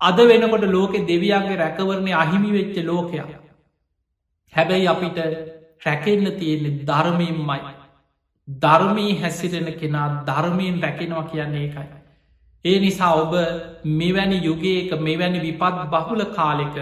අද 0.00 0.18
වෙනකොට 0.22 0.64
ලෝකෙ 0.68 0.98
දෙවියන්ගේ 1.04 1.56
රැකවරණය 1.56 2.12
අහිමි 2.14 2.50
වෙච්ච 2.52 2.76
ලෝකයක්. 2.84 3.28
හැබැයි 4.52 4.88
අපිට 4.88 5.18
රැකෙන්න 5.86 6.26
තියෙන්නේ 6.38 6.78
ධර්මයෙන්මයි. 6.84 7.60
ධර්මී 8.48 9.20
හැසිරෙන 9.20 9.68
කෙනා 9.74 10.08
ධර්මයෙන් 10.26 10.82
රැකෙනවා 10.82 11.24
කියන්නේ 11.24 11.62
ඒකයි. 11.62 11.88
ඒ 12.64 12.78
නිසා 12.80 13.12
ඔබ 13.14 13.32
මෙවැනි 13.92 14.38
යුගයක 14.38 14.90
මෙවැනි 15.00 15.40
විපත් 15.40 15.84
බහුල 15.92 16.24
කාලෙක 16.34 16.76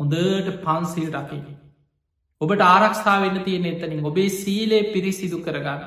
හොඳට 0.00 0.50
පන්සිල් 0.64 1.08
රකින. 1.14 1.46
ඔබට 2.40 2.62
ආරක්ෂා 2.62 3.20
වෙන්න 3.20 3.44
තියෙන 3.44 3.66
එතනින් 3.66 4.04
ඔබේ 4.04 4.30
සීලේ 4.30 4.88
පිරිසිදු 4.92 5.38
කරගන්න. 5.40 5.84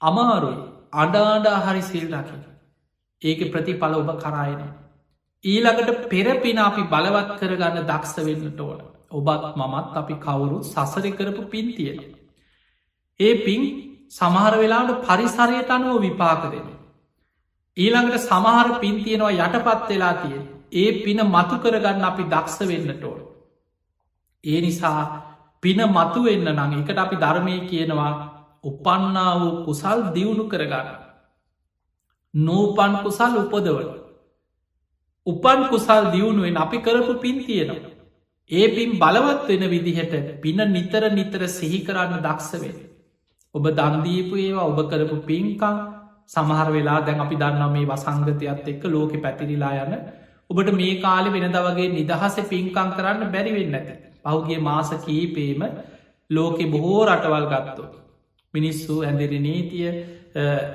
අමාරුයි 0.00 0.58
අඩාඩා 0.94 1.58
හරි 1.62 1.82
සිල් 1.82 2.06
රකින. 2.10 2.42
ඒක 3.22 3.40
ප්‍රතිඵල 3.52 3.94
ඔබ 3.94 4.10
කරායන. 4.18 4.60
ඊළඟට 5.44 6.04
පෙරපින 6.08 6.58
අපි 6.60 6.82
බලවත් 6.86 7.32
කරගන්න 7.40 7.80
දක්ෂ 7.84 8.16
වෙන්නට 8.22 8.60
ඕන. 8.60 8.80
ඔබත් 9.10 9.48
මමත් 9.56 9.96
අපි 9.96 10.14
කවුරුත් 10.18 10.64
සසර 10.64 11.10
කරපු 11.12 11.48
පින් 11.48 11.74
තියෙන. 11.74 12.00
ඒ 13.20 13.34
පින් 13.40 13.62
සමහර 14.10 14.54
වෙලාට 14.58 14.96
පරිසරයට 15.02 15.70
අනුව 15.70 16.00
විපාක 16.00 16.42
දෙන. 16.46 16.66
ඊළඟට 17.76 18.22
සමහර 18.22 18.68
පින් 18.80 19.04
තියෙනවා 19.04 19.36
යටපත් 19.38 19.88
වෙලා 19.88 20.14
තිය 20.16 20.40
ඒ 20.74 20.90
පින 21.04 21.20
මතු 21.26 21.56
කරගන්න 21.58 22.04
අපි 22.04 22.24
දක්ෂ 22.26 22.68
වෙන්නට 22.68 23.04
ඕන. 23.04 23.20
ඒ 24.44 24.60
නිසා 24.60 25.00
පින 25.64 25.80
මතු 25.88 26.20
වෙන්න 26.22 26.48
නං 26.50 26.78
එකට 26.78 26.98
අපි 26.98 27.16
ධර්මය 27.16 27.56
කියනවා 27.66 28.12
උපන්නා 28.64 29.32
වූ 29.34 29.52
කුසල් 29.64 29.98
දියුණු 30.14 30.44
කරගන්න. 30.46 30.88
නූපන් 32.34 32.94
කුසල් 33.02 33.34
උපදවල. 33.38 33.88
උපන් 35.26 35.60
කුසල් 35.68 36.10
දියුණුවෙන් 36.12 36.56
අපි 36.58 36.78
කරපු 36.78 37.14
පින් 37.18 37.36
තියෙනවා. 37.40 37.92
ඒ 38.50 38.66
පින් 38.70 38.90
බලවත් 38.98 39.48
වෙන 39.50 39.64
විදිහට 39.70 40.14
පින 40.40 40.58
නිතර 40.68 41.02
නිතර 41.10 41.42
සිහි 41.48 41.80
කරන්න 41.80 42.22
දක්ෂවෙන. 42.22 42.76
ඔබ 43.54 43.64
දන්දීපු 43.72 44.34
ඒවා 44.38 44.66
ඔබ 44.66 44.80
කරපු 44.86 45.16
පින්කං 45.22 45.76
සමහර 46.28 46.68
වෙලා 46.70 47.00
දැන් 47.00 47.20
අපි 47.20 47.36
දන්නා 47.36 47.70
මේ 47.70 47.86
වසංගතයක්ත් 47.86 48.68
එක්ක 48.68 48.84
ලෝකෙ 48.86 49.18
පැතිරිලා 49.18 49.74
යන 49.82 49.94
ඔබට 50.50 50.70
මේ 50.72 51.00
කාලි 51.00 51.30
වෙනද 51.32 51.56
වගේ 51.58 51.88
නිදහස 51.90 52.36
පින්කං 52.46 52.90
කරන්න 52.92 53.32
බැරිවෙන්න 53.32 53.74
ඇත. 53.74 54.13
පහුගේ 54.24 54.60
මාස 54.60 54.90
කීපේම 55.04 55.62
ලෝකෙ 56.30 56.64
බොහෝ 56.66 57.02
රටවල් 57.06 57.46
ගත්තෝ. 57.46 57.88
මිනිස්සු 58.54 59.02
ඇඳරි 59.02 59.38
නීතිය 59.40 59.88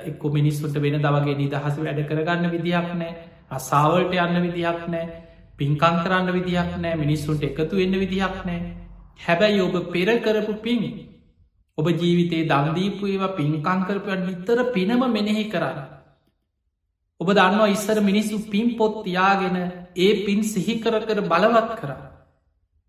එක්ක 0.04 0.22
මිනිස්සුන්ට 0.32 0.76
වෙන 0.78 0.98
දවගේ 0.98 1.36
නිදහස 1.36 1.76
වැඩ 1.78 2.00
කරගන්න 2.08 2.50
විදිහක් 2.50 2.90
නෑ 2.94 3.12
අසාවලට 3.50 4.14
යන්න 4.18 4.42
විදිහක් 4.42 4.82
නෑ 4.88 5.06
පින්කං 5.58 6.02
කරන්න 6.02 6.32
විදිහක් 6.32 6.74
නෑ 6.78 6.96
මිනිස්සුන්ට 6.96 7.44
එකතු 7.44 7.76
වෙන්න 7.76 8.00
විදිහක් 8.02 8.42
නෑ 8.44 8.60
හැබැයි 9.20 9.60
ඔබ 9.60 9.80
පෙර 9.92 10.18
කරපු 10.20 10.54
පින් 10.62 10.84
ඔබ 11.78 11.86
ජීවිතේ 11.94 12.44
දන්දීපු 12.44 13.04
ඒවා 13.06 13.36
පින්කංකරපට 13.36 14.22
නිතර 14.22 14.58
පිනම 14.72 15.02
මෙනෙහි 15.08 15.44
කරන්න. 15.50 15.78
ඔබ 17.20 17.28
දන්නවා 17.30 17.68
ඉස්සර 17.68 17.98
මිනිස්සු 18.02 18.38
පින් 18.50 18.76
පොත් 18.76 19.04
තියාගෙන 19.04 19.56
ඒ 19.96 20.12
පින් 20.26 20.40
සිහිකර 20.44 20.94
කර 21.00 21.20
බලවත් 21.24 21.70
කර. 21.80 21.90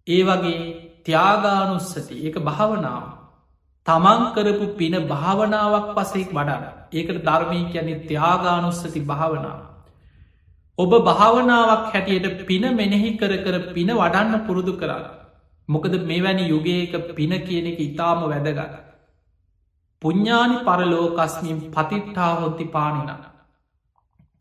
ඒ 0.08 0.22
වගේ 0.24 0.62
ත්‍යාගානුස්සති 1.06 2.16
ඒක 2.20 2.38
භාවනාව 2.42 3.04
තමන් 3.88 4.22
කරපු 4.34 4.66
පින 4.76 4.96
භාවනාවක් 5.08 5.88
පසෙක් 5.96 6.30
වඩන්න 6.30 6.64
ඒකට 6.92 7.24
ධර්මී 7.24 7.64
කියන්නේ 7.68 8.04
ත්‍යාගානුස්සති 8.04 9.02
භාවනාව. 9.04 9.60
ඔබ 10.78 10.92
භාවනාවක් 11.02 11.88
හැටියට 11.88 12.46
පින 12.46 12.64
මෙනෙහි 12.74 13.12
කර 13.18 13.34
කර 13.40 13.58
පින 13.74 13.90
වඩන්න 13.94 14.46
පුරුදු 14.46 14.74
කරන්න. 14.76 15.06
මොකද 15.70 15.94
මෙවැනි 16.04 16.46
යුගයක 16.46 16.94
පින 17.12 17.34
කියන 17.40 17.68
එක 17.68 17.80
ඉතාම 17.82 18.20
වැදගත්. 18.26 18.74
පුඤ්ඥානි 20.02 20.58
පරලෝකස්මින් 20.62 21.60
පතිට්ටා 21.70 22.32
හොත්ති 22.38 22.66
පානිනන්න. 22.68 23.22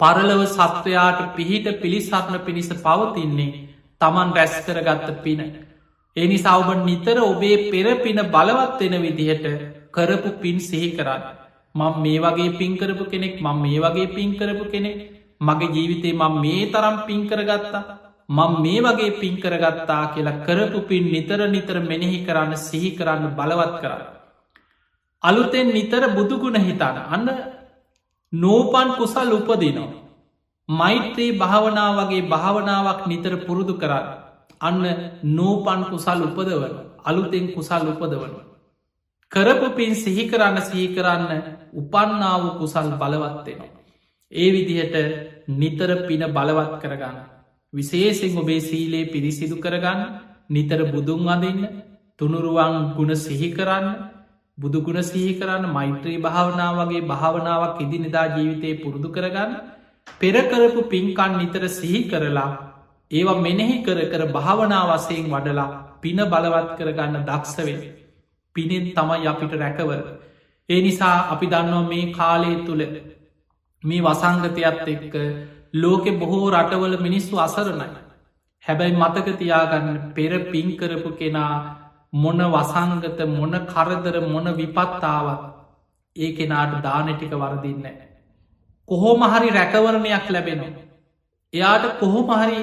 පරලව 0.01 0.43
සත්වයාට 0.49 1.21
පිහිට 1.35 1.67
පිළිසරණ 1.81 2.41
පිණිස 2.41 2.71
පවතින්නේ 2.79 3.70
තමන් 4.01 4.33
රැස් 4.35 4.55
කරගත්ත 4.67 5.23
පින. 5.23 5.41
එනිසා 6.17 6.59
ඔබ 6.59 6.71
නිතර 6.85 7.17
ඔබේ 7.23 7.71
පෙරපින 7.71 8.21
බලවත් 8.29 8.81
වෙන 8.83 9.03
විදිහට 9.03 9.47
කරපු 9.91 10.31
පින් 10.41 10.59
සිහි 10.61 10.91
කරන්න. 10.93 11.23
මං 11.75 12.03
මේ 12.03 12.21
වගේ 12.21 12.51
පින්කරපු 12.53 13.05
කෙනෙක් 13.07 13.41
මං 13.41 13.57
මේ 13.59 13.81
වගේ 13.81 14.07
පින්කරපු 14.09 14.65
කෙනෙක් 14.67 14.97
මගේ 15.41 15.69
ජීවිතේ 15.69 16.13
මං 16.15 16.41
මේ 16.41 16.65
තරම් 16.67 16.97
පින්කරගත්තා 17.07 17.83
මං 18.29 18.53
මේ 18.63 18.81
වගේ 18.81 19.11
පින්කරගත්තා 19.13 20.03
කියලා 20.09 20.41
කරපු 20.47 20.81
පින් 20.83 21.05
නිතර 21.07 21.41
නිතර 21.49 21.77
මෙනෙහි 21.83 22.19
කරන්න 22.27 22.57
සිහි 22.59 22.91
කරන්න 22.93 23.35
බලවත් 23.39 23.75
කරන්න. 23.83 24.05
අලුතෙන් 25.25 25.69
නිතර 25.69 26.03
බුදුගුණ 26.11 26.59
හිතාන 26.59 26.97
අන්න 27.09 27.29
නෝපන් 28.33 28.89
කුසල් 28.99 29.33
උපදිනවා. 29.33 30.00
මෛත්‍රී 30.71 31.33
භාවනා 31.35 31.89
වගේ 31.99 32.29
භාවනාවක් 32.29 33.01
නිතර 33.07 33.35
පුරුදු 33.39 33.75
කරන්න. 33.75 34.07
අන්න 34.61 34.85
නෝපන් 35.31 35.83
කුසල් 35.87 36.21
උපදවන 36.23 36.75
අලුතෙන් 37.03 37.47
කුසල් 37.49 37.85
උපදවන. 37.89 38.33
කරපු 39.33 39.69
පින් 39.73 39.93
සිහිකරන්න 39.97 40.57
සිහිකරන්න 40.63 41.25
උපන්නාව 41.75 42.43
කුසල් 42.59 42.89
බලවත්වෙනවා. 42.93 43.71
ඒ 44.33 44.49
විදිහට 44.51 44.97
නිතර 45.55 45.91
පින 46.03 46.23
බලවත් 46.29 46.75
කරගන්න. 46.79 47.19
විශේසිෙන් 47.73 48.37
ඔබේ 48.37 48.61
සීලේ 48.61 49.05
පිරිසිදු 49.07 49.57
කරගන්න 49.57 50.01
නිතර 50.51 50.81
බුදුන් 50.87 51.29
අඳන්න 51.29 51.61
තුනුරුවන් 52.21 52.77
ගුණ 52.95 53.13
සිහිකරන්න 53.17 53.87
බුදුගුණ 54.59 55.03
සිහි 55.03 55.33
කරන්න 55.35 55.65
මෛත්‍රී 55.69 56.19
භාවනා 56.19 56.71
වගේ 56.79 57.03
භාවනාවක් 57.05 57.79
ඉදිනිදා 57.81 58.27
ජීවිතය 58.29 58.71
පුරුදු 58.77 59.09
කරගන්න 59.09 59.53
පෙරකරපු 60.07 60.81
පින්කන් 60.87 61.39
නිතර 61.39 61.65
සිහි 61.71 62.01
කරලා 62.05 62.51
ඒවා 63.11 63.41
මෙනෙහි 63.41 63.77
කර 63.83 64.01
කර 64.07 64.23
භාවනා 64.29 64.83
වසයෙන් 64.91 65.27
වඩලා 65.27 65.71
පින 66.03 66.19
බලවත් 66.27 66.69
කරගන්න 66.79 67.25
දක්ෂවෙන් 67.25 67.81
පිනෙන් 68.57 68.85
තමයි 68.91 69.27
අපිට 69.27 69.55
රැකවර. 69.55 70.01
ඒ 70.69 70.81
නිසා 70.81 71.17
අපි 71.33 71.47
දන්නවා 71.47 71.89
මේ 71.89 72.13
කාලය 72.13 72.53
තුළ 72.67 72.83
මේ 73.85 74.01
වසංගතයත් 74.01 74.89
එක්ක 74.89 75.17
ලෝකෙ 75.75 76.11
බොහෝ 76.15 76.51
රටවල 76.51 76.97
මිනිස්සු 76.99 77.39
අසරණයි. 77.39 77.89
හැබැයි 78.65 78.97
මතකතියාගන්න 78.97 79.89
පෙර 80.15 80.33
පින්කරපු 80.47 81.11
කෙනා 81.13 81.55
මොන 82.15 82.41
වසංගත 82.49 83.21
මොන 83.31 83.55
කරදර 83.67 84.17
මොන 84.27 84.47
විපත්තාවත් 84.57 85.43
ඒ 86.17 86.31
කෙනාට 86.33 86.83
දානටික 86.83 87.35
වරදින්න. 87.35 87.85
කොහොම 88.91 89.23
හරි 89.25 89.49
රැකවරණයක් 89.51 90.29
ලැබෙනවා. 90.29 90.85
එයාට 91.53 91.85
කොහොමහරි 91.99 92.61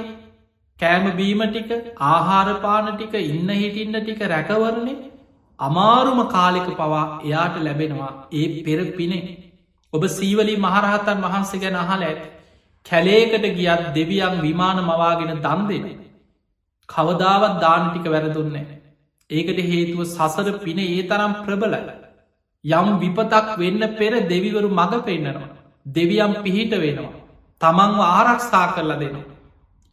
කෑමබීම 0.80 1.43
ටික 1.45 1.69
ආහාරපාන 2.05 2.88
ටික 2.91 3.13
ඉන්න 3.25 3.49
හිටින්න 3.55 3.97
ටික 3.97 4.21
රැකවරණය 4.28 4.95
අමාරුම 5.59 6.19
කාලෙක 6.30 6.67
පවා 6.71 7.03
එයාට 7.19 7.59
ලැබෙනවා 7.59 8.13
ඒ 8.34 8.47
පෙර 8.63 8.80
පිනේ. 8.93 9.38
ඔබ 9.93 10.03
සීවලි 10.09 10.55
මහරහතන් 10.57 11.23
වහන්සේ 11.25 11.61
ගැන 11.61 11.78
අහල 11.78 12.03
ඇත්. 12.03 12.23
කැලේකට 12.86 13.45
ගියත් 13.53 13.86
දෙවියන් 13.93 14.36
විමාන 14.41 14.82
මවාගෙන 14.84 15.32
දන් 15.38 15.61
දෙන. 15.69 15.86
කවදාවත් 16.89 17.55
දානටික 17.61 18.05
වැරදුන්නේ. 18.07 18.65
ඒකට 19.30 19.59
හේතුව 19.65 20.01
සසර 20.07 20.57
පින 20.59 20.80
ඒ 20.82 21.03
තරම් 21.05 21.34
ප්‍රබලයි. 21.43 21.82
යම් 22.65 22.89
විපතක් 22.99 23.47
වෙන්න 23.57 23.82
පෙර 23.95 24.13
දෙවිවරු 24.25 24.69
මඟ 24.71 25.03
පෙන්න්නනවා. 25.03 25.57
දෙවියම් 25.88 26.33
පිහිට 26.43 26.71
වෙනවා. 26.73 27.13
තමන්ව 27.61 27.99
ආරක්ෂා 28.01 28.67
කරලා 28.73 28.99
දෙනවා. 28.99 29.25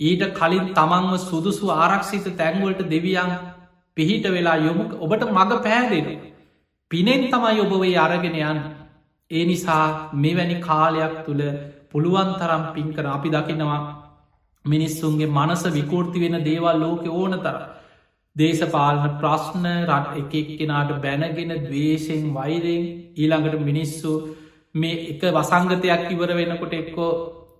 ඊට 0.00 0.22
කලින් 0.32 0.66
තමන්ව 0.72 1.18
සුදුසු 1.20 1.66
ආරක්ෂිත 1.72 2.26
තැන්වලට 2.34 2.80
දෙවියන් 2.86 3.32
පිහිට 3.96 4.24
වෙලා 4.26 4.56
යොමු 4.58 4.84
ඔබට 4.98 5.22
මඟ 5.26 5.60
පෑදෙන. 5.60 6.08
පිනෙන් 6.90 7.22
තමයි 7.26 7.60
ඔබවේ 7.60 7.96
අරගෙන 7.96 8.36
යන්න. 8.42 8.60
ඒ 9.30 9.44
නිසා 9.44 10.10
මෙවැනි 10.14 10.56
කාලයක් 10.60 11.14
තුළ 11.26 11.42
පුළුවන් 11.90 12.30
තරම් 12.38 12.64
පින්කර 12.74 13.06
අපි 13.08 13.28
දකිනවා 13.30 13.80
මිනිස්සුන්ගේ 14.64 15.26
මනස 15.28 15.62
විකෘති 15.70 16.18
වෙන 16.20 16.36
දේවල් 16.42 16.76
ලෝක 16.76 17.02
ඕන 17.12 17.34
තර. 17.38 17.56
දේශපාලන 18.36 19.18
ප්‍රශ්න 19.20 19.66
රට 19.88 20.14
එක 20.20 20.32
එක්කෙනාට 20.34 20.90
බැනගෙන 21.00 21.52
දවේශයෙන් 21.62 22.24
වෛරෙන් 22.34 22.84
ඊළඟට 23.14 23.60
මිනිස්සු 23.60 24.12
මේ 24.74 24.94
එක 25.08 25.22
වසංගතයක් 25.32 26.06
ඉවර 26.10 26.30
වෙනකොට 26.34 26.74
එක්කෝ 26.74 27.10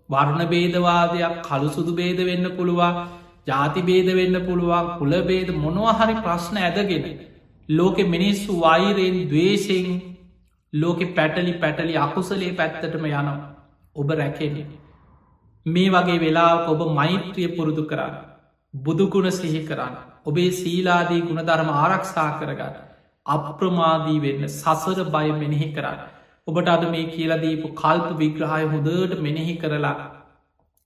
වර්ණ 0.09 0.49
බේදවාදයක් 0.49 1.37
කළු 1.43 1.69
සුදු 1.71 1.93
බේද 1.95 2.19
වෙන්න 2.23 2.49
පුළුවන් 2.53 2.99
ජාති 3.47 3.83
බේද 3.83 4.09
වෙන්න 4.13 4.41
පුළුවන් 4.43 4.91
කුලබේද 4.99 5.51
මොනවහරි 5.57 6.15
ප්‍රශ්න 6.19 6.59
ඇදගෙන 6.61 7.07
ලෝකෙ 7.69 8.05
මිනිස්සු 8.07 8.59
වෛරයෙන් 8.59 9.19
දවේශයෙන් 9.27 9.89
ලෝකෙ 10.73 11.07
පැටලි 11.11 11.53
පැටලි 11.55 11.97
අකුසලේ 11.99 12.53
පැත්තටම 12.53 13.05
යනවා. 13.07 13.37
ඔබ 13.97 14.11
රැකෙන 14.13 14.57
මේ 15.67 15.91
වගේ 15.91 16.21
වෙලා 16.21 16.53
ඔබ 16.69 16.81
මෛත්‍රිය 16.93 17.49
පුරුදු 17.51 17.85
කරන්න. 17.85 18.15
බුදුගුණ 18.75 19.31
සිහි 19.33 19.63
කරන්න. 19.63 19.95
ඔබේ 20.27 20.51
සීලාදී 20.53 21.23
ගුණධර්ම 21.23 21.71
ආරක්ෂා 21.75 22.31
කරගන්න. 22.39 22.75
අප්‍රමාදී 23.27 24.19
වෙන්න 24.21 24.49
සසර 24.51 25.01
බය 25.09 25.29
මෙනෙහි 25.35 25.71
කරන්න. 25.73 26.14
ඔබට 26.49 26.69
අද 26.69 26.83
මේ 26.87 27.05
කියලදීපු 27.07 27.69
කල්ප 27.75 28.09
විග්‍රහය 28.17 28.65
හොදට 28.67 29.13
මෙනෙහි 29.21 29.55
කරලා 29.57 29.95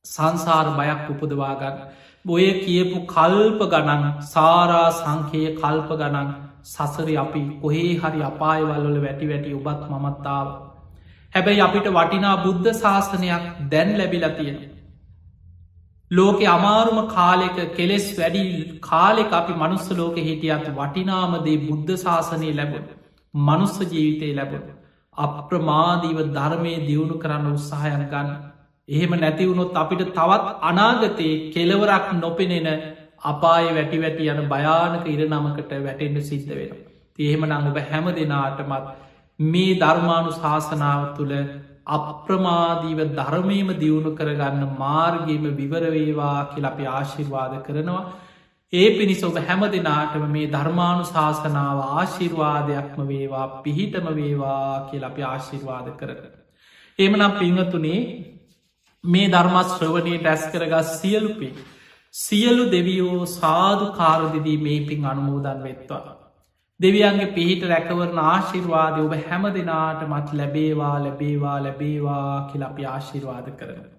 සංසාර 0.05 0.69
බයක් 0.77 1.09
උපදවාගන්න 1.15 1.81
බොය 2.25 2.47
කියපු 2.61 3.01
කල්ප 3.07 3.65
ගණන් 3.67 4.23
සාරා 4.29 4.85
සංකයේ 4.93 5.57
කල්ප 5.57 5.91
ගණන් 5.95 6.31
සසර 6.67 7.11
අපි 7.17 7.43
කොහේ 7.59 7.91
හරි 7.97 8.23
අපායවල්වල 8.23 8.97
වැටි 9.01 9.33
වැටි 9.33 9.57
ඔබත් 9.57 9.85
මමත්තාව. 9.91 10.47
හැබැයි 11.35 11.63
අපිට 11.63 11.93
වටිනා 11.93 12.39
බුද්ධ 12.41 12.73
ශාසනයක් 12.77 13.53
දැන් 13.69 13.95
ලැබිලා 13.97 14.33
තියෙන. 14.33 14.59
ලෝකෙ 16.11 16.49
අමාරුම 16.49 17.05
කාලෙක 17.11 17.63
කෙලෙස් 17.75 18.11
වැඩි 18.17 18.45
කාලෙක 18.85 19.35
අපි 19.35 19.59
මනුස්ස 19.59 19.95
ලෝක 19.97 20.17
හිටියත් 20.23 20.75
වටිනාමදේ 20.75 21.61
බුද්ධ 21.63 21.95
ශාසනය 21.99 22.51
ලැබුණ 22.55 22.93
මනුස්ස 23.35 23.81
ජීවිතය 23.87 24.37
ලැබුණ 24.37 24.78
අප්‍රමාදීව 25.19 26.19
ධර්මය 26.31 26.75
දියුණු 26.83 27.17
කරන්න 27.17 27.51
උත්සාහයන් 27.51 28.05
ගන්න. 28.07 28.31
එහෙම 28.89 29.13
නැතිවුණොත් 29.17 29.77
අපිට 29.77 30.05
තවත් 30.11 30.47
අනාගතයේ 30.63 31.37
කෙලවරක් 31.51 32.07
නොපෙනෙන 32.15 32.69
අපාය 33.25 33.67
වැටි 33.71 33.99
වැටි 33.99 34.29
යන 34.29 34.43
භයානක 34.47 35.07
ඉරනමකට 35.07 35.73
වැටෙන්ට 35.81 36.25
සිද්ධ 36.25 36.53
වෙන. 36.53 36.73
තියහෙම 37.15 37.43
නං 37.45 37.67
ඔබ 37.67 37.79
හැම 37.85 38.07
දෙනාටමත් 38.13 38.87
මේ 39.39 39.73
ධර්මානු 39.77 40.31
ශාසනාව 40.35 41.03
තුළ 41.17 41.35
අප්‍රමාදීව 41.89 43.01
ධර්මයම 43.13 43.69
දියුණු 43.77 44.11
කරගන්න 44.13 44.65
මාර්ගේම 44.77 45.45
විවරවේවා 45.55 46.49
කියල 46.51 46.65
අපි 46.65 46.87
ආශිර්වාද 46.89 47.55
කරනවා. 47.63 48.03
ඒ 48.73 48.89
පිණිස 48.91 49.23
ඔබ 49.23 49.37
හැම 49.41 49.63
දෙනාටම 49.67 50.25
මේ 50.29 50.49
ධර්මානු 50.49 51.05
ශාසනාව 51.07 51.79
ආශිර්වාදයක්ම 51.93 52.99
වේවා 53.07 53.47
පිහිටම 53.63 54.09
වේවා 54.13 54.91
කියල 54.91 55.05
අපි 55.05 55.23
ආශිර්වාද 55.25 55.89
කරන. 55.97 56.19
එමනම් 56.99 57.39
පිංහතුනේ 57.39 58.03
මේ 59.05 59.27
ධර්මශ්‍රවනය 59.29 60.15
ටැස් 60.19 60.45
කරගස් 60.53 60.93
සියලුපේ. 60.99 61.55
සියලු 62.15 62.71
දෙවියෝ 62.71 63.25
සාධ 63.33 63.85
කාරදිදී 63.97 64.59
මේ 64.59 64.81
පින් 64.83 65.07
අනුමෝදන් 65.07 65.63
වෙත්වා. 65.63 66.17
දෙවියන්ගේ 66.81 67.33
පිහිට 67.33 67.65
රැකවරන 67.67 68.21
ආශිර්වාදය 68.27 69.01
ඔබ 69.01 69.15
හැම 69.23 69.53
දෙනාට 69.55 70.03
මත් 70.07 70.29
ලැබේවා 70.35 70.97
ලැබේවා 71.01 71.57
ලැබේවා 71.63 72.35
කියල 72.51 72.63
අපි 72.65 72.85
ආශිර්වාද 72.87 73.49
කරන. 73.57 73.98